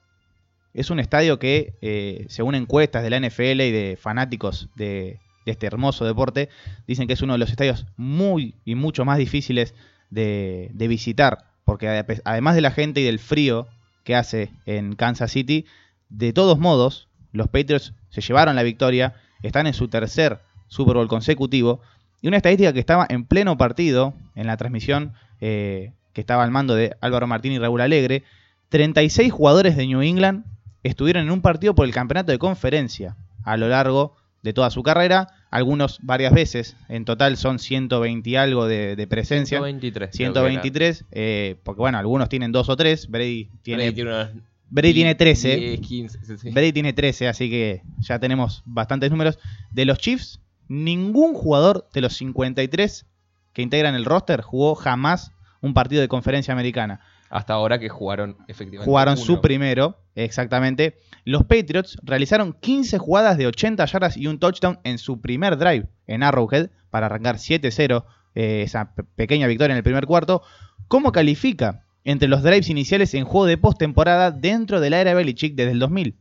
es 0.74 0.90
un 0.90 1.00
estadio 1.00 1.40
que, 1.40 1.74
eh, 1.82 2.26
según 2.30 2.56
encuestas 2.56 3.04
de 3.04 3.10
la 3.10 3.18
NFL 3.18 3.62
y 3.62 3.72
de 3.72 3.98
fanáticos 4.00 4.70
de, 4.76 5.20
este 5.46 5.66
hermoso 5.66 6.06
deporte, 6.06 6.50
dicen 6.88 7.08
que 7.08 7.14
es 7.14 7.22
uno 7.24 7.34
de 7.34 7.40
los 7.40 7.50
estadios 7.50 7.88
muy 7.98 8.54
y 8.64 8.76
mucho 8.76 9.06
más 9.06 9.18
difíciles 9.18 9.74
de, 10.12 10.72
visitar, 10.88 11.46
porque 11.66 11.88
ade- 11.88 12.22
además 12.26 12.54
de 12.56 12.62
la 12.62 12.72
gente 12.72 13.02
y 13.02 13.06
del 13.06 13.18
frío 13.18 13.68
que 14.04 14.16
hace 14.16 14.52
en 14.66 14.94
Kansas 14.96 15.32
City, 15.32 15.66
de 16.10 16.32
todos 16.32 16.60
modos, 16.60 17.08
los 17.32 17.48
Patriots 17.48 17.94
se 18.10 18.22
llevaron 18.22 18.56
la 18.56 18.64
victoria, 18.64 19.16
están 19.42 19.66
en 19.66 19.74
su 19.74 19.88
tercer 19.88 20.40
Super 20.68 20.96
Bowl 20.96 21.08
consecutivo, 21.08 21.82
y 22.22 22.28
una 22.28 22.38
estadística 22.38 22.72
que 22.72 22.80
estaba 22.80 23.08
en 23.10 23.26
pleno 23.26 23.58
partido, 23.58 24.14
en 24.36 24.46
la 24.46 24.58
transmisión 24.58 25.14
eh, 25.40 25.92
que 26.14 26.22
estaba 26.22 26.44
al 26.44 26.52
mando 26.52 26.76
de 26.76 26.96
Álvaro 27.02 27.26
Martín 27.26 27.52
y 27.52 27.58
Raúl 27.60 27.82
Alegre, 27.82 28.24
36 28.70 29.32
jugadores 29.32 29.76
de 29.76 29.88
New 29.88 30.02
England 30.02 30.46
estuvieron 30.84 31.24
en 31.24 31.32
un 31.32 31.42
partido 31.42 31.76
por 31.76 31.86
el 31.86 31.94
campeonato 31.94 32.32
de 32.32 32.40
conferencia 32.40 33.16
a 33.44 33.58
lo 33.58 33.68
largo 33.68 34.16
de 34.44 34.54
toda 34.54 34.70
su 34.72 34.82
carrera, 34.84 35.28
algunos 35.52 36.00
varias 36.02 36.34
veces, 36.34 36.76
en 36.90 37.06
total 37.06 37.38
son 37.38 37.60
120 37.60 38.30
y 38.30 38.36
algo 38.36 38.68
de, 38.68 38.96
de 38.96 39.08
presencia. 39.08 39.60
123. 39.60 40.10
creo 40.10 40.34
que 40.34 40.40
era. 40.40 40.44
123, 40.52 41.06
eh, 41.12 41.56
porque 41.64 41.80
bueno, 41.80 42.00
algunos 42.00 42.30
tienen 42.30 42.52
dos 42.52 42.70
o 42.70 42.76
tres, 42.76 43.08
Brady 43.08 43.50
tiene, 43.62 43.84
Brady 43.84 43.96
tiene 43.96 44.10
unos 44.10 44.30
Brady 44.72 44.94
tiene 44.94 45.16
13. 45.16 45.58
10, 45.58 45.82
15, 45.82 46.20
sí, 46.26 46.38
sí. 46.38 46.50
Brady 46.50 46.72
tiene 46.72 46.94
13, 46.94 47.28
así 47.28 47.50
que 47.50 47.82
ya 48.00 48.20
tenemos 48.20 48.64
bastantes 48.66 49.12
números. 49.12 49.38
De 49.72 49.84
los 49.84 50.00
Chiefs, 50.00 50.40
ningún 50.70 51.34
jugador 51.34 51.90
de 51.94 52.00
los 52.00 52.14
53 52.16 53.06
que 53.52 53.62
integran 53.62 53.96
el 53.96 54.06
roster 54.06 54.42
jugó 54.42 54.76
jamás 54.76 55.34
un 55.60 55.74
partido 55.74 56.02
de 56.02 56.08
conferencia 56.08 56.54
americana. 56.54 57.02
Hasta 57.32 57.54
ahora 57.54 57.80
que 57.80 57.90
jugaron 57.90 58.38
efectivamente. 58.48 58.86
Jugaron 58.90 59.14
uno. 59.16 59.24
su 59.26 59.42
primero, 59.42 59.98
exactamente. 60.16 60.98
Los 61.24 61.44
Patriots 61.46 61.98
realizaron 62.04 62.54
15 62.54 62.98
jugadas 62.98 63.38
de 63.38 63.48
80 63.48 63.86
yardas 63.86 64.18
y 64.18 64.28
un 64.28 64.38
touchdown 64.40 64.80
en 64.84 64.98
su 64.98 65.22
primer 65.22 65.58
drive 65.58 65.88
en 66.08 66.24
Arrowhead 66.24 66.70
para 66.90 67.06
arrancar 67.06 67.38
7-0 67.38 68.04
eh, 68.36 68.64
esa 68.64 68.94
pe- 68.94 69.04
pequeña 69.04 69.48
victoria 69.48 69.74
en 69.74 69.78
el 69.78 69.84
primer 69.84 70.06
cuarto. 70.08 70.42
¿Cómo 70.88 71.12
califica 71.12 71.86
entre 72.04 72.28
los 72.28 72.44
drives 72.44 72.70
iniciales 72.70 73.14
en 73.14 73.24
juego 73.26 73.46
de 73.46 73.58
postemporada 73.58 74.32
dentro 74.32 74.82
de 74.82 74.90
la 74.90 75.00
era 75.00 75.14
Belichick 75.14 75.56
desde 75.56 75.72
el 75.72 75.80
2000? 75.80 76.18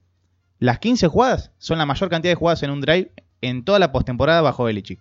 Las 0.59 0.79
15 0.79 1.09
jugadas 1.09 1.51
son 1.59 1.79
la 1.79 1.87
mayor 1.87 2.09
cantidad 2.11 2.31
de 2.33 2.37
jugadas 2.37 2.63
en 2.63 2.71
un 2.71 2.81
drive 2.83 3.11
en 3.41 3.65
toda 3.65 3.79
la 3.79 3.91
postemporada 3.91 4.43
bajo 4.43 4.65
Belichick. 4.65 5.01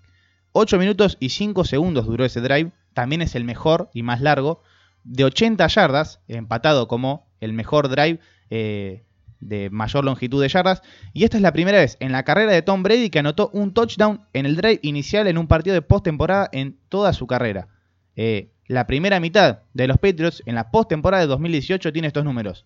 8 0.54 0.80
minutos 0.80 1.18
y 1.20 1.30
5 1.30 1.66
segundos 1.66 2.06
duró 2.08 2.26
ese 2.26 2.42
drive, 2.42 2.72
también 2.94 3.22
es 3.22 3.36
el 3.36 3.44
mejor 3.44 3.90
y 3.94 4.02
más 4.02 4.22
largo, 4.22 4.64
de 5.04 5.24
80 5.24 5.68
yardas, 5.68 6.22
empatado 6.28 6.88
como 6.88 7.28
el 7.40 7.54
mejor 7.54 7.90
drive 7.90 8.20
eh, 8.50 9.04
de 9.40 9.70
mayor 9.70 10.04
longitud 10.06 10.42
de 10.42 10.50
yardas. 10.50 10.82
Y 11.14 11.24
esta 11.24 11.38
es 11.38 11.44
la 11.44 11.54
primera 11.54 11.80
vez 11.80 11.98
en 12.00 12.12
la 12.12 12.24
carrera 12.24 12.52
de 12.52 12.62
Tom 12.62 12.84
Brady 12.84 13.10
que 13.10 13.20
anotó 13.20 13.50
un 13.54 13.74
touchdown 13.74 14.22
en 14.34 14.46
el 14.46 14.56
drive 14.56 14.80
inicial 14.84 15.28
en 15.28 15.38
un 15.38 15.48
partido 15.48 15.74
de 15.74 15.82
postemporada 15.82 16.50
en 16.52 16.78
toda 16.90 17.14
su 17.14 17.28
carrera. 17.28 17.68
Eh, 18.16 18.52
la 18.68 18.86
primera 18.86 19.20
mitad 19.20 19.60
de 19.74 19.88
los 19.88 19.98
Patriots 19.98 20.44
en 20.46 20.56
la 20.56 20.72
postemporada 20.72 21.22
de 21.22 21.28
2018 21.28 21.92
tiene 21.92 22.08
estos 22.08 22.24
números. 22.24 22.66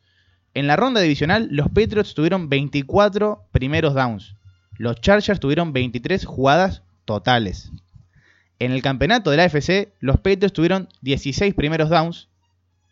En 0.54 0.68
la 0.68 0.76
ronda 0.76 1.02
divisional, 1.02 1.48
los 1.50 1.68
Patriots 1.68 2.14
tuvieron 2.14 2.50
24 2.50 3.48
primeros 3.52 3.94
downs. 3.94 4.36
Los 4.78 5.00
Chargers 5.02 5.40
tuvieron 5.40 5.74
23 5.74 6.26
jugadas 6.26 6.84
totales. 7.06 7.72
En 8.64 8.72
el 8.72 8.82
campeonato 8.82 9.30
de 9.30 9.36
la 9.36 9.44
AFC, 9.44 9.92
los 10.00 10.16
Patriots 10.20 10.54
tuvieron 10.54 10.88
16 11.02 11.54
primeros 11.54 11.90
downs 11.90 12.30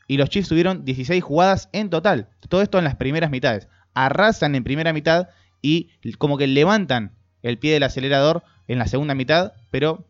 y 0.06 0.18
los 0.18 0.30
Chiefs 0.30 0.50
tuvieron 0.50 0.84
16 0.84 1.24
jugadas 1.24 1.70
en 1.72 1.90
total. 1.90 2.28
Todo 2.50 2.62
esto 2.62 2.78
en 2.78 2.84
las 2.84 2.98
primeras 2.98 3.32
mitades. 3.32 3.70
Arrasan 3.94 4.56
en 4.56 4.66
primera 4.66 4.92
mitad 4.92 5.30
y 5.62 5.92
como 6.18 6.38
que 6.38 6.48
levantan 6.48 7.14
el 7.42 7.58
pie 7.58 7.72
del 7.72 7.84
acelerador 7.84 8.44
en 8.68 8.80
la 8.80 8.88
segunda 8.88 9.16
mitad, 9.16 9.54
pero 9.70 10.06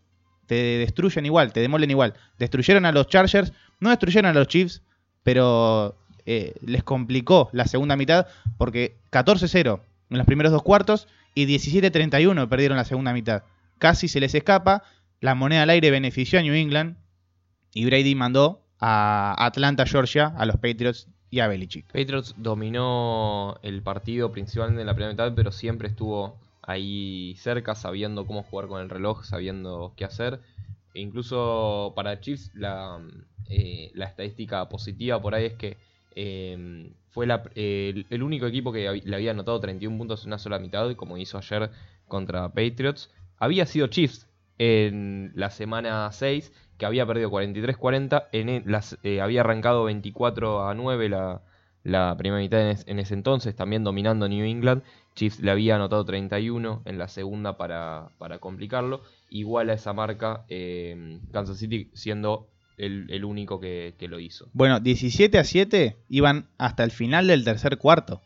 te 0.47 0.55
destruyen 0.55 1.27
igual, 1.27 1.53
te 1.53 1.59
demolen 1.59 1.91
igual. 1.91 2.15
Destruyeron 2.39 2.87
a 2.87 2.91
los 2.91 3.05
Chargers, 3.05 3.53
no 3.79 3.91
destruyeron 3.91 4.31
a 4.31 4.33
los 4.33 4.47
Chiefs, 4.47 4.81
pero 5.21 5.95
eh, 6.25 6.55
les 6.65 6.83
complicó 6.83 7.51
la 7.53 7.67
segunda 7.67 7.95
mitad 7.95 8.25
porque 8.57 8.97
14-0 9.11 9.79
en 10.09 10.17
los 10.17 10.25
primeros 10.25 10.51
dos 10.51 10.63
cuartos 10.63 11.07
y 11.35 11.45
17-31 11.45 12.49
perdieron 12.49 12.77
la 12.77 12.83
segunda 12.85 13.13
mitad. 13.13 13.43
Casi 13.77 14.07
se 14.07 14.19
les 14.19 14.33
escapa, 14.33 14.83
la 15.21 15.35
moneda 15.35 15.63
al 15.63 15.69
aire 15.69 15.91
benefició 15.91 16.39
a 16.39 16.41
New 16.41 16.55
England 16.55 16.97
y 17.73 17.85
Brady 17.85 18.15
mandó 18.15 18.65
a 18.79 19.35
Atlanta, 19.45 19.85
Georgia, 19.85 20.33
a 20.35 20.45
los 20.47 20.57
Patriots 20.57 21.07
y 21.29 21.39
a 21.39 21.47
Belichick. 21.47 21.85
Patriots 21.85 22.33
dominó 22.37 23.57
el 23.61 23.83
partido 23.83 24.31
principalmente 24.31 24.81
en 24.81 24.87
la 24.87 24.95
primera 24.95 25.13
mitad, 25.13 25.33
pero 25.35 25.51
siempre 25.51 25.87
estuvo 25.87 26.39
ahí 26.63 27.35
cerca, 27.37 27.75
sabiendo 27.75 28.25
cómo 28.25 28.43
jugar 28.43 28.67
con 28.67 28.81
el 28.81 28.89
reloj, 28.89 29.23
sabiendo 29.23 29.93
qué 29.95 30.05
hacer. 30.05 30.41
E 30.95 30.99
incluso 30.99 31.93
para 31.95 32.19
Chiefs, 32.19 32.51
la, 32.55 32.99
eh, 33.47 33.91
estadística 33.95 34.67
positiva 34.67 35.21
por 35.21 35.35
ahí 35.35 35.45
es 35.45 35.53
que 35.53 35.77
eh, 36.15 36.91
fue 37.11 37.27
el, 37.55 38.07
el 38.09 38.23
único 38.23 38.47
equipo 38.47 38.73
que 38.73 39.01
le 39.05 39.15
había 39.15 39.31
anotado 39.31 39.59
31 39.59 39.97
puntos 39.97 40.23
en 40.23 40.29
una 40.29 40.39
sola 40.39 40.57
mitad, 40.57 40.93
como 40.95 41.17
hizo 41.17 41.37
ayer 41.37 41.69
contra 42.07 42.49
Patriots. 42.49 43.11
Había 43.37 43.65
sido 43.67 43.87
Chiefs 43.87 44.27
en 44.63 45.31
la 45.33 45.49
semana 45.49 46.11
6, 46.11 46.53
que 46.77 46.85
había 46.85 47.05
perdido 47.07 47.31
43-40, 47.31 48.27
en 48.31 48.47
el- 48.49 48.63
las, 48.65 48.97
eh, 49.03 49.19
había 49.19 49.41
arrancado 49.41 49.83
24 49.85 50.67
a 50.67 50.75
9 50.75 51.09
la, 51.09 51.41
la 51.83 52.15
primera 52.17 52.41
mitad 52.41 52.69
en, 52.69 52.77
en 52.85 52.99
ese 52.99 53.15
entonces, 53.15 53.55
también 53.55 53.83
dominando 53.83 54.29
New 54.29 54.45
England. 54.45 54.83
Chiefs 55.15 55.39
le 55.39 55.49
había 55.51 55.75
anotado 55.75 56.05
31 56.05 56.83
en 56.85 56.97
la 56.99 57.07
segunda 57.07 57.57
para, 57.57 58.09
para 58.19 58.37
complicarlo. 58.37 59.01
Igual 59.31 59.69
a 59.71 59.73
esa 59.73 59.93
marca, 59.93 60.45
eh, 60.47 61.19
Kansas 61.31 61.57
City 61.57 61.89
siendo 61.93 62.47
el, 62.77 63.07
el 63.09 63.25
único 63.25 63.59
que, 63.59 63.95
que 63.97 64.07
lo 64.07 64.19
hizo. 64.19 64.47
Bueno, 64.53 64.79
17 64.79 65.37
a 65.39 65.43
7 65.43 65.97
iban 66.07 66.45
hasta 66.59 66.83
el 66.83 66.91
final 66.91 67.27
del 67.27 67.43
tercer 67.43 67.77
cuarto. 67.79 68.21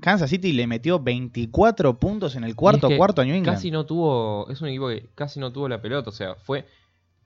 Kansas 0.00 0.30
City 0.30 0.52
le 0.52 0.66
metió 0.66 0.98
24 1.00 1.98
puntos 1.98 2.34
en 2.36 2.44
el 2.44 2.56
cuarto 2.56 2.88
Y 2.88 2.92
es 2.92 2.94
que 2.94 2.98
cuarto 2.98 3.22
a 3.22 3.24
New 3.24 3.34
England. 3.34 3.56
Casi 3.56 3.70
no 3.70 3.86
tuvo, 3.86 4.48
es 4.50 4.60
un 4.60 4.68
equipo 4.68 4.88
que 4.88 5.08
casi 5.14 5.38
no 5.38 5.52
tuvo 5.52 5.68
la 5.68 5.80
pelota, 5.80 6.10
o 6.10 6.12
sea, 6.12 6.34
fue, 6.34 6.66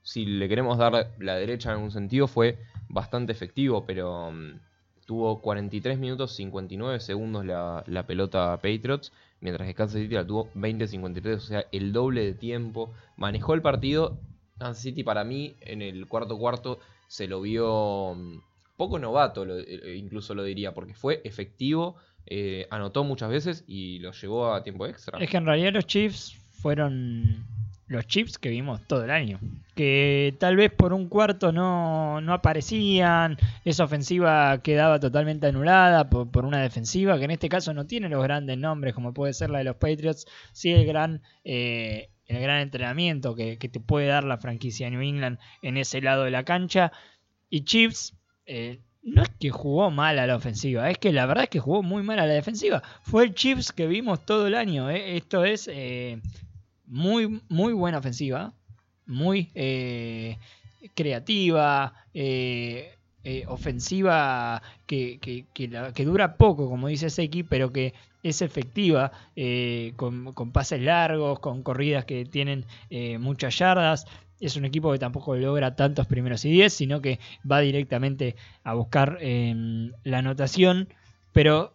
si 0.03 0.27
le 0.27 0.49
queremos 0.49 0.77
dar 0.79 1.11
la 1.19 1.37
derecha 1.37 1.71
en 1.71 1.77
algún 1.77 1.91
sentido, 1.91 2.27
fue 2.29 2.59
bastante 2.89 3.33
efectivo, 3.33 3.87
pero 3.87 4.31
mm, 4.31 4.61
tuvo 5.07 5.41
43 5.41 5.99
minutos 5.99 6.35
59 6.35 7.01
segundos 7.01 7.45
la, 7.47 7.83
la 7.87 8.07
pelota 8.07 8.55
Patriots, 8.57 9.13
mientras 9.41 9.67
que 9.67 9.75
Kansas 9.75 10.01
City 10.01 10.15
la 10.15 10.27
tuvo 10.27 10.51
20-53, 10.55 11.35
o 11.37 11.41
sea, 11.41 11.65
el 11.73 11.93
doble 11.93 12.25
de 12.25 12.35
tiempo, 12.35 12.93
manejó 13.17 13.55
el 13.55 13.63
partido, 13.63 14.19
Kansas 14.59 14.83
City 14.83 15.03
para 15.03 15.25
mí 15.25 15.57
en 15.61 15.81
el 15.83 16.07
cuarto 16.09 16.37
cuarto 16.39 16.79
se 17.09 17.27
lo 17.29 17.41
vio 17.41 18.15
mm, 18.17 18.41
poco 18.77 18.99
novato, 18.99 19.45
lo- 19.45 19.59
eh, 19.59 19.97
incluso 19.97 20.35
lo 20.35 20.43
diría, 20.43 20.75
porque 20.75 20.95
fue 20.95 21.21
efectivo, 21.25 21.97
eh, 22.27 22.67
anotó 22.71 23.05
muchas 23.05 23.31
veces 23.31 23.65
y 23.67 23.99
lo 24.01 24.13
llevó 24.13 24.53
a 24.53 24.63
tiempo 24.63 24.87
extra. 24.87 25.19
Es 25.19 25.31
que 25.31 25.37
en 25.37 25.47
realidad 25.47 25.73
los 25.73 25.87
Chiefs 25.87 26.37
fueron 26.61 27.47
los 27.89 28.07
Chiefs 28.07 28.39
que 28.39 28.49
vimos 28.49 28.83
todo 28.87 29.05
el 29.05 29.11
año. 29.11 29.39
Que 29.75 30.35
tal 30.41 30.57
vez 30.57 30.73
por 30.73 30.93
un 30.93 31.09
cuarto 31.09 31.53
no, 31.53 32.21
no 32.21 32.33
aparecían, 32.33 33.37
esa 33.65 33.85
ofensiva 33.85 34.61
quedaba 34.63 34.99
totalmente 34.99 35.47
anulada 35.47 36.09
por, 36.11 36.45
una 36.45 36.61
defensiva 36.61 37.19
que 37.19 37.25
en 37.25 37.31
este 37.31 37.49
caso 37.49 37.73
no 37.75 37.87
tiene 37.87 38.09
los 38.09 38.23
grandes 38.23 38.59
nombres 38.59 38.95
como 38.95 39.15
puede 39.15 39.33
ser 39.33 39.51
la 39.51 39.59
de 39.59 39.65
los 39.65 39.77
Patriots, 39.77 40.27
sí 40.53 40.73
el 40.73 40.87
gran, 40.87 41.23
eh, 41.45 42.11
el 42.27 42.41
gran 42.41 42.61
entrenamiento 42.61 43.35
que, 43.35 43.57
te 43.57 43.81
puede 43.81 44.07
dar 44.07 44.25
la 44.25 44.39
franquicia 44.39 44.91
New 44.91 45.03
England 45.03 45.39
en 45.63 45.77
ese 45.77 46.01
lado 46.01 46.25
de 46.25 46.31
la 46.31 46.45
cancha. 46.45 46.91
Y 47.49 47.63
Chiefs 47.65 48.17
eh, 48.47 48.81
no 49.07 49.23
es 49.23 49.29
que 49.39 49.51
jugó 49.51 49.91
mal 49.91 50.19
a 50.19 50.27
la 50.27 50.35
ofensiva, 50.37 50.91
es 50.91 50.99
que 50.99 51.13
la 51.13 51.27
verdad 51.27 51.45
es 51.45 51.51
que 51.51 51.61
jugó 51.61 51.83
muy 51.83 52.03
mal 52.03 52.19
a 52.19 52.27
la 52.27 52.35
defensiva. 52.35 52.83
Fue 53.03 53.25
el 53.25 53.35
Chiefs 53.35 53.71
que 53.73 53.87
vimos 53.87 54.27
todo 54.27 54.49
el 54.49 54.55
año. 54.57 54.91
eh. 54.91 55.17
Esto 55.17 55.45
es 55.45 55.69
eh, 55.73 56.21
muy, 56.87 57.41
muy 57.49 57.73
buena 57.73 57.99
ofensiva, 57.99 58.53
muy 59.07 59.51
eh, 59.55 60.39
creativa, 60.95 61.95
eh, 62.15 62.95
ofensiva 63.47 64.61
que, 64.87 65.19
que- 65.21 66.05
dura 66.05 66.37
poco, 66.37 66.69
como 66.69 66.89
dice 66.89 67.09
Seki, 67.11 67.45
pero 67.45 67.73
que 67.73 67.95
es 68.25 68.43
efectiva, 68.43 69.13
con, 69.97 70.33
con 70.33 70.51
pases 70.51 70.81
largos, 70.81 71.39
con 71.39 71.63
corridas 71.63 72.05
que 72.05 72.25
tienen 72.25 72.65
muchas 73.21 73.57
yardas. 73.59 74.07
Es 74.41 74.57
un 74.57 74.65
equipo 74.65 74.93
que 74.93 74.99
tampoco 74.99 75.35
logra 75.37 75.77
tantos 75.77 76.07
primeros 76.07 76.45
y 76.45 76.51
diez, 76.51 76.73
sino 76.73 77.01
que 77.01 77.19
va 77.51 77.61
directamente 77.61 78.37
a 78.65 78.75
buscar 78.75 79.19
eh, 79.21 79.91
la 80.05 80.19
anotación. 80.19 80.89
Pero 81.33 81.75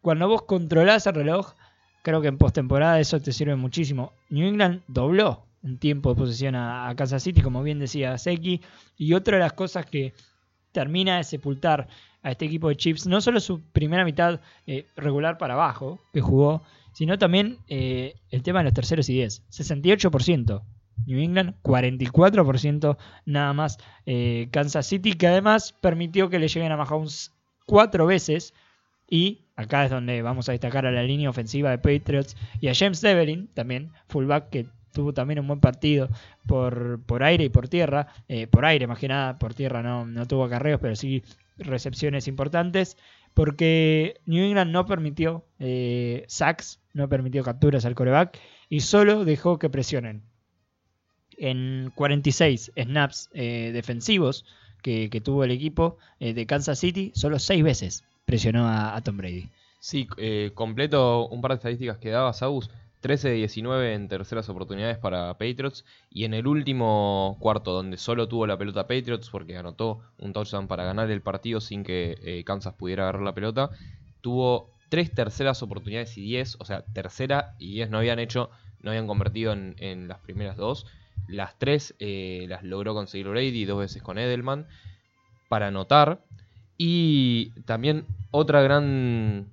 cuando 0.00 0.28
vos 0.28 0.42
controlás 0.42 1.06
el 1.06 1.14
reloj, 1.14 1.54
creo 2.02 2.20
que 2.20 2.28
en 2.28 2.38
postemporada 2.38 3.00
eso 3.00 3.20
te 3.20 3.32
sirve 3.32 3.56
muchísimo. 3.56 4.12
New 4.30 4.46
England 4.48 4.82
dobló 4.88 5.46
en 5.62 5.78
tiempo 5.78 6.14
de 6.14 6.20
posesión 6.20 6.54
a, 6.54 6.88
a 6.88 6.96
Kansas 6.96 7.22
City, 7.22 7.42
como 7.42 7.62
bien 7.62 7.78
decía 7.78 8.16
Seki. 8.16 8.62
Y 8.96 9.12
otra 9.12 9.36
de 9.36 9.42
las 9.42 9.52
cosas 9.52 9.86
que 9.86 10.14
termina 10.72 11.16
de 11.16 11.24
sepultar 11.24 11.88
a 12.22 12.30
este 12.30 12.46
equipo 12.46 12.68
de 12.68 12.76
Chiefs, 12.76 13.06
no 13.06 13.20
solo 13.20 13.40
su 13.40 13.62
primera 13.72 14.04
mitad 14.04 14.40
eh, 14.66 14.86
regular 14.96 15.38
para 15.38 15.54
abajo 15.54 16.00
que 16.12 16.20
jugó, 16.20 16.62
sino 16.92 17.18
también 17.18 17.58
eh, 17.68 18.14
el 18.30 18.42
tema 18.42 18.60
de 18.60 18.64
los 18.64 18.74
terceros 18.74 19.08
y 19.08 19.14
10. 19.14 19.44
68%. 19.50 20.62
New 21.06 21.18
England, 21.18 21.54
44% 21.62 22.96
nada 23.26 23.52
más 23.52 23.78
eh, 24.06 24.48
Kansas 24.50 24.86
City, 24.86 25.14
que 25.14 25.26
además 25.26 25.74
permitió 25.80 26.28
que 26.28 26.38
le 26.38 26.48
lleguen 26.48 26.72
a 26.72 26.76
Mahomes 26.76 27.32
cuatro 27.66 28.06
veces. 28.06 28.54
Y 29.10 29.46
acá 29.56 29.84
es 29.84 29.90
donde 29.90 30.20
vamos 30.22 30.48
a 30.48 30.52
destacar 30.52 30.84
a 30.86 30.92
la 30.92 31.02
línea 31.02 31.30
ofensiva 31.30 31.70
de 31.70 31.78
Patriots 31.78 32.36
y 32.60 32.68
a 32.68 32.74
James 32.74 33.00
Devlin, 33.00 33.48
también, 33.54 33.90
fullback, 34.08 34.50
que 34.50 34.66
tuvo 34.92 35.14
también 35.14 35.38
un 35.38 35.46
buen 35.46 35.60
partido 35.60 36.08
por, 36.46 37.00
por 37.04 37.22
aire 37.22 37.44
y 37.44 37.48
por 37.48 37.68
tierra. 37.68 38.08
eh, 38.28 38.46
por 38.46 38.64
aire, 38.64 38.86
más 38.86 38.98
que 38.98 39.08
nada, 39.08 39.38
por 39.38 39.54
tierra 39.54 39.82
no, 39.82 40.04
no 40.04 40.26
tuvo 40.26 40.44
acarreos, 40.44 40.80
pero 40.80 40.96
sí 40.96 41.22
recepciones 41.56 42.28
importantes. 42.28 42.96
Porque 43.34 44.20
New 44.26 44.44
England 44.44 44.72
no 44.72 44.86
permitió 44.86 45.44
eh, 45.60 46.24
sacks, 46.26 46.80
no 46.92 47.08
permitió 47.08 47.44
capturas 47.44 47.84
al 47.84 47.94
coreback 47.94 48.38
y 48.68 48.80
solo 48.80 49.24
dejó 49.24 49.58
que 49.58 49.70
presionen. 49.70 50.22
En 51.38 51.92
46 51.94 52.72
snaps 52.76 53.30
eh, 53.32 53.70
defensivos 53.72 54.44
que, 54.82 55.20
tuvo 55.22 55.44
el 55.44 55.50
equipo 55.50 55.98
eh, 56.20 56.34
de 56.34 56.46
Kansas 56.46 56.78
City, 56.78 57.12
solo 57.14 57.38
6 57.38 57.62
veces 57.62 58.04
presionó 58.24 58.66
a, 58.66 58.96
a 58.96 59.00
Tom 59.02 59.16
Brady. 59.16 59.48
Sí, 59.80 60.08
eh, 60.16 60.50
completo 60.54 61.28
un 61.28 61.40
par 61.40 61.52
de 61.52 61.56
estadísticas 61.56 61.98
que 61.98 62.10
daba 62.10 62.32
Saus. 62.32 62.70
13 63.00 63.28
de 63.28 63.34
19 63.34 63.94
en 63.94 64.08
terceras 64.08 64.48
oportunidades 64.48 64.98
para 64.98 65.34
Patriots. 65.34 65.84
Y 66.10 66.24
en 66.24 66.34
el 66.34 66.46
último 66.48 67.36
cuarto, 67.38 67.72
donde 67.72 67.96
solo 67.96 68.26
tuvo 68.26 68.46
la 68.46 68.58
pelota 68.58 68.88
Patriots, 68.88 69.30
porque 69.30 69.56
anotó 69.56 70.00
un 70.18 70.32
touchdown 70.32 70.66
para 70.66 70.84
ganar 70.84 71.10
el 71.10 71.22
partido 71.22 71.60
sin 71.60 71.84
que 71.84 72.18
eh, 72.22 72.42
Kansas 72.44 72.74
pudiera 72.74 73.04
agarrar 73.04 73.22
la 73.22 73.34
pelota, 73.34 73.70
tuvo 74.20 74.72
tres 74.88 75.14
terceras 75.14 75.62
oportunidades 75.62 76.18
y 76.18 76.22
10. 76.22 76.56
O 76.58 76.64
sea, 76.64 76.82
tercera 76.92 77.54
y 77.58 77.74
10 77.74 77.90
no 77.90 77.98
habían 77.98 78.18
hecho, 78.18 78.50
no 78.82 78.90
habían 78.90 79.06
convertido 79.06 79.52
en, 79.52 79.76
en 79.78 80.08
las 80.08 80.18
primeras 80.18 80.56
dos. 80.56 80.86
Las 81.26 81.58
tres 81.58 81.94
eh, 81.98 82.46
las 82.48 82.62
logró 82.62 82.94
conseguir 82.94 83.28
Brady, 83.28 83.64
dos 83.64 83.80
veces 83.80 84.02
con 84.02 84.18
Edelman, 84.18 84.66
para 85.48 85.68
anotar. 85.68 86.24
Y 86.76 87.50
también 87.62 88.06
otra 88.30 88.62
gran 88.62 89.48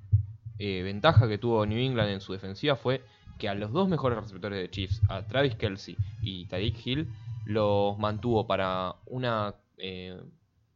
eh, 0.60 0.84
ventaja 0.84 1.28
que 1.28 1.38
tuvo 1.38 1.66
New 1.66 1.80
England 1.80 2.10
en 2.10 2.22
su 2.22 2.34
defensiva 2.34 2.76
fue 2.76 3.02
que 3.38 3.50
a 3.50 3.56
los 3.56 3.72
dos 3.72 3.90
mejores 3.90 4.20
receptores 4.20 4.60
de 4.60 4.70
Chiefs, 4.70 5.02
a 5.10 5.24
Travis 5.24 5.56
Kelsey 5.56 5.98
y 6.22 6.46
Tariq 6.46 6.86
Hill, 6.86 7.10
los 7.46 7.98
mantuvo 7.98 8.48
para 8.48 8.96
una, 9.06 9.56
eh, 9.78 10.20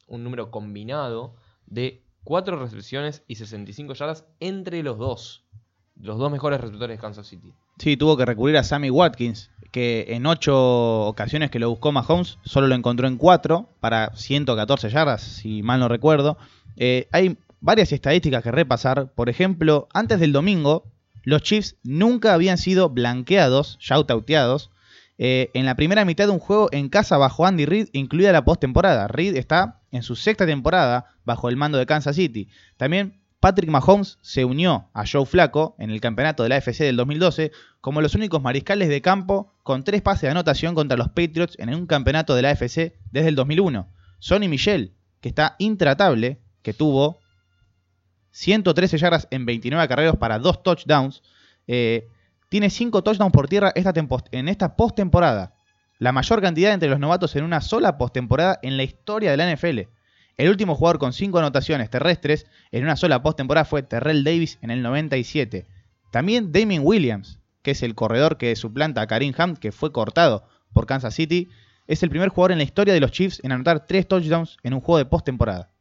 un 0.08 0.24
número 0.24 0.52
combinado 0.52 1.36
de 1.66 2.02
4 2.24 2.58
recepciones 2.60 3.24
y 3.28 3.36
65 3.36 3.94
yardas 3.94 4.26
entre 4.40 4.84
los 4.84 4.98
dos. 4.98 5.46
Los 5.96 6.18
dos 6.18 6.32
mejores 6.32 6.60
receptores 6.62 6.98
de 6.98 7.02
Kansas 7.02 7.28
City. 7.28 7.54
Sí, 7.80 7.96
tuvo 7.96 8.18
que 8.18 8.26
recurrir 8.26 8.58
a 8.58 8.64
Sammy 8.64 8.90
Watkins, 8.90 9.52
que 9.72 10.08
en 10.10 10.26
ocho 10.26 11.08
ocasiones 11.08 11.50
que 11.50 11.60
lo 11.60 11.70
buscó 11.70 11.94
Mahomes, 11.94 12.38
solo 12.44 12.68
lo 12.68 12.76
encontró 12.76 13.08
en 13.08 13.18
cuatro 13.18 13.70
para 13.80 14.12
114 14.16 14.90
yardas, 14.90 15.22
si 15.22 15.64
mal 15.64 15.80
no 15.80 15.88
recuerdo. 15.88 16.38
Eh, 16.76 17.08
hay 17.14 17.38
varias 17.62 17.94
estadísticas 17.94 18.44
que 18.44 18.52
repasar. 18.52 19.14
Por 19.14 19.30
ejemplo, 19.30 19.88
antes 19.94 20.20
del 20.20 20.34
domingo, 20.34 20.92
los 21.24 21.42
Chiefs 21.42 21.78
nunca 21.84 22.34
habían 22.34 22.58
sido 22.58 22.90
blanqueados, 22.90 23.78
shoutouteados, 23.80 24.72
eh, 25.18 25.50
en 25.54 25.66
la 25.66 25.76
primera 25.76 26.04
mitad 26.04 26.26
de 26.26 26.32
un 26.32 26.40
juego 26.40 26.68
en 26.74 26.90
casa 26.90 27.18
bajo 27.18 27.46
Andy 27.46 27.66
Reid, 27.66 27.88
incluida 27.94 28.34
la 28.34 28.44
postemporada. 28.44 29.08
Reid 29.08 29.38
está 29.38 29.80
en 29.92 30.04
su 30.04 30.18
sexta 30.18 30.46
temporada 30.46 31.16
bajo 31.24 31.48
el 31.48 31.56
mando 31.56 31.78
de 31.78 31.86
Kansas 31.86 32.18
City. 32.18 32.50
También 32.76 33.19
Patrick 33.40 33.70
Mahomes 33.70 34.18
se 34.22 34.44
unió 34.44 34.90
a 34.94 35.06
Joe 35.10 35.26
Flaco 35.26 35.76
en 35.80 35.92
el 35.92 36.02
campeonato 36.02 36.44
de 36.44 36.50
la 36.50 36.58
AFC 36.58 36.80
del 36.80 36.98
2012 36.98 37.52
como 37.80 38.02
los 38.02 38.14
únicos 38.16 38.42
mariscales 38.42 38.90
de 38.90 39.02
campo 39.02 39.54
con 39.64 39.84
tres 39.84 40.02
pases 40.02 40.24
de 40.24 40.30
anotación 40.30 40.76
contra 40.76 40.98
los 40.98 41.10
Patriots 41.10 41.58
en 41.58 41.74
un 41.74 41.88
campeonato 41.88 42.36
de 42.36 42.42
la 42.42 42.50
AFC 42.50 42.94
desde 43.12 43.30
el 43.30 43.36
2001. 43.36 43.88
Sonny 44.20 44.50
Michel, 44.50 44.94
que 45.22 45.30
está 45.30 45.56
intratable, 45.60 46.42
que 46.62 46.74
tuvo 46.74 47.20
113 48.32 48.98
yardas 48.98 49.28
en 49.32 49.46
29 49.46 49.88
carreros 49.88 50.18
para 50.18 50.38
dos 50.38 50.62
touchdowns, 50.62 51.24
eh, 51.68 52.08
tiene 52.50 52.70
5 52.70 53.04
touchdowns 53.04 53.32
por 53.32 53.48
tierra 53.48 53.72
esta 53.76 53.94
en 54.32 54.50
esta 54.50 54.76
postemporada. 54.76 55.54
La 55.98 56.12
mayor 56.12 56.42
cantidad 56.42 56.74
entre 56.74 56.90
los 56.90 57.00
novatos 57.00 57.36
en 57.36 57.44
una 57.44 57.62
sola 57.62 57.98
postemporada 57.98 58.60
en 58.64 58.76
la 58.76 58.84
historia 58.84 59.32
de 59.32 59.38
la 59.38 59.54
NFL. 59.54 59.90
El 60.40 60.48
último 60.48 60.74
jugador 60.74 61.00
con 61.00 61.12
5 61.12 61.38
anotaciones 61.38 61.90
terrestres 61.90 62.48
en 62.72 62.84
una 62.86 62.96
sola 62.96 63.22
postemporada 63.22 63.66
fue 63.66 63.84
Terrell 63.84 64.24
Davis 64.24 64.58
en 64.62 64.72
el 64.72 64.82
97. 64.82 65.68
También 66.14 66.54
Damien 66.54 66.82
Williams, 66.86 67.40
que 67.62 67.72
es 67.72 67.84
el 67.84 67.94
corredor 67.94 68.38
que 68.38 68.56
suplanta 68.56 69.02
a 69.02 69.08
Karim 69.08 69.34
Hunt, 69.38 69.58
que 69.58 69.74
fue 69.74 69.92
cortado 69.92 70.46
por 70.72 70.86
Kansas 70.86 71.14
City, 71.14 71.50
es 71.88 72.04
el 72.04 72.10
primer 72.10 72.30
jugador 72.30 72.54
en 72.54 72.60
la 72.60 72.64
historia 72.64 72.94
de 72.94 73.02
los 73.02 73.12
Chiefs 73.12 73.42
en 73.44 73.52
anotar 73.52 73.86
3 73.86 74.08
touchdowns 74.08 74.56
en 74.64 74.74
un 74.74 74.80
juego 74.80 75.00
de 75.00 75.08
postemporada. 75.08 75.74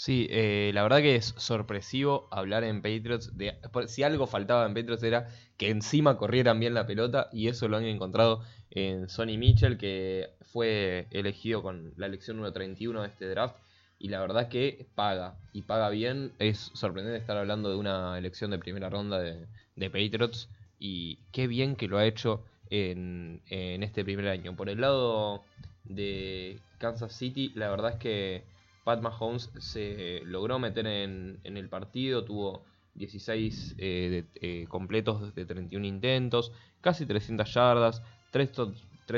Sí, 0.00 0.28
eh, 0.30 0.70
la 0.74 0.84
verdad 0.84 0.98
que 0.98 1.16
es 1.16 1.34
sorpresivo 1.38 2.28
hablar 2.30 2.62
en 2.62 2.82
Patriots. 2.82 3.36
De, 3.36 3.58
si 3.88 4.04
algo 4.04 4.28
faltaba 4.28 4.64
en 4.64 4.72
Patriots 4.74 5.02
era 5.02 5.28
que 5.56 5.70
encima 5.70 6.16
corrieran 6.16 6.60
bien 6.60 6.72
la 6.74 6.86
pelota 6.86 7.28
y 7.32 7.48
eso 7.48 7.66
lo 7.66 7.78
han 7.78 7.84
encontrado 7.84 8.42
en 8.70 9.08
Sonny 9.08 9.36
Mitchell, 9.38 9.76
que 9.76 10.30
fue 10.52 11.08
elegido 11.10 11.62
con 11.62 11.94
la 11.96 12.06
elección 12.06 12.36
número 12.36 12.52
31 12.52 13.02
de 13.02 13.08
este 13.08 13.28
draft. 13.28 13.56
y 13.98 14.08
la 14.10 14.20
verdad 14.20 14.48
que 14.48 14.86
paga, 14.94 15.36
y 15.52 15.62
paga 15.62 15.90
bien. 15.90 16.32
Es 16.38 16.70
sorprendente 16.74 17.18
estar 17.18 17.36
hablando 17.36 17.68
de 17.68 17.76
una 17.76 18.16
elección 18.18 18.52
de 18.52 18.58
primera 18.60 18.88
ronda 18.90 19.18
de, 19.18 19.48
de 19.74 19.90
Patriots, 19.90 20.48
y 20.78 21.16
qué 21.32 21.48
bien 21.48 21.74
que 21.74 21.88
lo 21.88 21.98
ha 21.98 22.06
hecho 22.06 22.44
en, 22.70 23.42
en 23.48 23.82
este 23.82 24.04
primer 24.04 24.28
año. 24.28 24.54
Por 24.54 24.68
el 24.68 24.80
lado 24.80 25.42
de 25.82 26.60
Kansas 26.78 27.12
City, 27.16 27.50
la 27.56 27.68
verdad 27.70 27.94
es 27.94 27.96
que 27.98 28.44
Pat 28.88 29.02
Mahomes 29.02 29.50
se 29.58 30.22
logró 30.24 30.58
meter 30.58 30.86
en, 30.86 31.40
el 31.44 31.68
partido, 31.68 32.24
tuvo 32.24 32.64
16 32.94 33.74
eh, 33.76 34.24
eh, 34.36 34.64
completos 34.66 35.34
de 35.34 35.44
31 35.44 35.84
intentos, 35.84 36.52
casi 36.80 37.04
300 37.04 37.52
yardas, 37.52 38.02
3, 38.30 38.50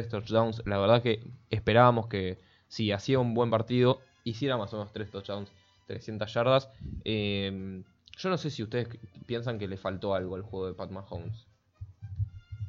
touchdowns. 0.09 0.61
La 0.67 0.77
verdad 0.77 1.01
que 1.05 1.23
esperábamos 1.51 2.09
que 2.09 2.41
si 2.67 2.91
hacía 2.91 3.21
un 3.21 3.33
buen 3.33 3.49
partido, 3.49 4.01
hiciera 4.25 4.57
más 4.57 4.75
o 4.75 4.79
menos 4.79 4.93
3 4.93 5.09
touchdowns, 5.09 5.53
300 5.87 6.35
yardas. 6.35 6.69
Eh, 7.05 7.85
yo 8.19 8.29
no 8.29 8.39
sé 8.39 8.51
si 8.51 8.65
ustedes 8.65 8.89
piensan 9.27 9.61
que 9.61 9.69
le 9.69 9.77
faltó 9.77 10.17
algo 10.17 10.35
al 10.35 10.43
juego 10.43 10.67
de 10.67 10.75
Pat 10.75 10.91
Mahomes. 10.91 11.47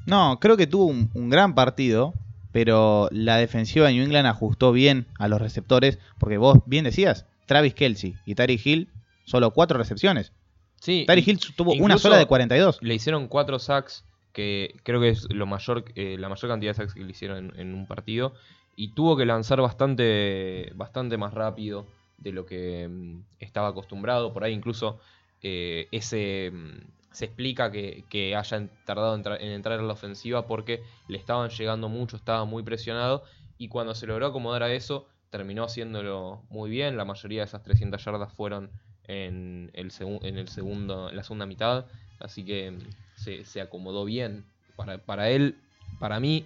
No, 0.06 0.38
creo 0.40 0.56
que 0.56 0.68
tuvo 0.68 0.86
un 0.86 1.30
gran 1.32 1.56
partido, 1.56 2.14
pero 2.52 3.08
la 3.12 3.38
defensiva 3.38 3.88
de 3.88 3.94
New 3.94 4.04
England 4.04 4.28
ajustó 4.28 4.72
bien 4.72 5.08
a 5.18 5.28
los 5.28 5.42
receptores, 5.42 6.00
porque 6.20 6.38
vos 6.38 6.60
bien 6.66 6.84
decías, 6.84 7.26
Travis 7.46 7.74
Kelsey 7.74 8.16
y 8.26 8.36
Tari 8.36 8.60
Hill, 8.64 8.90
solo 9.26 9.52
cuatro 9.52 9.78
recepciones. 9.78 10.34
Sí, 10.82 11.06
Tari 11.06 11.24
Hill 11.26 11.40
tuvo 11.56 11.74
una 11.74 11.98
sola 11.98 12.18
de 12.18 12.26
42. 12.26 12.80
Le 12.82 12.96
hicieron 12.96 13.28
4 13.28 13.60
sacks, 13.60 14.04
que 14.34 14.76
creo 14.84 15.00
que 15.00 15.10
es 15.10 15.32
lo 15.32 15.46
mayor, 15.46 15.86
eh, 15.96 16.18
la 16.18 16.28
mayor 16.28 16.50
cantidad 16.50 16.72
de 16.72 16.76
sacks 16.76 16.96
que 16.96 17.04
le 17.04 17.12
hicieron 17.12 17.52
en, 17.54 17.60
en 17.60 17.76
un 17.76 17.86
partido. 17.86 18.34
Y 18.76 18.94
tuvo 18.94 19.16
que 19.16 19.26
lanzar 19.26 19.62
bastante, 19.62 20.72
bastante 20.74 21.18
más 21.18 21.36
rápido 21.36 21.86
de 22.18 22.32
lo 22.32 22.48
que 22.48 22.88
mm, 22.88 23.22
estaba 23.40 23.68
acostumbrado. 23.68 24.34
Por 24.34 24.44
ahí 24.44 24.54
incluso 24.54 25.00
eh, 25.44 25.88
ese 25.92 26.52
mm, 26.52 26.80
se 27.12 27.26
explica 27.26 27.72
que, 27.72 28.36
hayan 28.36 28.72
tardado 28.86 29.16
en, 29.16 29.24
tra- 29.24 29.38
en 29.40 29.52
entrar 29.52 29.80
en 29.80 29.88
la 29.88 29.94
ofensiva 29.94 30.48
porque 30.48 30.84
le 31.08 31.18
estaban 31.18 31.50
llegando 31.50 31.90
mucho, 31.90 32.16
estaba 32.16 32.46
muy 32.46 32.64
presionado. 32.64 33.24
Y 33.58 33.68
cuando 33.68 33.94
se 33.94 34.08
logró 34.08 34.28
acomodar 34.28 34.64
a 34.64 34.74
eso, 34.74 35.08
terminó 35.30 35.64
haciéndolo 35.64 36.44
muy 36.50 36.70
bien. 36.70 36.98
La 36.98 37.06
mayoría 37.06 37.42
de 37.42 37.46
esas 37.46 37.64
300 37.64 38.04
yardas 38.04 38.34
fueron 38.34 38.72
en 39.04 39.72
el, 39.74 39.92
en 40.24 40.38
el 40.38 40.48
segundo, 40.48 41.10
en 41.10 41.16
la 41.16 41.24
segunda 41.24 41.46
mitad. 41.46 41.86
Así 42.20 42.46
que 42.46 42.72
mm, 42.72 43.44
se, 43.44 43.62
acomodó 43.62 44.06
bien. 44.06 44.46
Para, 44.76 44.98
para 44.98 45.30
él, 45.30 45.56
para 46.00 46.20
mí, 46.20 46.46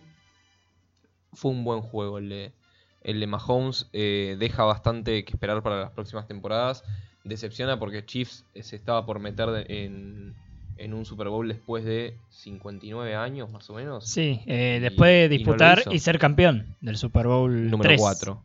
fue 1.34 1.52
un 1.52 1.64
buen 1.64 1.82
juego 1.82 2.18
el 2.18 2.30
de, 2.30 2.54
el 3.02 3.26
Mahomes. 3.28 3.88
eh, 3.94 4.36
deja 4.40 4.64
bastante 4.64 5.24
que 5.26 5.34
esperar 5.34 5.62
para 5.62 5.80
las 5.82 5.92
próximas 5.92 6.28
temporadas. 6.28 6.84
Decepciona 7.24 7.80
porque 7.80 8.06
Chiefs 8.06 8.46
eh, 8.54 8.64
se 8.64 8.76
estaba 8.76 9.06
por 9.06 9.20
meter 9.20 9.66
en, 9.72 10.36
en 10.78 10.94
un 10.94 11.06
Super 11.06 11.30
Bowl 11.30 11.48
después 11.48 11.86
de 11.86 12.18
59 12.30 13.16
años, 13.16 13.50
más 13.50 13.70
o 13.70 13.74
menos. 13.76 14.06
Sí, 14.08 14.42
eh, 14.46 14.76
Y- 14.78 14.82
después 14.82 15.30
de 15.30 15.36
y 15.36 15.40
no 15.40 15.46
lo 15.46 15.52
disputar 15.54 15.84
y 15.94 16.00
ser 16.00 16.20
campeón 16.20 16.76
del 16.82 16.98
Super 16.98 17.28
Bowl 17.28 17.70
Número 17.70 17.90
3. 17.90 18.00
4. 18.02 18.44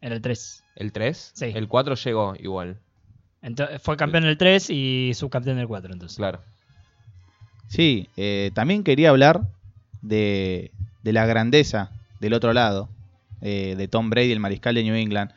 Era 0.00 0.14
el 0.14 0.20
3. 0.22 0.64
¿El 0.76 0.92
3? 0.92 1.32
Sí. 1.34 1.46
El 1.54 1.66
4 1.68 1.94
llegó 1.96 2.34
igual, 2.38 2.78
Entonces, 3.42 3.80
fue 3.82 3.96
campeón 3.96 4.24
del 4.24 4.36
3 4.38 4.70
y 4.70 5.12
subcampeón 5.14 5.56
del 5.56 5.66
4, 5.68 5.92
entonces. 5.92 6.16
claro. 6.16 6.40
Sí, 7.68 8.08
eh, 8.16 8.50
también 8.54 8.82
quería 8.84 9.10
hablar 9.10 9.42
de, 10.02 10.70
de 11.02 11.12
la 11.12 11.26
grandeza 11.26 11.90
del 12.20 12.32
otro 12.32 12.52
lado, 12.52 12.88
eh, 13.42 13.74
de 13.76 13.88
Tom 13.88 14.10
Brady, 14.10 14.32
el 14.32 14.40
mariscal 14.40 14.74
de 14.74 14.82
New 14.84 14.94
England, 14.94 15.32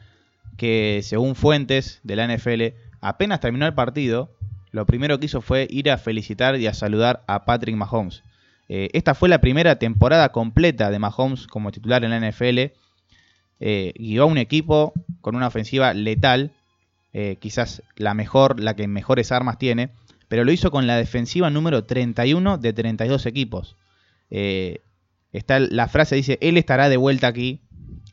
que 0.58 1.02
según 1.04 1.36
fuentes 1.36 2.00
de 2.04 2.16
la 2.16 2.26
NFL, 2.26 2.74
apenas 3.02 3.40
terminó 3.40 3.66
el 3.66 3.74
partido, 3.74 4.32
lo 4.72 4.86
primero 4.86 5.20
que 5.20 5.26
hizo 5.26 5.42
fue 5.42 5.68
ir 5.70 5.90
a 5.92 5.98
felicitar 5.98 6.60
y 6.60 6.68
a 6.68 6.74
saludar 6.74 7.24
a 7.28 7.46
Patrick 7.46 7.76
Mahomes. 7.76 8.24
Eh, 8.70 8.90
esta 8.94 9.14
fue 9.16 9.28
la 9.30 9.42
primera 9.42 9.78
temporada 9.80 10.32
completa 10.32 10.90
de 10.92 11.00
Mahomes 11.00 11.48
como 11.48 11.72
titular 11.72 12.04
en 12.06 12.12
la 12.12 12.18
NFL. 12.20 12.72
Eh, 13.60 13.94
guió 13.98 14.24
a 14.24 14.26
un 14.26 14.38
equipo 14.38 14.94
con 15.20 15.36
una 15.36 15.48
ofensiva 15.48 15.94
letal, 15.94 16.52
eh, 17.14 17.38
quizás 17.40 17.84
la 17.96 18.14
mejor, 18.14 18.60
la 18.60 18.76
que 18.76 18.88
mejores 18.88 19.32
armas 19.32 19.58
tiene, 19.58 19.90
pero 20.30 20.46
lo 20.46 20.52
hizo 20.52 20.72
con 20.72 20.88
la 20.88 20.96
defensiva 20.96 21.50
número 21.50 21.84
31 21.84 22.58
de 22.58 22.74
32 22.74 23.26
equipos. 23.26 23.76
Eh, 24.30 24.80
está 25.34 25.60
la 25.60 25.88
frase 25.90 26.16
dice, 26.16 26.38
él 26.42 26.58
estará 26.58 26.88
de 26.88 26.96
vuelta 26.98 27.28
aquí, 27.28 27.60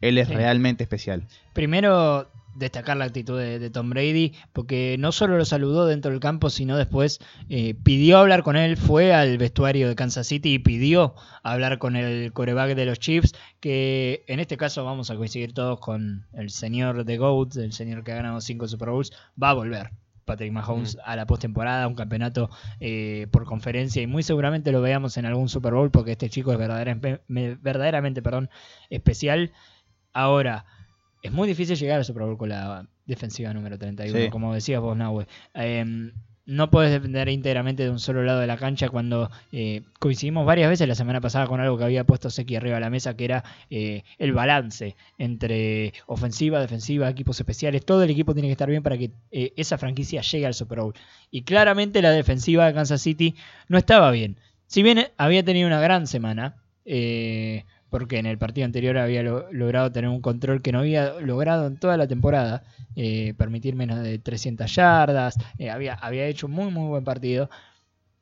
él 0.00 0.18
es 0.18 0.26
Sí. 0.28 0.34
realmente 0.34 0.82
especial. 0.82 1.22
Primero, 1.54 2.28
destacar 2.59 2.96
la 2.96 3.04
actitud 3.04 3.38
de, 3.38 3.59
de 3.59 3.70
Tom 3.70 3.90
Brady, 3.90 4.34
porque 4.52 4.96
no 4.98 5.12
solo 5.12 5.38
lo 5.38 5.44
saludó 5.44 5.86
dentro 5.86 6.11
del 6.11 6.20
campo, 6.20 6.50
sino 6.50 6.76
después 6.76 7.20
eh, 7.48 7.74
pidió 7.74 8.18
hablar 8.18 8.42
con 8.42 8.56
él, 8.56 8.76
fue 8.76 9.14
al 9.14 9.38
vestuario 9.38 9.88
de 9.88 9.94
Kansas 9.94 10.26
City 10.26 10.54
y 10.54 10.59
pidió 10.59 11.14
hablar 11.42 11.78
con 11.78 11.96
el 11.96 12.32
coreback 12.32 12.74
de 12.74 12.86
los 12.86 12.98
Chiefs, 12.98 13.34
que 13.61 14.24
en 14.26 14.40
este 14.40 14.56
caso 14.56 14.84
vamos 14.84 15.11
a 15.11 15.16
coincidir 15.16 15.54
todos 15.54 15.80
con 15.80 16.26
el 16.32 16.50
señor 16.50 17.04
de 17.04 17.16
GOAT, 17.16 17.56
el 17.56 17.72
señor 17.72 18.04
que 18.04 18.12
ha 18.12 18.16
ganado 18.16 18.40
cinco 18.40 18.68
Super 18.68 18.90
Bowls, 18.90 19.12
va 19.42 19.50
a 19.50 19.54
volver. 19.54 19.90
Patrick 20.24 20.52
Mahomes 20.52 20.96
Mm. 20.96 21.00
a 21.04 21.16
la 21.16 21.26
postemporada, 21.26 21.88
un 21.88 21.94
campeonato 21.94 22.50
eh, 22.80 23.28
por 23.30 23.46
conferencia 23.46 24.02
y 24.02 24.06
muy 24.06 24.22
seguramente 24.22 24.72
lo 24.72 24.82
veamos 24.82 25.16
en 25.16 25.24
algún 25.24 25.48
Super 25.48 25.72
Bowl 25.72 25.90
porque 25.90 26.12
este 26.12 26.28
chico 26.28 26.52
es 26.52 26.59
verdaderamente, 26.59 27.22
verdaderamente 27.62 28.20
perdón, 28.20 28.50
especial. 28.90 29.52
Ahora, 30.12 30.66
es 31.22 31.32
muy 31.32 31.48
difícil 31.48 31.76
llegar 31.76 31.98
al 31.98 32.04
Super 32.04 32.22
Bowl 32.24 32.38
con 32.38 32.48
la 32.48 32.86
defensiva 33.06 33.52
número 33.52 33.78
31, 33.78 34.18
Sí. 34.18 34.30
como 34.30 34.54
decías 34.54 34.80
vos, 34.80 34.96
Nahue. 34.96 35.26
Em, 35.54 36.12
no 36.46 36.70
puedes 36.70 36.90
depender 36.90 37.28
íntegramente 37.28 37.82
de 37.82 37.90
un 37.90 37.98
solo 37.98 38.22
lado 38.22 38.40
de 38.40 38.46
la 38.46 38.56
cancha 38.56 38.88
cuando 38.88 39.30
eh, 39.52 39.82
coincidimos 39.98 40.46
varias 40.46 40.70
veces 40.70 40.88
la 40.88 40.94
semana 40.94 41.20
pasada 41.20 41.46
con 41.46 41.60
algo 41.60 41.76
que 41.76 41.84
había 41.84 42.04
puesto 42.04 42.30
Seki 42.30 42.56
arriba 42.56 42.76
de 42.76 42.80
la 42.80 42.88
mesa, 42.88 43.14
que 43.16 43.26
era 43.26 43.44
eh, 43.68 44.02
el 44.18 44.32
balance 44.32 44.96
entre 45.18 45.92
ofensiva, 46.06 46.58
defensiva, 46.60 47.08
equipos 47.10 47.38
especiales. 47.38 47.84
Todo 47.84 48.02
el 48.02 48.08
equipo 48.10 48.32
tiene 48.32 48.48
que 48.48 48.52
estar 48.52 48.70
bien 48.70 48.82
para 48.82 48.96
que 48.96 49.10
eh, 49.30 49.52
esa 49.56 49.76
franquicia 49.76 50.22
llegue 50.22 50.46
al 50.46 50.54
Super 50.54 50.80
Bowl. 50.80 50.94
Y 51.30 51.42
claramente 51.42 52.00
la 52.00 52.12
defensiva 52.12 52.66
de 52.66 52.72
Kansas 52.72 53.02
City 53.02 53.34
no 53.68 53.76
estaba 53.76 54.10
bien. 54.10 54.38
Si 54.66 54.82
bien 54.82 55.08
había 55.18 55.42
tenido 55.44 55.66
una 55.66 55.80
gran 55.80 56.06
semana, 56.06 56.56
eh, 56.86 57.66
porque 57.91 58.18
en 58.18 58.26
el 58.26 58.39
partido 58.39 58.64
anterior 58.64 58.99
había 58.99 59.22
lo- 59.22 59.51
logrado 59.53 59.91
tener 59.93 60.11
un 60.11 60.20
control 60.20 60.62
que 60.62 60.72
no 60.72 60.80
había 60.80 61.14
logrado 61.20 61.66
en 61.66 61.76
toda 61.78 61.97
la 61.97 62.07
temporada, 62.07 62.64
eh, 62.97 63.34
permitir 63.39 63.74
menos 63.76 64.01
de 64.03 64.18
300 64.18 64.74
yardas, 64.74 65.36
eh, 65.59 65.70
había, 65.70 65.95
había 65.95 66.26
hecho 66.26 66.47
un 66.47 66.53
muy 66.53 66.70
muy 66.70 66.89
buen 66.89 67.05
partido. 67.05 67.49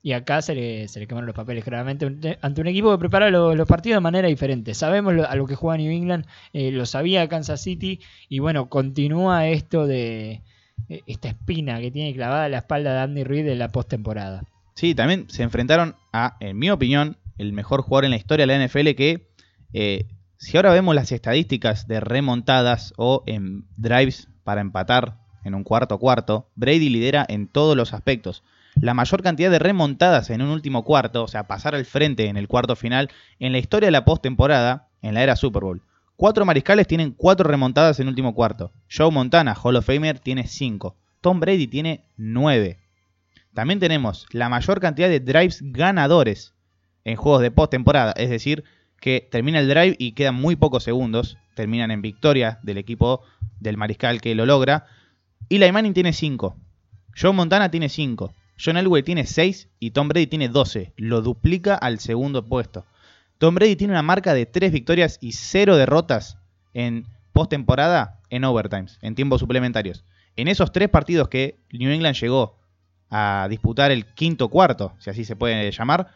Y 0.02 0.12
acá 0.12 0.40
se 0.40 0.54
le, 0.54 0.86
se 0.86 1.00
le 1.00 1.08
quemaron 1.08 1.26
los 1.26 1.34
papeles 1.34 1.64
claramente 1.64 2.06
un- 2.06 2.20
ante 2.40 2.60
un 2.60 2.68
equipo 2.68 2.92
que 2.92 2.98
prepara 2.98 3.28
lo- 3.30 3.56
los 3.56 3.66
partidos 3.66 3.96
de 3.96 4.00
manera 4.02 4.28
diferente. 4.28 4.72
Sabemos 4.74 5.14
lo- 5.14 5.28
a 5.28 5.34
lo 5.34 5.46
que 5.46 5.56
juega 5.56 5.78
New 5.78 5.90
England, 5.90 6.26
eh, 6.52 6.70
lo 6.70 6.86
sabía 6.86 7.26
Kansas 7.28 7.60
City 7.60 7.98
y 8.28 8.38
bueno, 8.38 8.68
continúa 8.68 9.48
esto 9.48 9.86
de 9.86 10.42
eh, 10.88 11.00
esta 11.06 11.26
espina 11.28 11.80
que 11.80 11.90
tiene 11.90 12.14
clavada 12.14 12.48
la 12.48 12.58
espalda 12.58 12.92
de 12.92 13.00
Andy 13.00 13.24
Reid 13.24 13.48
en 13.48 13.58
la 13.58 13.70
postemporada. 13.70 14.44
Sí, 14.74 14.94
también 14.94 15.24
se 15.28 15.42
enfrentaron 15.42 15.96
a, 16.12 16.36
en 16.38 16.56
mi 16.56 16.70
opinión, 16.70 17.16
el 17.38 17.52
mejor 17.52 17.80
jugador 17.82 18.04
en 18.04 18.10
la 18.12 18.18
historia 18.18 18.46
de 18.46 18.56
la 18.58 18.64
NFL 18.66 18.94
que, 18.94 19.26
eh, 19.78 20.06
si 20.38 20.56
ahora 20.56 20.72
vemos 20.72 20.94
las 20.94 21.12
estadísticas 21.12 21.86
de 21.86 22.00
remontadas 22.00 22.94
o 22.96 23.22
en 23.26 23.66
drives 23.76 24.28
para 24.42 24.62
empatar 24.62 25.18
en 25.44 25.54
un 25.54 25.64
cuarto 25.64 25.98
cuarto, 25.98 26.48
Brady 26.54 26.88
lidera 26.88 27.26
en 27.28 27.46
todos 27.46 27.76
los 27.76 27.92
aspectos. 27.92 28.42
La 28.74 28.94
mayor 28.94 29.22
cantidad 29.22 29.50
de 29.50 29.58
remontadas 29.58 30.30
en 30.30 30.40
un 30.40 30.48
último 30.48 30.82
cuarto, 30.82 31.24
o 31.24 31.28
sea, 31.28 31.46
pasar 31.46 31.74
al 31.74 31.84
frente 31.84 32.28
en 32.28 32.38
el 32.38 32.48
cuarto 32.48 32.74
final, 32.74 33.10
en 33.38 33.52
la 33.52 33.58
historia 33.58 33.88
de 33.88 33.92
la 33.92 34.06
postemporada, 34.06 34.88
en 35.02 35.12
la 35.12 35.22
era 35.22 35.36
Super 35.36 35.62
Bowl. 35.62 35.82
Cuatro 36.16 36.46
mariscales 36.46 36.86
tienen 36.86 37.12
cuatro 37.12 37.46
remontadas 37.46 38.00
en 38.00 38.08
último 38.08 38.34
cuarto. 38.34 38.72
Joe 38.90 39.10
Montana, 39.10 39.54
Hall 39.54 39.76
of 39.76 39.84
Famer, 39.84 40.18
tiene 40.20 40.46
cinco. 40.46 40.96
Tom 41.20 41.38
Brady 41.38 41.66
tiene 41.66 42.04
nueve. 42.16 42.78
También 43.52 43.78
tenemos 43.78 44.26
la 44.30 44.48
mayor 44.48 44.80
cantidad 44.80 45.10
de 45.10 45.20
drives 45.20 45.60
ganadores 45.60 46.54
en 47.04 47.16
juegos 47.16 47.42
de 47.42 47.50
postemporada, 47.50 48.12
es 48.16 48.30
decir, 48.30 48.64
que 49.00 49.26
termina 49.30 49.60
el 49.60 49.68
drive 49.68 49.96
y 49.98 50.12
quedan 50.12 50.34
muy 50.34 50.56
pocos 50.56 50.84
segundos, 50.84 51.38
terminan 51.54 51.90
en 51.90 52.02
victoria 52.02 52.58
del 52.62 52.78
equipo 52.78 53.22
del 53.60 53.76
mariscal 53.76 54.20
que 54.20 54.34
lo 54.34 54.46
logra. 54.46 54.86
Eli 55.48 55.70
Manning 55.70 55.94
tiene 55.94 56.12
5, 56.12 56.56
Joe 57.18 57.32
Montana 57.32 57.70
tiene 57.70 57.88
5, 57.88 58.34
John 58.62 58.76
Elway 58.76 59.02
tiene 59.02 59.26
6 59.26 59.68
y 59.78 59.90
Tom 59.90 60.08
Brady 60.08 60.26
tiene 60.26 60.48
12, 60.48 60.92
lo 60.96 61.22
duplica 61.22 61.74
al 61.74 61.98
segundo 61.98 62.44
puesto. 62.44 62.84
Tom 63.38 63.54
Brady 63.54 63.76
tiene 63.76 63.92
una 63.92 64.02
marca 64.02 64.34
de 64.34 64.46
3 64.46 64.72
victorias 64.72 65.18
y 65.20 65.32
0 65.32 65.76
derrotas 65.76 66.38
en 66.72 67.06
postemporada 67.32 68.20
en 68.30 68.44
overtimes, 68.44 68.98
en 69.02 69.14
tiempos 69.14 69.40
suplementarios. 69.40 70.04
En 70.36 70.48
esos 70.48 70.72
tres 70.72 70.88
partidos 70.88 71.28
que 71.28 71.58
New 71.72 71.90
England 71.90 72.16
llegó 72.16 72.58
a 73.10 73.46
disputar 73.48 73.90
el 73.90 74.06
quinto 74.06 74.48
cuarto, 74.48 74.94
si 74.98 75.10
así 75.10 75.24
se 75.24 75.36
puede 75.36 75.70
llamar, 75.70 76.08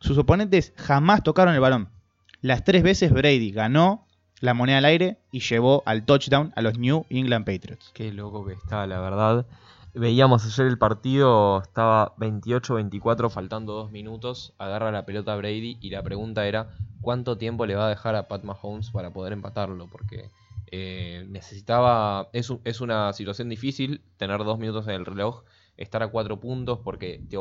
sus 0.00 0.18
oponentes 0.18 0.72
jamás 0.76 1.22
tocaron 1.22 1.54
el 1.54 1.60
balón. 1.60 1.88
Las 2.42 2.64
tres 2.64 2.82
veces 2.82 3.12
Brady 3.12 3.50
ganó 3.52 4.06
la 4.40 4.52
moneda 4.52 4.78
al 4.78 4.84
aire 4.84 5.18
y 5.30 5.40
llevó 5.40 5.82
al 5.86 6.04
touchdown 6.04 6.52
a 6.56 6.62
los 6.62 6.76
New 6.78 7.06
England 7.08 7.46
Patriots. 7.46 7.90
Qué 7.94 8.12
loco 8.12 8.44
que 8.44 8.52
está, 8.54 8.86
la 8.86 9.00
verdad. 9.00 9.46
Veíamos 9.94 10.44
ayer 10.44 10.66
el 10.66 10.78
partido, 10.78 11.62
estaba 11.62 12.14
28-24, 12.16 13.30
faltando 13.30 13.74
dos 13.74 13.90
minutos. 13.92 14.54
Agarra 14.58 14.90
la 14.90 15.04
pelota 15.06 15.36
Brady 15.36 15.78
y 15.80 15.90
la 15.90 16.02
pregunta 16.02 16.46
era: 16.46 16.70
¿cuánto 17.00 17.38
tiempo 17.38 17.66
le 17.66 17.76
va 17.76 17.86
a 17.86 17.90
dejar 17.90 18.16
a 18.16 18.26
Pat 18.26 18.42
Mahomes 18.42 18.90
para 18.90 19.12
poder 19.12 19.32
empatarlo? 19.34 19.86
Porque 19.88 20.30
eh, 20.72 21.24
necesitaba. 21.28 22.28
Es, 22.32 22.50
un- 22.50 22.60
es 22.64 22.80
una 22.80 23.12
situación 23.12 23.48
difícil 23.50 24.00
tener 24.16 24.38
dos 24.44 24.58
minutos 24.58 24.88
en 24.88 24.94
el 24.94 25.06
reloj, 25.06 25.44
estar 25.76 26.02
a 26.02 26.08
cuatro 26.08 26.38
puntos, 26.40 26.80
porque 26.84 27.24
te 27.28 27.36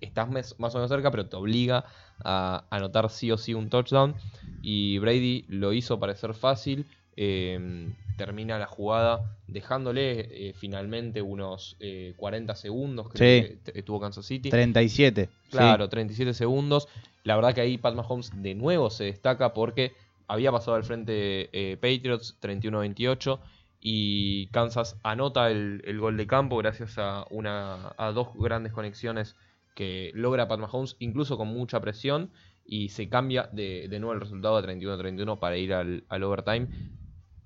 estás 0.00 0.28
mes- 0.30 0.54
más 0.58 0.74
o 0.74 0.78
menos 0.78 0.90
cerca, 0.90 1.10
pero 1.10 1.28
te 1.28 1.36
obliga 1.36 1.84
a 2.24 2.66
anotar 2.70 3.10
sí 3.10 3.30
o 3.30 3.36
sí 3.38 3.54
un 3.54 3.68
touchdown. 3.70 4.16
Y 4.60 4.98
Brady 4.98 5.44
lo 5.48 5.72
hizo 5.72 5.98
parecer 5.98 6.34
fácil. 6.34 6.86
eh, 7.16 7.92
termina 8.16 8.58
la 8.58 8.66
jugada 8.66 9.22
dejándole 9.46 10.48
eh, 10.48 10.52
finalmente 10.54 11.22
unos 11.22 11.76
eh, 11.80 12.14
40 12.16 12.54
segundos, 12.56 13.08
creo 13.08 13.50
Sí. 13.50 13.60
que 13.72 13.82
tuvo 13.82 14.00
Kansas 14.00 14.26
City. 14.26 14.50
37. 14.50 15.26
sí. 15.26 15.50
Claro, 15.50 15.88
37 15.88 16.34
segundos. 16.34 16.88
La 17.22 17.36
verdad 17.36 17.54
que 17.54 17.60
ahí 17.60 17.78
Pat 17.78 17.94
Mahomes 17.94 18.30
de 18.34 18.54
nuevo 18.54 18.90
se 18.90 19.04
destaca 19.04 19.52
porque 19.54 19.92
había 20.26 20.50
pasado 20.52 20.76
al 20.76 20.84
frente 20.84 21.50
eh, 21.52 21.76
Patriots 21.76 22.36
31-28 22.40 23.40
y 23.86 24.46
Kansas 24.46 24.98
anota 25.02 25.50
el, 25.50 25.82
el 25.84 26.00
gol 26.00 26.16
de 26.16 26.26
campo 26.26 26.56
gracias 26.56 26.96
a, 26.96 27.26
una, 27.28 27.92
a 27.98 28.12
dos 28.12 28.28
grandes 28.34 28.72
conexiones 28.72 29.36
que 29.74 30.10
logra 30.14 30.48
Pat 30.48 30.58
Mahomes, 30.58 30.96
incluso 31.00 31.36
con 31.36 31.48
mucha 31.48 31.80
presión, 31.80 32.30
y 32.64 32.88
se 32.88 33.10
cambia 33.10 33.50
de, 33.52 33.88
de 33.90 34.00
nuevo 34.00 34.14
el 34.14 34.22
resultado 34.22 34.56
a 34.56 34.62
31-31 34.62 35.38
para 35.38 35.58
ir 35.58 35.74
al, 35.74 36.02
overtime. 36.08 36.68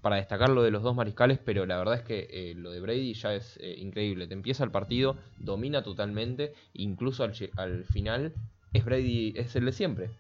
Para 0.01 0.15
destacar 0.15 0.51
lo 0.51 0.63
de 0.63 0.71
los 0.71 0.85
dos 0.85 0.95
mariscales, 0.95 1.41
pero 1.45 1.67
la 1.67 1.77
verdad 1.77 1.97
es 1.97 2.03
que 2.03 2.29
eh, 2.31 2.55
lo 2.55 2.71
de 2.71 2.79
Brady 2.79 3.15
ya 3.15 3.35
es 3.35 3.59
eh, 3.61 3.75
increíble. 3.77 4.29
Te 4.29 4.35
empieza 4.35 4.63
el 4.63 4.71
partido, 4.71 5.17
domina 5.39 5.83
totalmente, 5.83 6.53
incluso 6.73 7.25
al, 7.25 7.33
al 7.57 7.85
final 7.85 8.33
es 8.73 8.85
Brady, 8.85 9.35
es 9.37 9.57
el 9.57 9.65
de 9.65 9.73
siempre. 9.73 10.11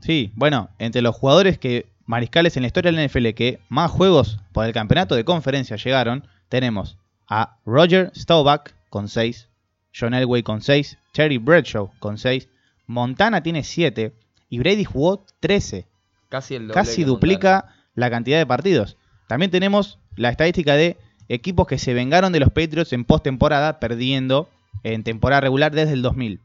Sí, 0.00 0.32
bueno, 0.34 0.70
entre 0.78 1.02
los 1.02 1.14
jugadores 1.14 1.58
que 1.58 1.90
mariscales 2.08 2.56
en 2.56 2.62
la 2.62 2.68
historia 2.68 2.90
de 2.90 2.96
la 2.96 3.06
NFL 3.06 3.28
que 3.34 3.60
más 3.68 3.90
juegos 3.90 4.40
por 4.52 4.64
el 4.64 4.72
campeonato 4.72 5.14
de 5.14 5.24
conferencia 5.24 5.76
llegaron, 5.76 6.26
tenemos 6.48 6.96
a 7.28 7.58
Roger 7.66 8.10
Staubach 8.16 8.72
con 8.88 9.08
6, 9.08 9.48
John 9.94 10.14
Elway 10.14 10.42
con 10.42 10.62
6, 10.62 10.98
Terry 11.12 11.36
Bradshaw 11.36 11.90
con 12.00 12.16
6, 12.16 12.48
Montana 12.86 13.42
tiene 13.42 13.62
7 13.62 14.14
y 14.48 14.58
Brady 14.58 14.84
jugó 14.84 15.26
13. 15.40 15.86
Casi 16.30 16.54
el 16.54 16.62
doble 16.62 16.74
Casi 16.74 17.02
que 17.02 17.04
duplica 17.04 17.74
la 17.94 18.08
cantidad 18.08 18.38
de 18.38 18.46
partidos. 18.46 18.96
También 19.26 19.50
tenemos 19.50 19.98
la 20.16 20.30
estadística 20.30 20.76
de 20.76 20.96
equipos 21.28 21.66
que 21.66 21.76
se 21.76 21.92
vengaron 21.92 22.32
de 22.32 22.40
los 22.40 22.48
Patriots 22.48 22.94
en 22.94 23.04
postemporada 23.04 23.80
perdiendo 23.80 24.48
en 24.82 25.04
temporada 25.04 25.42
regular 25.42 25.72
desde 25.72 25.92
el 25.92 26.00
2000. 26.00 26.40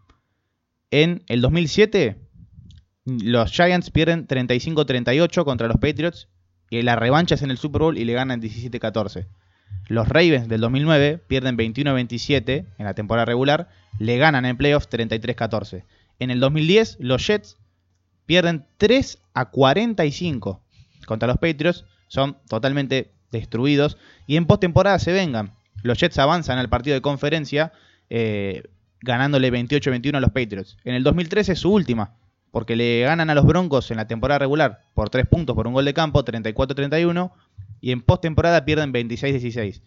En 0.91 1.23
el 1.27 1.39
2007 1.39 2.17
los 3.05 3.51
Giants 3.51 3.91
pierden 3.91 4.27
35-38 4.27 5.43
contra 5.43 5.67
los 5.67 5.77
Patriots 5.77 6.27
y 6.69 6.81
la 6.81 6.95
revancha 6.95 7.35
es 7.35 7.41
en 7.41 7.51
el 7.51 7.57
Super 7.57 7.81
Bowl 7.81 7.97
y 7.97 8.05
le 8.05 8.13
ganan 8.13 8.41
17-14. 8.41 9.25
Los 9.87 10.07
Ravens 10.07 10.47
del 10.47 10.61
2009 10.61 11.19
pierden 11.27 11.57
21-27 11.57 12.65
en 12.77 12.85
la 12.85 12.93
temporada 12.93 13.25
regular, 13.25 13.69
le 13.99 14.17
ganan 14.17 14.45
en 14.45 14.57
playoffs 14.57 14.89
33-14. 14.89 15.83
En 16.19 16.31
el 16.31 16.39
2010 16.39 16.97
los 16.99 17.25
Jets 17.27 17.57
pierden 18.25 18.65
3 18.77 19.19
a 19.33 19.49
45 19.49 20.61
contra 21.05 21.27
los 21.27 21.37
Patriots, 21.37 21.85
son 22.07 22.37
totalmente 22.47 23.11
destruidos 23.31 23.97
y 24.27 24.37
en 24.37 24.45
postemporada 24.45 24.99
se 24.99 25.11
vengan. 25.11 25.51
Los 25.81 25.99
Jets 25.99 26.17
avanzan 26.19 26.59
al 26.59 26.69
partido 26.69 26.93
de 26.93 27.01
conferencia 27.01 27.73
eh, 28.09 28.63
ganándole 29.01 29.51
28-21 29.51 30.15
a 30.15 30.21
los 30.21 30.31
Patriots. 30.31 30.77
En 30.85 30.95
el 30.95 31.03
2013 31.03 31.53
es 31.53 31.59
su 31.59 31.73
última, 31.73 32.15
porque 32.53 32.75
le 32.75 33.01
ganan 33.01 33.31
a 33.31 33.33
los 33.35 33.45
Broncos 33.47 33.89
en 33.89 33.97
la 33.97 34.05
temporada 34.07 34.37
regular 34.37 34.81
por 34.93 35.09
3 35.09 35.25
puntos 35.25 35.55
por 35.55 35.65
un 35.65 35.73
gol 35.73 35.85
de 35.85 35.93
campo, 35.95 36.23
34-31, 36.23 37.31
y 37.81 37.91
en 37.91 38.01
postemporada 38.01 38.63
pierden 38.63 38.93
26-16. 38.93 39.81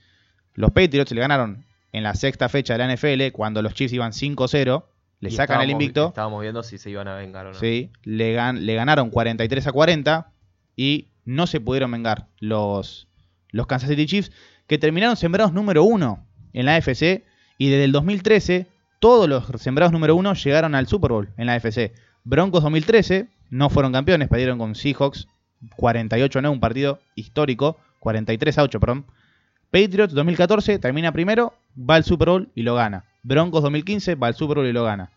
Los 0.55 0.73
Patriots 0.73 1.12
le 1.12 1.21
ganaron 1.21 1.64
en 1.93 2.03
la 2.03 2.14
sexta 2.14 2.49
fecha 2.49 2.77
de 2.77 2.85
la 2.85 2.93
NFL, 2.93 3.31
cuando 3.33 3.62
los 3.62 3.73
Chiefs 3.73 3.93
iban 3.93 4.11
5-0, 4.11 4.85
le 5.21 5.29
Y 5.29 5.33
sacan 5.33 5.61
el 5.62 5.71
invicto. 5.71 6.09
Estábamos 6.09 6.43
viendo 6.43 6.62
si 6.64 6.77
se 6.79 6.91
iban 6.91 7.07
a 7.09 7.14
vengar 7.14 7.47
o 7.47 7.53
no. 7.53 7.55
Sí, 7.55 7.91
le, 8.03 8.37
gan- 8.37 8.59
le 8.59 8.75
ganaron 8.75 9.11
43 9.11 9.67
a 9.69 9.73
40 9.73 10.33
y 10.75 11.09
no 11.25 11.47
se 11.47 11.61
pudieron 11.61 11.93
vengar 11.93 12.27
los, 12.41 13.07
los 13.51 13.67
Kansas 13.69 13.89
City 13.89 14.07
Chiefs, 14.07 14.33
que 14.67 14.77
terminaron 14.79 15.17
sembrados 15.17 15.53
número 15.53 15.85
uno 15.85 16.27
en 16.53 16.67
la 16.67 16.75
AFC 16.75 17.23
y 17.59 17.69
desde 17.71 17.85
el 17.85 17.93
2013 17.93 18.67
todos 18.99 19.29
los 19.29 19.47
sembrados 19.62 19.93
número 19.93 20.17
uno 20.17 20.35
llegaron 20.35 20.75
al 20.75 20.87
Super 20.89 21.12
Bowl 21.12 21.29
en 21.37 21.47
la 21.47 21.55
AFC. 21.55 21.93
Broncos 22.29 22.64
2013 22.64 23.29
no 23.51 23.70
fueron 23.70 23.93
campeones, 23.93 24.29
perdieron 24.29 24.59
con 24.59 24.74
Seahawks 24.74 25.29
48 25.77 26.41
a 26.41 26.43
9, 26.43 26.55
un 26.55 26.61
partido 26.61 26.99
histórico, 27.14 27.79
43 28.01 28.59
a 28.59 28.62
8, 28.64 28.81
perdón. 28.81 29.05
Patriots 29.70 30.12
2014 30.12 30.81
termina 30.81 31.12
primero, 31.12 31.55
va 31.79 31.95
al 31.95 32.03
Super 32.03 32.31
Bowl 32.31 32.49
y 32.57 32.62
lo 32.62 32.74
gana. 32.74 33.05
Broncos 33.22 33.62
2015 33.62 34.16
va 34.16 34.27
al 34.27 34.35
Super 34.35 34.57
Bowl 34.57 34.66
y 34.66 34.72
lo 34.72 34.83
gana. 34.83 35.12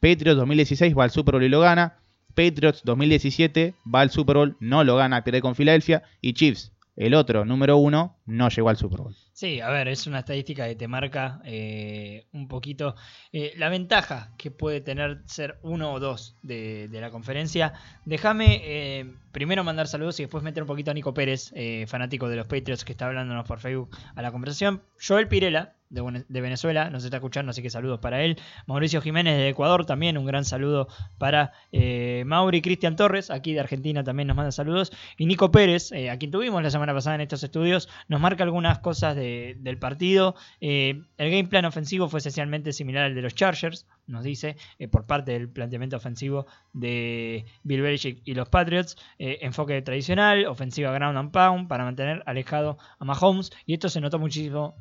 Patriots 0.00 0.38
2016 0.38 0.96
va 0.96 1.04
al 1.04 1.10
Super 1.10 1.34
Bowl 1.34 1.44
y 1.44 1.50
lo 1.50 1.60
gana. 1.60 1.98
Patriots 2.34 2.80
2017 2.82 3.74
va 3.94 4.00
al 4.00 4.10
Super 4.10 4.36
Bowl, 4.36 4.56
no 4.58 4.84
lo 4.84 4.96
gana, 4.96 5.22
pierde 5.22 5.42
con 5.42 5.54
Filadelfia. 5.54 6.02
Y 6.22 6.32
Chiefs, 6.32 6.72
el 6.96 7.14
otro 7.14 7.44
número 7.44 7.76
uno, 7.76 8.18
no 8.26 8.48
llegó 8.48 8.68
al 8.68 8.76
Super 8.76 9.00
Bowl. 9.00 9.16
Sí, 9.32 9.60
a 9.60 9.68
ver, 9.68 9.88
es 9.88 10.06
una 10.06 10.20
estadística 10.20 10.68
que 10.68 10.76
te 10.76 10.86
marca 10.86 11.40
eh, 11.44 12.28
un 12.32 12.46
poquito 12.46 12.94
eh, 13.32 13.52
la 13.56 13.68
ventaja 13.68 14.32
que 14.38 14.52
puede 14.52 14.80
tener 14.80 15.22
ser 15.26 15.58
uno 15.62 15.92
o 15.92 15.98
dos 15.98 16.36
de, 16.42 16.88
la 16.92 17.10
conferencia. 17.10 17.72
Déjame 18.04 18.60
eh, 18.62 19.12
primero 19.32 19.64
mandar 19.64 19.88
saludos 19.88 20.20
y 20.20 20.22
después 20.22 20.44
meter 20.44 20.62
un 20.62 20.68
poquito 20.68 20.92
a 20.92 20.94
Nico 20.94 21.12
Pérez, 21.14 21.52
fanático 21.88 22.28
de 22.28 22.36
los 22.36 22.46
Patriots 22.46 22.84
que 22.84 22.92
está 22.92 23.06
hablándonos 23.06 23.46
por 23.46 23.58
Facebook 23.58 23.90
a 24.14 24.22
la 24.22 24.30
conversación. 24.30 24.82
Joel 25.04 25.26
Pirela, 25.26 25.74
de, 25.94 26.02
Vene- 26.02 26.24
de 26.28 26.40
Venezuela, 26.40 26.90
nos 26.90 27.04
está 27.04 27.16
escuchando, 27.18 27.50
así 27.50 27.62
que 27.62 27.70
saludos 27.70 28.00
para 28.00 28.22
él. 28.22 28.36
Mauricio 28.66 29.00
Jiménez 29.00 29.36
de 29.38 29.48
Ecuador 29.48 29.86
también, 29.86 30.18
un 30.18 30.26
gran 30.26 30.44
saludo 30.44 30.88
para 31.18 31.52
eh, 31.72 32.24
Mauri. 32.26 32.60
Cristian 32.60 32.96
Torres, 32.96 33.30
aquí 33.30 33.52
de 33.54 33.60
Argentina, 33.60 34.02
también 34.04 34.26
nos 34.26 34.36
manda 34.36 34.52
saludos. 34.52 34.92
Y 35.16 35.26
Nico 35.26 35.50
Pérez, 35.50 35.92
eh, 35.92 36.10
a 36.10 36.18
quien 36.18 36.30
tuvimos 36.30 36.62
la 36.62 36.70
semana 36.70 36.92
pasada 36.92 37.14
en 37.16 37.22
estos 37.22 37.42
estudios, 37.42 37.88
nos 38.08 38.20
marca 38.20 38.42
algunas 38.44 38.80
cosas 38.80 39.14
de- 39.16 39.56
del 39.60 39.78
partido. 39.78 40.34
Eh, 40.60 41.02
el 41.16 41.30
game 41.30 41.44
plan 41.48 41.64
ofensivo 41.64 42.08
fue 42.08 42.18
esencialmente 42.18 42.72
similar 42.72 43.04
al 43.04 43.14
de 43.14 43.22
los 43.22 43.34
Chargers, 43.34 43.86
nos 44.06 44.24
dice, 44.24 44.56
eh, 44.78 44.88
por 44.88 45.06
parte 45.06 45.32
del 45.32 45.48
planteamiento 45.48 45.96
ofensivo 45.96 46.46
de 46.72 47.44
Bill 47.62 47.80
Belichick 47.82 48.20
y 48.24 48.34
los 48.34 48.48
Patriots. 48.48 48.96
Enfoque 49.18 49.80
tradicional, 49.82 50.44
ofensiva 50.46 50.92
ground 50.92 51.16
and 51.16 51.30
pound 51.30 51.68
para 51.68 51.84
mantener 51.84 52.22
alejado 52.26 52.78
a 52.98 53.04
Mahomes. 53.04 53.50
Y 53.66 53.74
esto 53.74 53.88
se 53.88 54.00
notó 54.00 54.18
muchísimo 54.18 54.76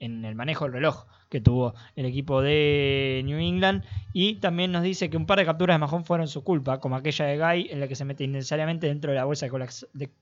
en 0.00 0.24
el 0.24 0.34
manejo 0.34 0.64
del 0.64 0.74
reloj 0.74 1.06
que 1.28 1.40
tuvo 1.40 1.74
el 1.96 2.06
equipo 2.06 2.40
de 2.40 3.22
New 3.24 3.38
England. 3.38 3.84
Y 4.12 4.36
también 4.36 4.72
nos 4.72 4.82
dice 4.82 5.10
que 5.10 5.16
un 5.16 5.26
par 5.26 5.38
de 5.38 5.44
capturas 5.44 5.74
de 5.74 5.78
Mahomes 5.78 6.06
fueron 6.06 6.28
su 6.28 6.42
culpa, 6.42 6.80
como 6.80 6.96
aquella 6.96 7.26
de 7.26 7.38
Guy 7.38 7.68
en 7.70 7.80
la 7.80 7.88
que 7.88 7.94
se 7.94 8.04
mete 8.04 8.24
innecesariamente 8.24 8.86
dentro 8.86 9.10
de 9.10 9.16
la 9.16 9.24
bolsa 9.24 9.48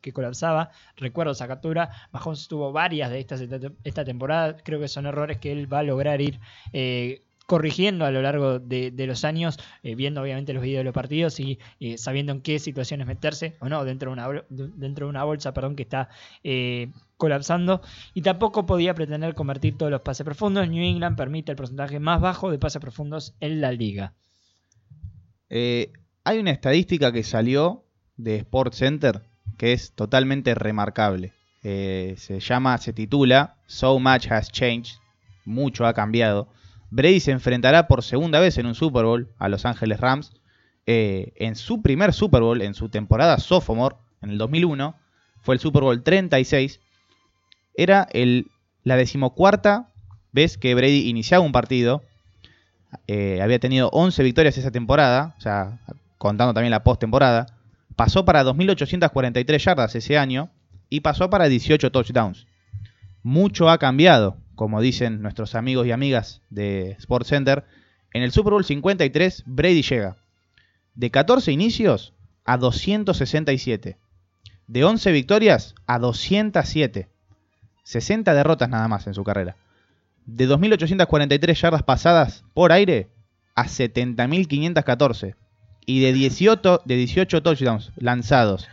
que, 0.01 0.13
colapsaba. 0.13 0.71
Recuerdo 0.97 1.33
esa 1.33 1.47
captura. 1.49 1.91
Mahomes 2.13 2.49
tuvo 2.49 2.73
varias 2.73 3.11
de 3.11 3.21
estas 3.21 3.41
esta, 3.41 3.59
esta 3.85 4.05
temporada. 4.05 4.57
Creo 4.59 4.81
que 4.81 4.89
son 4.89 5.07
errores 5.07 5.39
que 5.39 5.53
él 5.53 5.73
va 5.73 5.81
a 5.81 5.83
lograr 5.83 6.21
ir 6.21 6.41
eh, 6.73 7.23
corrigiendo 7.47 8.05
a 8.05 8.11
lo 8.11 8.23
largo 8.23 8.59
de, 8.59 8.93
los 9.07 9.25
años, 9.25 9.59
eh, 9.83 9.95
viendo 9.95 10.21
obviamente 10.21 10.53
los 10.53 10.63
videos 10.63 10.81
de 10.81 10.85
los 10.85 10.95
partidos 10.95 11.39
y 11.41 11.59
eh, 11.79 11.97
sabiendo 11.97 12.33
en 12.33 12.43
qué 12.43 12.59
situaciones 12.59 13.07
meterse 13.07 13.57
o 13.61 13.69
no 13.69 13.85
dentro 13.85 14.11
de 14.11 14.13
una, 14.15 14.45
dentro 14.51 15.07
de 15.07 15.11
una 15.11 15.25
bolsa 15.25 15.55
perdón, 15.55 15.77
que 15.77 15.85
está 15.85 16.09
eh, 16.43 16.89
colapsando. 17.17 17.83
Y 18.15 18.23
tampoco 18.23 18.67
podía 18.67 18.95
pretender 18.95 19.35
convertir 19.35 19.79
todos 19.79 19.93
los 19.93 20.03
pases 20.03 20.25
profundos. 20.25 20.69
New 20.69 20.83
England 20.83 21.17
permite 21.17 21.53
el 21.53 21.57
porcentaje 21.57 22.01
más 22.01 22.21
bajo 22.21 22.51
de 22.51 22.59
pases 22.59 22.83
profundos 22.83 23.35
en 23.41 23.61
la 23.61 23.73
liga. 23.73 24.13
Hay 25.49 26.39
una 26.41 26.51
estadística 26.51 27.13
que 27.13 27.23
salió 27.23 27.85
de 28.17 28.39
Sports 28.39 28.79
Center 28.79 29.23
que 29.57 29.73
es 29.73 29.93
totalmente 29.93 30.57
remarcable. 30.57 31.33
Se 31.63 32.41
llama, 32.41 32.79
se 32.79 32.93
titula 32.93 33.57
So 33.67 33.99
Much 34.01 34.31
Has 34.31 34.51
Changed. 34.51 34.99
Mucho 35.45 35.87
ha 35.87 35.95
cambiado. 35.95 36.49
Brady 36.97 37.21
se 37.21 37.31
enfrentará 37.31 37.89
por 37.89 38.03
segunda 38.03 38.41
vez 38.41 38.57
en 38.57 38.65
un 38.65 38.75
Super 38.75 39.05
Bowl 39.05 39.29
a 39.39 39.51
Los 39.51 39.67
Ángeles 39.67 40.01
Rams. 40.01 40.33
Eh, 40.87 41.35
en 41.37 41.55
su 41.55 41.83
primer 41.83 42.15
Super 42.15 42.41
Bowl, 42.41 42.63
en 42.63 42.73
su 42.73 42.89
temporada 42.89 43.39
sophomore, 43.39 43.97
en 44.23 44.31
el 44.31 44.39
2001, 44.39 44.97
fue 45.43 45.55
el 45.55 45.61
Super 45.61 45.83
Bowl 45.83 46.03
36. 46.03 46.81
Era 47.75 48.09
la 48.83 48.97
decimocuarta 48.97 49.91
vez 50.33 50.57
que 50.57 50.75
Brady 50.75 51.11
iniciaba 51.11 51.45
un 51.45 51.53
partido. 51.53 52.03
Eh, 53.09 53.41
había 53.43 53.59
tenido 53.59 53.91
11 53.93 54.23
victorias 54.23 54.57
esa 54.57 54.71
temporada, 54.71 55.35
o 55.37 55.41
sea, 55.43 55.79
contando 56.17 56.55
también 56.55 56.71
la 56.71 56.83
postemporada. 56.83 57.59
pasó 57.95 58.25
para 58.25 58.43
2.843 58.43 59.59
yardas 59.59 59.95
ese 59.95 60.17
año 60.17 60.49
y 60.89 61.01
pasó 61.01 61.29
para 61.29 61.49
18 61.49 61.93
touchdowns. 61.93 62.47
Mucho 63.23 63.69
ha 63.69 63.77
cambiado, 63.77 64.39
como 64.57 64.81
dicen 64.81 65.23
nuestros 65.23 65.55
amigos 65.55 65.87
y 65.87 65.93
amigas 65.93 66.43
de 66.51 66.93
Sports 66.99 67.29
Center. 67.29 67.65
En 68.13 68.23
el 68.23 68.33
Super 68.33 68.53
Bowl 68.53 68.65
53, 68.65 69.45
Brady 69.47 69.83
llega 69.83 70.17
de 70.95 71.11
14 71.11 71.53
inicios 71.53 72.15
a 72.45 72.57
267. 72.57 73.99
De 74.67 74.85
11 74.85 75.13
victorias 75.13 75.75
a 75.87 75.99
207. 75.99 77.09
60 77.85 78.35
derrotas 78.35 78.69
nada 78.69 78.89
más 78.89 79.07
en 79.07 79.15
su 79.15 79.23
carrera. 79.23 79.57
De 80.25 80.49
2.843 80.49 81.55
yardas 81.55 81.83
pasadas 81.85 82.45
por 82.55 82.73
aire 82.73 83.09
a 83.55 83.67
70.514. 83.67 85.37
Y 85.85 86.01
de 86.01 86.13
18, 86.13 86.83
de 86.85 86.97
18 86.97 87.43
touchdowns 87.43 87.93
lanzados 87.97 88.69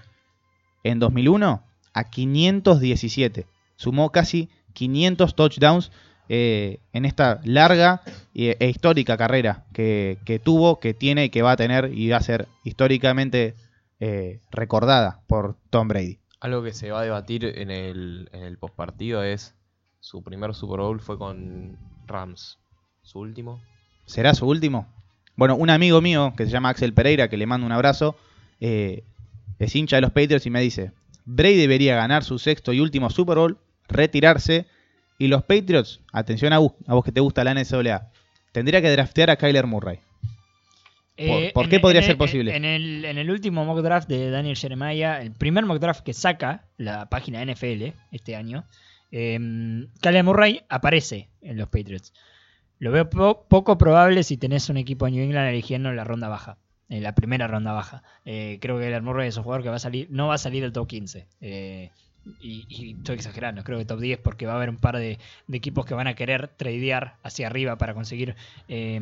en 0.84 0.98
2001 1.00 1.62
a 1.94 2.10
517. 2.10 3.46
Sumó 3.76 4.12
casi 4.12 4.50
500 4.74 5.36
touchdowns 5.36 5.91
eh, 6.30 6.80
en 6.93 7.05
esta 7.05 7.41
larga 7.43 8.01
e, 8.34 8.55
e 8.59 8.69
histórica 8.69 9.17
carrera 9.17 9.65
que, 9.74 10.17
que, 10.26 10.39
tuvo, 10.39 10.80
que 10.80 10.93
tiene 10.93 11.26
y 11.26 11.30
que 11.30 11.41
va 11.41 11.51
a 11.51 11.57
tener 11.57 11.91
y 11.93 12.09
va 12.09 12.17
a 12.17 12.21
ser 12.21 12.47
históricamente 12.63 13.55
eh, 13.99 14.39
recordada 14.51 15.21
por 15.28 15.57
Tom 15.69 15.88
Brady. 15.88 16.19
Algo 16.39 16.63
que 16.63 16.74
se 16.74 16.91
va 16.91 17.01
a 17.01 17.03
debatir 17.03 17.45
en 17.45 17.71
el, 17.71 18.30
en 18.34 18.43
el 18.43 18.57
postpartido 18.57 19.24
es 19.24 19.55
su 19.99 20.24
primer 20.24 20.53
Super 20.53 20.82
Bowl 20.82 20.99
fue 20.99 21.17
con 21.17 21.78
Rams. 22.05 22.59
¿Su 23.01 23.19
último? 23.19 23.61
¿Será 24.05 24.34
su 24.34 24.47
último? 24.47 24.88
Bueno, 25.36 25.55
un 25.55 25.69
amigo 25.69 26.01
mío 26.01 26.34
que 26.36 26.45
se 26.45 26.51
llama 26.51 26.69
Axel 26.69 26.93
Pereira, 26.93 27.30
que 27.30 27.38
le 27.38 27.45
mando 27.45 27.65
un 27.65 27.71
abrazo, 27.71 28.15
eh, 28.59 29.03
es 29.59 29.76
hincha 29.76 29.97
de 29.97 30.01
los 30.01 30.11
Patriots 30.11 30.45
y 30.45 30.49
me 30.49 30.61
dice, 30.61 30.91
Brady 31.26 31.55
debería 31.55 31.95
ganar 31.95 32.24
su 32.24 32.39
sexto 32.39 32.74
y 32.74 32.82
último 32.82 33.09
Super 33.09 33.38
Bowl, 33.38 33.57
retirarse, 33.88 34.66
y 35.18 35.28
los 35.28 35.44
Patriots, 35.44 36.02
atención 36.12 36.54
a 36.54 36.60
vos, 36.60 36.74
a 36.88 36.94
vos 36.96 37.04
que 37.06 37.12
te 37.12 37.20
gusta 37.22 37.44
la 37.44 37.54
NCAA, 37.54 38.10
tendría 38.52 38.82
que 38.82 38.90
draftear 38.92 39.30
a 39.30 39.36
Kyler 39.38 39.68
Murray. 39.68 40.00
¿Por, 41.16 41.26
Eh, 41.26 41.52
por 41.54 41.66
en- 41.66 41.70
qué 41.70 41.80
podría 41.80 42.00
en 42.02 42.06
ser 42.06 42.12
el- 42.14 42.18
posible? 42.18 42.56
En 42.56 42.66
el, 42.66 43.06
en 43.06 43.18
el 43.20 43.30
último 43.30 43.64
mock 43.66 43.82
draft 43.82 44.10
de 44.10 44.32
Daniel 44.32 44.58
Jeremiah, 44.58 45.22
el 45.22 45.32
primer 45.32 45.64
mock 45.66 45.80
draft 45.80 46.04
que 46.04 46.14
saca 46.14 46.66
la 46.78 47.08
página 47.08 47.42
NFL 47.46 47.94
este 48.12 48.36
año, 48.36 48.66
eh, 49.12 49.38
Kyler 50.02 50.24
Murray 50.24 50.62
aparece 50.70 51.30
en 51.42 51.58
los 51.58 51.68
Patriots. 51.70 52.14
Lo 52.80 52.92
veo 52.92 53.10
po- 53.10 53.46
poco 53.48 53.78
probable 53.78 54.24
si 54.24 54.38
tenés 54.38 54.70
un 54.70 54.78
equipo 54.78 55.06
de 55.06 55.12
New 55.12 55.24
England 55.24 55.50
eligiendo 55.50 55.90
en 55.90 55.96
la 55.96 56.04
ronda 56.04 56.28
baja, 56.30 56.58
en 56.90 57.04
la 57.04 57.14
primera 57.14 57.48
ronda 57.48 57.74
baja. 57.74 58.02
Eh, 58.26 58.58
creo 58.60 58.78
que 58.80 58.86
Kyler 58.86 59.04
Murray 59.04 59.30
es 59.30 59.38
un 59.38 59.44
jugador 59.44 59.62
que 59.62 59.70
va 59.70 59.76
a 59.76 59.80
salir, 59.80 60.08
no 60.10 60.28
va 60.30 60.34
a 60.34 60.40
salir 60.40 60.64
del 60.64 60.74
top 60.74 60.88
15. 60.88 61.28
Eh, 61.42 61.92
y, 62.39 62.65
y 62.69 62.93
estoy 62.93 63.15
exagerando, 63.15 63.63
creo 63.63 63.78
que 63.80 63.86
top 63.86 63.99
10 63.99 64.19
porque 64.19 64.45
va 64.45 64.53
a 64.53 64.55
haber 64.55 64.69
un 64.69 64.78
par 64.78 64.97
de, 64.97 65.19
equipos 65.51 65.86
que 65.86 65.93
van 65.93 66.07
a 66.07 66.15
querer 66.15 66.47
tradear 66.47 67.17
hacia 67.24 67.47
arriba 67.47 67.78
para 67.78 67.93
conseguir 67.93 68.36
eh, 68.67 68.99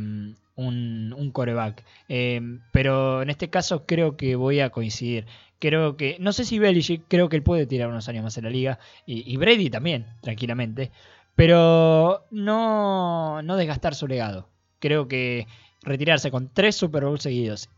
un, 0.56 1.14
un 1.18 1.32
coreback. 1.32 1.84
Eh, 2.10 2.42
pero 2.72 3.22
en 3.22 3.30
este 3.30 3.50
caso 3.50 3.86
creo 3.86 4.18
que 4.18 4.36
voy 4.36 4.60
a 4.60 4.70
coincidir. 4.70 5.26
Creo 5.60 5.96
que, 5.96 6.18
no 6.20 6.34
sé 6.34 6.44
si 6.46 6.58
Belichick, 6.58 7.04
creo 7.08 7.30
que 7.30 7.36
él 7.36 7.44
puede 7.44 7.68
tirar 7.68 7.90
unos 7.90 8.10
años 8.10 8.24
más 8.24 8.38
en 8.38 8.46
la 8.46 8.50
liga. 8.50 8.80
Y, 9.06 9.32
y 9.32 9.38
Brady 9.38 9.70
también, 9.70 10.08
tranquilamente. 10.22 10.92
Pero 11.36 12.26
no, 12.32 13.42
no 13.44 13.56
desgastar 13.58 13.96
su 13.96 14.08
legado. 14.08 14.50
Creo 14.80 15.08
que 15.08 15.48
retirarse 15.84 16.32
con 16.32 16.50
tres 16.50 16.76
Super 16.76 17.06
Bowl 17.06 17.20
seguidos 17.20 17.70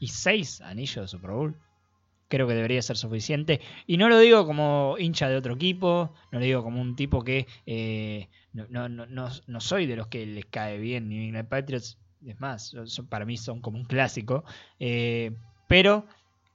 y 0.00 0.08
seis 0.08 0.60
anillos 0.60 1.04
de 1.04 1.08
Super 1.08 1.30
Bowl, 1.30 1.56
creo 2.28 2.46
que 2.46 2.54
debería 2.54 2.82
ser 2.82 2.96
suficiente. 2.96 3.60
Y 3.86 3.96
no 3.96 4.08
lo 4.08 4.18
digo 4.18 4.46
como 4.46 4.96
hincha 4.98 5.28
de 5.28 5.36
otro 5.36 5.54
equipo, 5.54 6.12
no 6.30 6.38
lo 6.38 6.44
digo 6.44 6.62
como 6.62 6.80
un 6.80 6.94
tipo 6.96 7.24
que 7.24 7.46
eh, 7.66 8.28
no, 8.52 8.66
no, 8.68 8.88
no, 8.88 9.28
no, 9.46 9.60
soy 9.60 9.86
de 9.86 9.96
los 9.96 10.08
que 10.08 10.26
les 10.26 10.44
cae 10.46 10.78
bien 10.78 11.08
New 11.08 11.22
England 11.22 11.48
Patriots. 11.48 11.98
Es 12.26 12.38
más, 12.40 12.74
son- 12.86 13.06
para 13.06 13.24
mí 13.24 13.36
son 13.36 13.60
como 13.60 13.78
un 13.78 13.84
clásico. 13.84 14.44
eh, 14.80 15.32
pero 15.68 16.06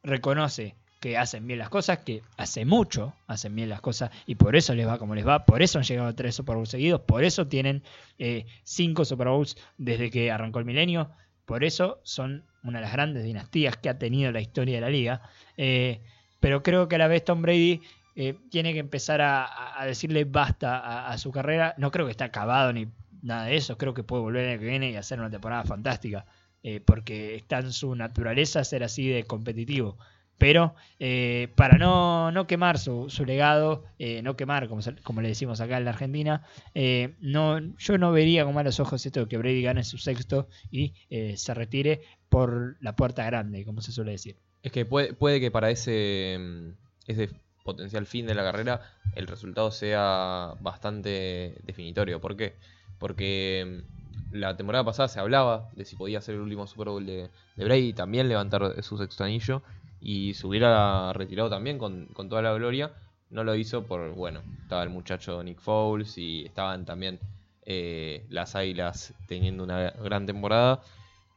reconoce 0.03 0.75
que 0.99 1.17
hacen 1.17 1.45
bien 1.47 1.59
las 1.59 1.69
cosas, 1.69 1.99
que 1.99 2.21
hace 2.37 2.63
mucho 2.65 3.13
hacen 3.27 3.53
bien 3.55 3.69
las 3.69 3.81
cosas 3.81 4.09
y 4.25 4.35
por 4.35 4.55
eso 4.55 4.73
les 4.73 4.87
va 4.87 4.97
como 4.97 5.15
les 5.15 5.27
va, 5.27 5.45
por 5.45 5.61
eso 5.61 5.77
han 5.79 5.83
llegado 5.85 6.07
a 6.07 6.15
tres 6.15 6.35
Super 6.35 6.55
Bowls 6.55 6.69
seguidos, 6.69 7.01
por 7.01 7.23
eso 7.25 7.47
tienen 7.47 7.83
eh, 8.19 8.45
cinco 8.63 9.03
Super 9.03 9.27
Bowls 9.27 9.57
desde 9.77 10.09
que 10.09 10.31
arrancó 10.31 10.59
el 10.59 10.65
milenio, 10.65 11.09
por 11.45 11.63
eso 11.63 11.99
son 12.03 12.43
una 12.63 12.79
de 12.79 12.85
las 12.85 12.93
grandes 12.93 13.23
dinastías 13.23 13.77
que 13.77 13.89
ha 13.89 13.97
tenido 13.97 14.31
la 14.31 14.41
historia 14.41 14.75
de 14.75 14.81
la 14.81 14.89
liga. 14.89 15.21
Eh, 15.57 16.01
pero 16.39 16.63
creo 16.63 16.87
que 16.87 16.95
a 16.95 16.99
la 16.99 17.07
vez 17.07 17.23
Tom 17.23 17.41
Brady 17.41 17.81
eh, 18.15 18.35
tiene 18.49 18.73
que 18.73 18.79
empezar 18.79 19.21
a, 19.21 19.83
decirle 19.85 20.23
basta 20.25 21.07
a, 21.07 21.17
su 21.17 21.31
carrera. 21.31 21.73
No 21.77 21.91
creo 21.91 22.05
que 22.05 22.11
esté 22.11 22.23
acabado 22.23 22.71
ni 22.73 22.87
nada 23.21 23.45
de 23.45 23.55
eso, 23.55 23.77
creo 23.77 23.93
que 23.93 24.03
puede 24.03 24.21
volver 24.21 24.43
el 24.43 24.51
año 24.51 24.59
que 24.59 24.65
viene 24.65 24.91
y 24.91 24.95
hacer 24.95 25.19
una 25.19 25.29
temporada 25.29 25.63
fantástica, 25.63 26.25
eh, 26.61 26.81
porque 26.81 27.35
está 27.35 27.59
en 27.59 27.71
su 27.71 27.95
naturaleza 27.95 28.63
ser 28.63 28.83
así 28.83 29.07
de 29.07 29.23
competitivo. 29.23 29.97
Pero 30.37 30.75
eh, 30.99 31.49
para 31.55 31.77
no, 31.77 32.31
no 32.31 32.47
quemar 32.47 32.77
su, 32.77 33.09
su 33.09 33.25
legado, 33.25 33.85
eh, 33.99 34.21
no 34.21 34.35
quemar, 34.35 34.67
como, 34.67 34.81
como 35.03 35.21
le 35.21 35.29
decimos 35.29 35.61
acá 35.61 35.77
en 35.77 35.85
la 35.85 35.91
Argentina, 35.91 36.43
eh, 36.73 37.15
no, 37.21 37.59
yo 37.77 37.97
no 37.97 38.11
vería 38.11 38.43
con 38.43 38.53
malos 38.53 38.79
ojos 38.79 39.05
esto 39.05 39.21
de 39.21 39.27
que 39.27 39.37
Brady 39.37 39.61
gane 39.61 39.83
su 39.83 39.97
sexto 39.97 40.47
y 40.71 40.93
se 41.35 41.53
retire 41.53 42.01
por 42.29 42.77
la 42.81 42.95
puerta 42.95 43.23
grande, 43.25 43.63
como 43.63 43.81
se 43.81 43.91
suele 43.91 44.11
decir. 44.11 44.35
Es 44.63 44.71
que 44.71 44.85
puede, 44.85 45.13
puede 45.13 45.39
que 45.39 45.51
para 45.51 45.69
ese, 45.69 46.37
mm, 46.39 46.69
ese 47.07 47.29
potencial 47.63 48.05
fin 48.05 48.25
de 48.25 48.33
la 48.33 48.43
carrera 48.43 48.81
el 49.15 49.27
resultado 49.27 49.71
sea 49.71 50.53
bastante 50.61 51.55
definitorio. 51.63 52.19
¿Por 52.19 52.35
qué? 52.35 52.55
Porque 52.97 53.83
mm, 54.31 54.35
la 54.37 54.57
temporada 54.57 54.83
pasada 54.83 55.09
se 55.09 55.19
hablaba 55.19 55.69
de 55.75 55.85
si 55.85 55.95
podía 55.95 56.21
ser 56.21 56.35
el 56.35 56.41
último 56.41 56.65
Super 56.65 56.87
Bowl 56.87 57.05
de, 57.05 57.29
de 57.55 57.65
Brady, 57.65 57.93
también 57.93 58.29
levantar 58.29 58.81
su 58.81 58.97
sexto 58.97 59.23
anillo 59.23 59.61
y 60.03 60.33
se 60.33 60.45
hubiera 60.45 61.13
retirado 61.13 61.49
también 61.49 61.77
con, 61.77 62.07
con 62.07 62.27
toda 62.27 62.41
la 62.41 62.53
gloria. 62.53 62.91
No 63.29 63.43
lo 63.45 63.55
hizo 63.55 63.83
por, 63.85 64.13
bueno, 64.13 64.41
estaba 64.61 64.83
el 64.83 64.89
muchacho 64.89 65.41
Nick 65.41 65.61
Foles 65.61 66.17
y 66.17 66.43
estaban 66.43 66.85
también 66.85 67.19
eh, 67.65 68.25
las 68.29 68.55
Águilas 68.55 69.13
teniendo 69.27 69.63
una 69.63 69.91
gran 69.91 70.25
temporada. 70.25 70.81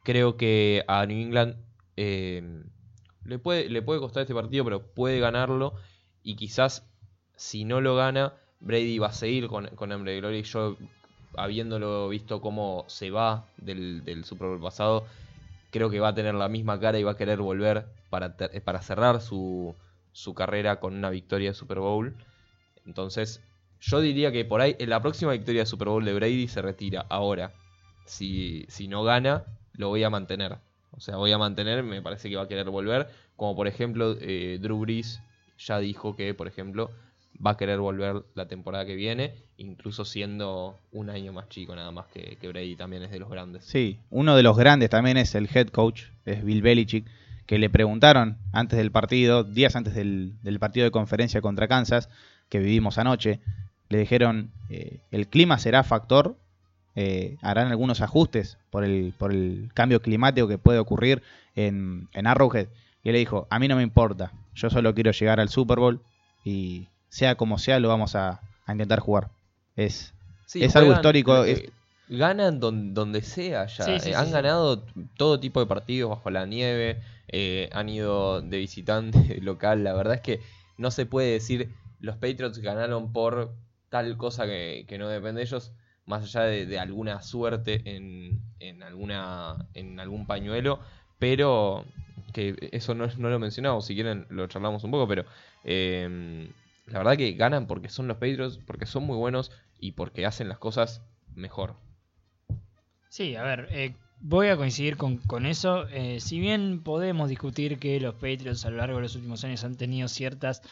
Creo 0.03 0.37
que 0.37 0.85
a 0.89 1.07
New 1.07 1.17
England 1.17 1.57
eh, 1.97 2.65
le, 3.25 3.39
puede, 3.39 3.71
le 3.71 3.83
puede 3.83 4.01
costar 4.01 4.23
este 4.23 4.35
partido, 4.35 4.65
pero 4.65 4.83
puede 4.83 5.21
ganarlo. 5.21 5.75
Y 6.25 6.35
quizás 6.35 6.85
si 7.37 7.65
no 7.65 7.81
lo 7.81 7.95
gana, 7.95 8.35
Brady 8.59 8.99
va 8.99 9.09
a 9.09 9.13
seguir 9.13 9.47
con, 9.47 9.69
con 9.77 9.93
hambre 9.93 10.13
de 10.13 10.19
gloria. 10.19 10.41
Y 10.41 10.43
yo, 10.43 10.77
habiéndolo 11.37 12.09
visto 12.09 12.41
cómo 12.41 12.85
se 12.89 13.11
va 13.13 13.47
del, 13.59 14.05
del 14.05 14.25
Super 14.25 14.59
pasado, 14.59 15.07
creo 15.71 15.89
que 15.89 16.01
va 16.01 16.09
a 16.09 16.15
tener 16.15 16.35
la 16.35 16.49
misma 16.49 16.81
cara 16.81 16.99
y 16.99 17.05
va 17.05 17.13
a 17.13 17.17
querer 17.17 17.39
volver 17.39 17.87
para, 18.11 18.37
ter- 18.37 18.63
para 18.63 18.83
cerrar 18.83 19.21
su, 19.21 19.75
su 20.13 20.35
carrera 20.35 20.81
con 20.81 20.95
una 20.95 21.11
victoria 21.11 21.51
de 21.51 21.55
Super 21.55 21.79
Bowl. 21.79 22.15
Entonces, 22.85 23.43
yo 23.81 24.01
diría 24.01 24.33
que 24.33 24.45
por 24.45 24.61
ahí, 24.61 24.77
en 24.79 24.91
la 24.91 25.01
próxima 25.03 25.33
victoria 25.33 25.63
de 25.63 25.67
Super 25.67 25.89
Bowl 25.89 26.05
de 26.05 26.15
Brady 26.15 26.49
se 26.49 26.63
retira. 26.63 27.07
Ahora, 27.09 27.53
si, 28.05 28.65
si 28.69 28.89
no 28.89 29.03
gana, 29.05 29.45
lo 29.75 29.89
voy 29.89 30.03
a 30.05 30.11
mantener. 30.11 30.57
O 30.93 31.01
sea, 31.01 31.17
voy 31.17 31.33
a 31.33 31.39
mantener, 31.39 31.83
me 31.83 32.01
parece 32.01 32.31
que 32.31 32.37
va 32.37 32.43
a 32.45 32.49
querer 32.49 32.71
volver. 32.71 33.09
Como 33.37 33.55
por 33.55 33.67
ejemplo, 33.67 34.17
eh, 34.21 34.59
Drew 34.61 34.79
Brees 34.81 35.21
ya 35.59 35.79
dijo 35.79 36.17
que, 36.17 36.33
por 36.33 36.49
ejemplo, 36.49 36.91
va 37.45 37.51
a 37.51 37.57
querer 37.59 37.79
volver 37.81 38.23
la 38.35 38.49
temporada 38.49 38.87
que 38.87 38.95
viene, 38.95 39.35
incluso 39.59 40.07
siendo 40.07 40.79
un 40.93 41.11
año 41.11 41.35
más 41.35 41.51
chico 41.51 41.77
nada 41.77 41.91
más 41.91 42.07
que, 42.07 42.37
que 42.41 42.49
Brady 42.49 42.77
también 42.77 43.03
es 43.03 43.11
de 43.11 43.19
los 43.19 43.29
grandes. 43.29 43.65
Sí, 43.65 43.99
uno 44.09 44.37
de 44.37 44.43
los 44.43 44.57
grandes 44.57 44.89
también 44.89 45.19
es 45.19 45.35
el 45.35 45.49
head 45.55 45.69
coach, 45.69 46.05
es 46.25 46.43
Bill 46.43 46.63
Belichick, 46.63 47.05
que 47.47 47.59
le 47.59 47.71
preguntaron 47.71 48.39
antes 48.53 48.77
del 48.77 48.91
partido, 48.91 49.45
días 49.45 49.77
antes 49.77 49.95
del, 49.95 50.35
del 50.43 50.59
partido 50.59 50.85
de 50.85 50.91
conferencia 50.91 51.41
contra 51.41 51.69
Kansas, 51.69 52.09
que 52.49 52.59
vivimos 52.59 52.99
anoche, 52.99 53.41
le 53.89 53.99
dijeron, 53.99 54.51
eh, 54.69 54.99
el 55.11 55.29
clima 55.29 55.59
será 55.59 55.85
factor, 55.85 56.37
eh, 56.97 57.37
harán 57.43 57.69
algunos 57.69 58.01
ajustes 58.01 58.59
por 58.71 58.83
el, 58.85 59.13
por 59.19 59.33
el 59.33 59.71
cambio 59.75 60.01
climático 60.03 60.49
que 60.49 60.59
puede 60.59 60.79
ocurrir 60.79 61.23
en, 61.55 62.09
en 62.13 62.27
Arrowhead. 62.27 62.69
Y 63.05 63.11
él 63.11 63.13
le 63.13 63.19
dijo, 63.21 63.47
a 63.51 63.59
mí 63.59 63.69
no 63.69 63.77
me 63.77 63.83
importa, 63.83 64.33
yo 64.55 64.71
solo 64.71 64.95
quiero 64.95 65.13
llegar 65.13 65.39
al 65.39 65.49
Super 65.49 65.79
Bowl 65.79 66.01
y 66.45 66.89
sea 67.09 67.37
como 67.37 67.59
sea 67.59 67.79
lo 67.79 67.89
vamos 67.89 68.17
a, 68.17 68.41
a 68.67 68.73
intentar 68.73 68.99
jugar. 69.01 69.29
Es, 69.77 70.13
Sí, 70.47 70.63
Es 70.63 70.75
algo 70.77 70.93
histórico, 70.93 71.45
eh, 71.45 71.53
es- 71.53 71.73
ganan 72.09 72.61
don- 72.61 72.95
donde 72.95 73.21
sea 73.21 73.67
ya. 73.67 73.85
Sí, 73.85 73.91
sí, 74.01 74.09
Eh, 74.11 74.13
sí, 74.13 74.15
han 74.15 74.27
sí. 74.27 74.33
ganado 74.33 74.85
todo 75.17 75.39
tipo 75.41 75.61
de 75.61 75.67
partidos 75.67 76.11
bajo 76.11 76.31
la 76.31 76.47
nieve. 76.47 77.01
Eh, 77.29 77.69
han 77.73 77.89
ido 77.89 78.43
de 78.43 78.59
visitante 78.59 79.39
local. 79.43 79.85
La 79.85 79.95
verdad 79.95 80.15
es 80.15 80.21
que 80.21 80.41
no 80.79 80.91
se 80.91 81.07
puede 81.07 81.33
decir 81.33 81.75
los 82.01 82.17
Patriots 82.17 82.59
ganaron 82.59 83.13
por 83.13 83.55
tal 83.89 84.17
cosa 84.17 84.47
que, 84.47 84.85
que 84.89 84.99
no 84.99 85.09
depende 85.09 85.41
de 85.41 85.47
ellos. 85.47 85.73
Más 86.05 86.23
allá 86.23 86.43
de, 86.43 86.67
de 86.67 86.79
alguna 86.79 87.21
suerte 87.23 87.83
en, 87.85 88.41
en, 88.61 88.83
alguna, 88.83 89.69
en 89.75 89.99
algún 89.99 90.27
pañuelo. 90.27 90.81
Pero 91.19 91.85
que 92.33 92.69
eso 92.73 92.95
no, 92.95 93.07
no 93.17 93.31
lo 93.31 93.39
mencionamos, 93.39 93.87
si 93.87 93.95
quieren 93.95 94.27
lo 94.29 94.47
charlamos 94.47 94.85
un 94.85 94.91
poco, 94.91 95.09
pero 95.09 95.25
eh, 95.65 96.51
la 96.87 96.99
verdad 96.99 97.17
que 97.17 97.33
ganan 97.33 97.67
porque 97.67 97.89
son 97.89 98.09
los 98.09 98.19
Patriots, 98.19 98.59
porque 98.59 98.85
son 98.85 99.05
muy 99.05 99.17
buenos 99.17 99.51
y 99.79 99.93
porque 99.93 100.27
hacen 100.27 100.51
las 100.51 100.59
cosas 100.59 101.03
mejor. 101.35 101.77
Sí, 103.09 103.37
a 103.37 103.43
ver, 103.43 103.69
eh, 103.71 103.95
voy 104.29 104.49
a 104.49 104.57
coincidir 104.57 104.97
con, 104.97 105.47
eso. 105.47 105.87
Eh, 105.89 106.19
si 106.21 106.41
bien 106.41 106.83
podemos 106.83 107.29
discutir 107.29 107.79
que 107.79 108.01
los 108.01 108.15
Patriots 108.15 108.65
a 108.65 108.71
lo 108.71 108.79
largo 108.79 108.97
de 108.97 109.03
los 109.03 109.15
últimos 109.15 109.45
años 109.45 109.63
han 109.63 109.77
tenido 109.77 110.09
ciertas 110.09 110.63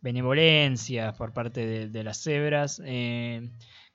benevolencias 0.00 1.14
por 1.16 1.32
parte 1.32 1.88
de, 1.88 2.04
las 2.04 2.22
cebras, 2.22 2.80
eh, 2.84 3.48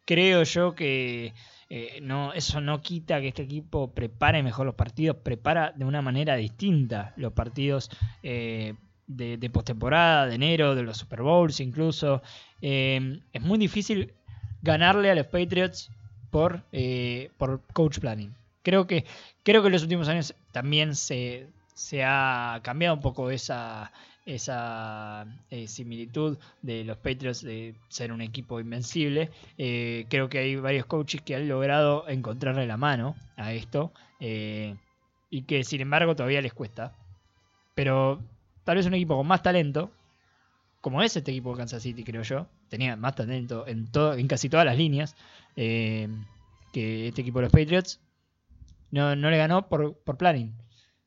creo 0.04 0.43
yo 0.43 0.76
que 0.76 1.34
eh, 1.70 2.00
no, 2.02 2.34
eso 2.34 2.60
no 2.62 2.82
quita 2.82 3.22
que 3.22 3.30
este 3.30 3.43
equipo 3.43 3.93
prepare 3.93 4.43
mejor 4.43 4.66
los 4.66 4.76
partidos, 4.76 5.18
prepara 5.18 5.72
de 5.76 5.86
una 5.86 6.02
manera 6.02 6.36
distinta 6.36 7.14
los 7.16 7.32
partidos 7.34 7.91
de, 8.22 8.76
de 9.08 9.50
postemporada, 9.50 10.26
de 10.26 10.36
enero, 10.36 10.76
de 10.76 10.84
los 10.84 10.97
Super 10.97 11.22
Bowls 11.22 11.60
incluso. 11.62 12.22
Es 12.60 13.41
muy 13.41 13.60
difícil 13.60 14.14
ganarle 14.62 15.12
a 15.12 15.16
los 15.16 15.28
Patriots 15.28 15.91
por, 16.32 16.64
por 17.38 17.62
coach 17.72 18.00
planning. 18.00 18.39
Creo 18.70 18.86
que, 18.86 19.03
creo 19.41 19.63
que 19.63 19.70
en 19.70 19.72
los 19.72 19.82
últimos 19.82 20.07
años 20.09 20.36
también 20.51 20.93
se, 20.93 21.47
se 21.74 22.03
ha 22.03 22.59
cambiado 22.61 22.93
un 22.93 23.01
poco 23.01 23.32
esa, 23.32 23.91
esa 24.28 25.26
eh, 25.49 25.67
similitud 25.67 26.38
de 26.61 26.84
los 26.84 26.97
Patriots 26.97 27.41
de 27.41 27.74
ser 27.88 28.11
un 28.11 28.22
equipo 28.22 28.59
invencible. 28.59 29.32
Eh, 29.57 30.05
creo 30.07 30.30
que 30.30 30.38
hay 30.38 30.55
varios 30.57 30.86
coaches 30.86 31.20
que 31.24 31.36
han 31.36 31.47
logrado 31.49 32.07
encontrarle 32.07 32.67
la 32.67 32.78
mano 32.78 33.15
a 33.38 33.53
esto 33.53 33.91
eh, 34.20 34.76
y 35.32 35.41
que 35.41 35.63
sin 35.63 35.82
embargo 35.82 36.15
todavía 36.15 36.43
les 36.43 36.53
cuesta. 36.53 36.93
Pero 37.74 38.22
tal 38.65 38.78
vez 38.78 38.86
un 38.86 38.93
equipo 38.93 39.17
con 39.17 39.26
más 39.26 39.41
talento, 39.41 39.89
como 40.80 41.01
es 41.01 41.17
este 41.17 41.32
equipo 41.32 41.53
de 41.53 41.57
Kansas 41.57 41.82
City, 41.82 42.03
creo 42.03 42.22
yo, 42.22 42.45
tenía 42.70 42.95
más 42.95 43.15
talento 43.15 43.65
en, 43.65 43.88
todo, 43.88 44.13
en 44.13 44.28
casi 44.28 44.47
todas 44.47 44.67
las 44.67 44.78
líneas 44.78 45.15
que 45.55 47.07
este 47.07 47.22
equipo 47.22 47.39
de 47.39 47.45
los 47.45 47.51
Patriots, 47.51 47.99
no, 48.92 49.16
no 49.16 49.30
le 49.30 49.38
ganó 49.38 49.68
por, 49.68 49.98
por 50.04 50.18
planning. 50.18 50.54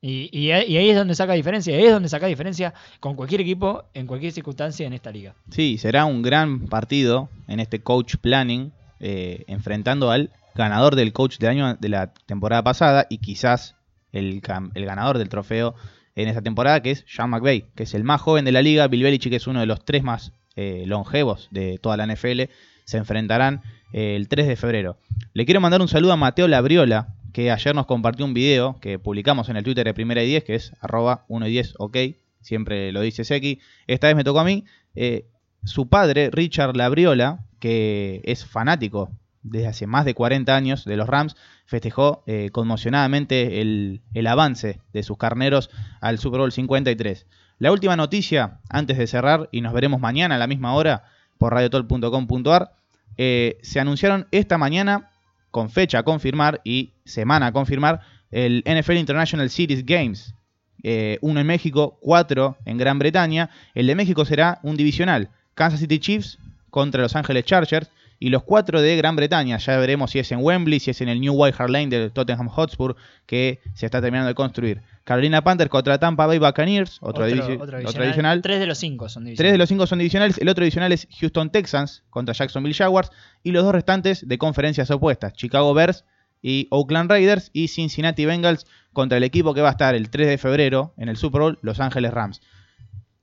Y, 0.05 0.29
y, 0.37 0.51
ahí 0.51 0.89
es 0.89 0.97
donde 0.97 1.15
saca 1.15 1.31
diferencia. 1.31 1.73
Ahí 1.75 1.85
es 1.85 1.91
donde 1.91 2.09
saca 2.09 2.27
diferencia 2.27 2.73
con 2.99 3.15
cualquier 3.15 3.39
equipo 3.39 3.85
en 3.93 4.05
cualquier 4.05 4.33
circunstancia 4.33 4.85
en 4.85 4.91
esta 4.91 5.11
liga. 5.11 5.33
Sí, 5.49 5.77
será 5.77 6.03
un 6.03 6.21
gran 6.21 6.67
partido 6.67 7.29
en 7.47 7.61
este 7.61 7.81
coach 7.81 8.15
planning, 8.17 8.73
eh, 8.99 9.45
enfrentando 9.47 10.11
al 10.11 10.31
ganador 10.55 10.97
del 10.97 11.13
coach 11.13 11.37
del 11.37 11.49
año 11.51 11.75
de 11.75 11.87
la 11.87 12.13
temporada 12.25 12.63
pasada 12.63 13.07
y 13.09 13.19
quizás 13.19 13.75
el, 14.11 14.41
el 14.75 14.85
ganador 14.85 15.17
del 15.17 15.29
trofeo 15.29 15.73
en 16.15 16.27
esta 16.27 16.41
temporada, 16.41 16.81
que 16.81 16.91
es 16.91 17.05
Sean 17.07 17.29
McVay, 17.29 17.65
que 17.75 17.83
es 17.83 17.93
el 17.93 18.03
más 18.03 18.21
joven 18.21 18.45
de 18.45 18.51
la 18.51 18.61
liga. 18.61 18.87
Bill 18.87 19.03
Belichick 19.03 19.33
es 19.33 19.47
uno 19.47 19.61
de 19.61 19.65
los 19.65 19.83
tres 19.85 20.03
más 20.03 20.33
eh, 20.55 20.83
longevos 20.85 21.47
de 21.51 21.79
toda 21.79 21.97
la 21.97 22.05
NFL. 22.05 22.41
Se 22.85 22.97
enfrentarán 22.97 23.61
eh, 23.93 24.15
el 24.15 24.27
3 24.27 24.47
de 24.47 24.55
febrero. 24.55 24.97
Le 25.33 25.45
quiero 25.45 25.61
mandar 25.61 25.81
un 25.81 25.87
saludo 25.87 26.11
a 26.11 26.17
Mateo 26.17 26.47
Labriola, 26.47 27.15
que 27.33 27.51
ayer 27.51 27.75
nos 27.75 27.87
compartió 27.87 28.25
un 28.25 28.33
video 28.33 28.79
que 28.79 28.99
publicamos 28.99 29.49
en 29.49 29.57
el 29.57 29.63
Twitter 29.63 29.85
de 29.85 29.93
Primera 29.93 30.23
y 30.23 30.27
10, 30.27 30.43
que 30.43 30.55
es 30.55 30.73
arroba 30.79 31.25
1 31.27 31.47
y 31.47 31.51
10, 31.51 31.73
ok, 31.79 31.97
siempre 32.39 32.91
lo 32.91 33.01
dice 33.01 33.25
Seki. 33.25 33.59
Esta 33.87 34.07
vez 34.07 34.15
me 34.15 34.23
tocó 34.23 34.39
a 34.39 34.43
mí. 34.43 34.65
Eh, 34.95 35.27
su 35.63 35.89
padre, 35.89 36.29
Richard 36.31 36.77
Labriola, 36.77 37.45
que 37.59 38.21
es 38.23 38.45
fanático 38.45 39.09
desde 39.41 39.67
hace 39.67 39.87
más 39.87 40.05
de 40.05 40.13
40 40.13 40.55
años 40.55 40.85
de 40.85 40.95
los 40.95 41.07
Rams, 41.07 41.35
festejó 41.65 42.23
eh, 42.27 42.49
conmocionadamente 42.51 43.61
el, 43.61 44.01
el 44.13 44.27
avance 44.27 44.79
de 44.93 45.03
sus 45.03 45.17
carneros 45.17 45.69
al 46.01 46.19
Super 46.19 46.39
Bowl 46.39 46.51
53. 46.51 47.25
La 47.57 47.71
última 47.71 47.95
noticia, 47.95 48.59
antes 48.69 48.97
de 48.97 49.07
cerrar, 49.07 49.49
y 49.51 49.61
nos 49.61 49.73
veremos 49.73 49.99
mañana 49.99 50.35
a 50.35 50.37
la 50.37 50.47
misma 50.47 50.75
hora 50.75 51.05
por 51.37 51.53
radiotol.com.ar, 51.53 52.73
eh, 53.17 53.57
se 53.61 53.79
anunciaron 53.79 54.27
esta 54.31 54.57
mañana 54.57 55.11
con 55.53 55.69
fecha 55.69 55.99
a 55.99 56.03
confirmar 56.03 56.61
y 56.63 56.93
semana 57.05 57.45
a 57.45 57.51
confirmar 57.51 58.01
el 58.31 58.63
NFL 58.65 58.97
International 58.97 59.51
Series 59.51 59.85
Games. 59.85 60.33
Eh, 60.81 61.19
uno 61.21 61.39
en 61.39 61.45
México, 61.45 61.99
cuatro 62.01 62.57
en 62.65 62.79
Gran 62.79 62.97
Bretaña. 62.97 63.51
El 63.75 63.85
de 63.85 63.93
México 63.93 64.25
será 64.25 64.59
un 64.63 64.75
divisional. 64.75 65.29
Kansas 65.53 65.79
City 65.79 65.99
Chiefs 65.99 66.39
contra 66.71 67.03
Los 67.03 67.15
Ángeles 67.15 67.45
Chargers. 67.45 67.87
Y 68.23 68.29
los 68.29 68.43
cuatro 68.43 68.81
de 68.81 68.95
Gran 68.95 69.17
Bretaña, 69.17 69.57
ya 69.57 69.75
veremos 69.75 70.11
si 70.11 70.19
es 70.19 70.31
en 70.31 70.39
Wembley, 70.41 70.79
si 70.79 70.91
es 70.91 71.01
en 71.01 71.09
el 71.09 71.19
New 71.19 71.33
White 71.33 71.57
Hart 71.59 71.69
Lane 71.69 71.87
del 71.87 72.09
Tottenham 72.13 72.47
Hotspur, 72.47 72.95
que 73.25 73.59
se 73.73 73.85
está 73.85 73.99
terminando 73.99 74.29
de 74.29 74.33
construir. 74.33 74.81
Carolina 75.03 75.43
Panthers 75.43 75.69
contra 75.69 75.99
Tampa 75.99 76.25
Bay 76.25 76.37
Buccaneers, 76.37 76.99
otro, 77.01 77.25
otro 77.25 78.01
divisional. 78.01 78.41
Tres 78.41 78.61
de 78.61 78.65
los 78.65 78.77
cinco 78.77 79.09
son 79.09 79.25
divisionales. 79.25 79.37
Tres 79.37 79.51
de 79.51 79.57
los 79.57 79.67
cinco 79.67 79.87
son 79.87 79.99
divisionales. 79.99 80.37
El 80.37 80.47
otro 80.47 80.63
divisional 80.63 80.93
es 80.93 81.05
Houston 81.19 81.49
Texans 81.49 82.03
contra 82.09 82.33
Jacksonville 82.33 82.73
Jaguars. 82.73 83.11
Y 83.43 83.51
los 83.51 83.65
dos 83.65 83.73
restantes 83.73 84.25
de 84.25 84.37
conferencias 84.37 84.89
opuestas. 84.89 85.33
Chicago 85.33 85.73
Bears 85.73 86.05
y 86.41 86.69
Oakland 86.71 87.09
Raiders. 87.09 87.49
Y 87.51 87.67
Cincinnati 87.67 88.25
Bengals 88.25 88.65
contra 88.93 89.17
el 89.17 89.25
equipo 89.25 89.53
que 89.53 89.59
va 89.59 89.67
a 89.67 89.71
estar 89.71 89.95
el 89.95 90.09
3 90.09 90.29
de 90.29 90.37
febrero 90.37 90.93
en 90.95 91.09
el 91.09 91.17
Super 91.17 91.41
Bowl, 91.41 91.59
Los 91.61 91.81
Ángeles 91.81 92.13
Rams. 92.13 92.41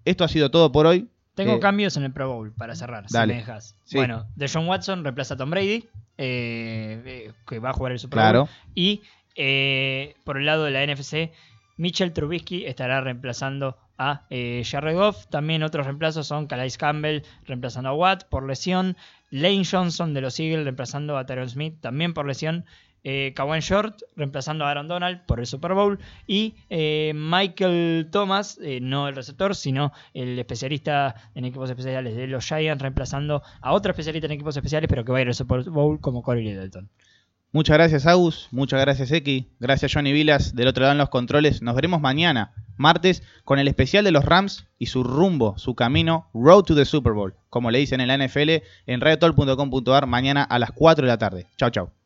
Esto 0.04 0.24
ha 0.24 0.28
sido 0.28 0.50
todo 0.50 0.70
por 0.72 0.84
hoy. 0.84 1.08
Tengo 1.44 1.56
Eh, 1.56 1.60
cambios 1.60 1.96
en 1.96 2.04
el 2.04 2.12
Pro 2.12 2.28
Bowl 2.32 2.52
para 2.52 2.74
cerrar, 2.74 3.04
dale. 3.10 3.32
si 3.34 3.36
me 3.36 3.40
dejas. 3.40 3.76
Sí. 3.84 3.96
Bueno, 3.96 4.26
Deshaun 4.36 4.66
Watson 4.68 5.02
reemplaza 5.04 5.34
a 5.34 5.36
Tom 5.36 5.50
Brady, 5.50 5.88
eh, 6.18 7.02
eh, 7.04 7.32
que 7.48 7.58
va 7.58 7.70
a 7.70 7.72
jugar 7.72 7.92
el 7.92 7.98
Super 7.98 8.18
Claro. 8.18 8.40
Bowl. 8.40 8.48
Y 8.74 9.02
eh, 9.36 10.14
por 10.24 10.36
el 10.38 10.46
lado 10.46 10.64
de 10.64 10.70
la 10.70 10.82
NFC, 10.84 11.32
Mitchell 11.76 12.12
Trubisky 12.12 12.66
estará 12.66 13.00
reemplazando 13.00 13.76
a 13.96 14.22
Jared 14.30 14.94
Goff. 14.96 15.26
También 15.28 15.62
otros 15.62 15.84
reemplazos 15.86 16.26
son 16.26 16.46
Calais 16.46 16.78
Campbell 16.78 17.22
reemplazando 17.46 17.90
a 17.90 17.94
Watt 17.94 18.24
por 18.28 18.46
lesión. 18.46 18.96
Lane 19.30 19.62
Johnson 19.70 20.12
de 20.14 20.20
los 20.22 20.40
Eagles 20.40 20.64
reemplazando 20.64 21.16
a 21.18 21.24
Tyron 21.26 21.48
Smith 21.48 21.74
también 21.80 22.14
por 22.14 22.26
lesión. 22.26 22.64
Eh, 23.04 23.34
Short 23.60 24.02
reemplazando 24.16 24.64
a 24.64 24.70
Aaron 24.70 24.88
Donald 24.88 25.24
por 25.26 25.40
el 25.40 25.46
Super 25.46 25.74
Bowl. 25.74 25.98
Y 26.26 26.54
eh, 26.68 27.12
Michael 27.14 28.08
Thomas, 28.10 28.58
eh, 28.62 28.80
no 28.80 29.08
el 29.08 29.16
receptor, 29.16 29.54
sino 29.54 29.92
el 30.14 30.38
especialista 30.38 31.14
en 31.34 31.44
equipos 31.44 31.70
especiales 31.70 32.16
de 32.16 32.26
los 32.26 32.44
Giants, 32.44 32.82
reemplazando 32.82 33.42
a 33.60 33.72
otro 33.72 33.90
especialista 33.90 34.26
en 34.26 34.32
equipos 34.32 34.56
especiales, 34.56 34.88
pero 34.88 35.04
que 35.04 35.12
va 35.12 35.18
a 35.18 35.22
ir 35.22 35.28
al 35.28 35.34
Super 35.34 35.62
Bowl 35.70 36.00
como 36.00 36.22
Corey 36.22 36.44
Littleton. 36.44 36.90
Muchas 37.52 37.78
gracias, 37.78 38.06
Agus. 38.06 38.46
Muchas 38.52 38.80
gracias, 38.80 39.10
Eki. 39.10 39.48
Gracias, 39.58 39.92
Johnny 39.92 40.12
Vilas. 40.12 40.54
Del 40.54 40.68
otro 40.68 40.82
lado 40.82 40.92
en 40.92 40.98
los 40.98 41.08
controles. 41.08 41.62
Nos 41.62 41.74
veremos 41.74 42.00
mañana, 42.00 42.52
martes, 42.76 43.24
con 43.44 43.58
el 43.58 43.66
especial 43.66 44.04
de 44.04 44.12
los 44.12 44.24
Rams 44.24 44.68
y 44.78 44.86
su 44.86 45.02
rumbo, 45.02 45.58
su 45.58 45.74
camino, 45.74 46.30
Road 46.32 46.62
to 46.62 46.76
the 46.76 46.84
Super 46.84 47.12
Bowl. 47.12 47.34
Como 47.48 47.72
le 47.72 47.80
dicen 47.80 48.00
en 48.00 48.06
la 48.06 48.24
NFL, 48.24 48.62
en 48.86 49.00
radiotol.com.ar, 49.00 50.06
mañana 50.06 50.44
a 50.44 50.60
las 50.60 50.70
4 50.70 51.04
de 51.04 51.08
la 51.08 51.18
tarde. 51.18 51.46
Chao, 51.56 51.70
chao. 51.70 51.99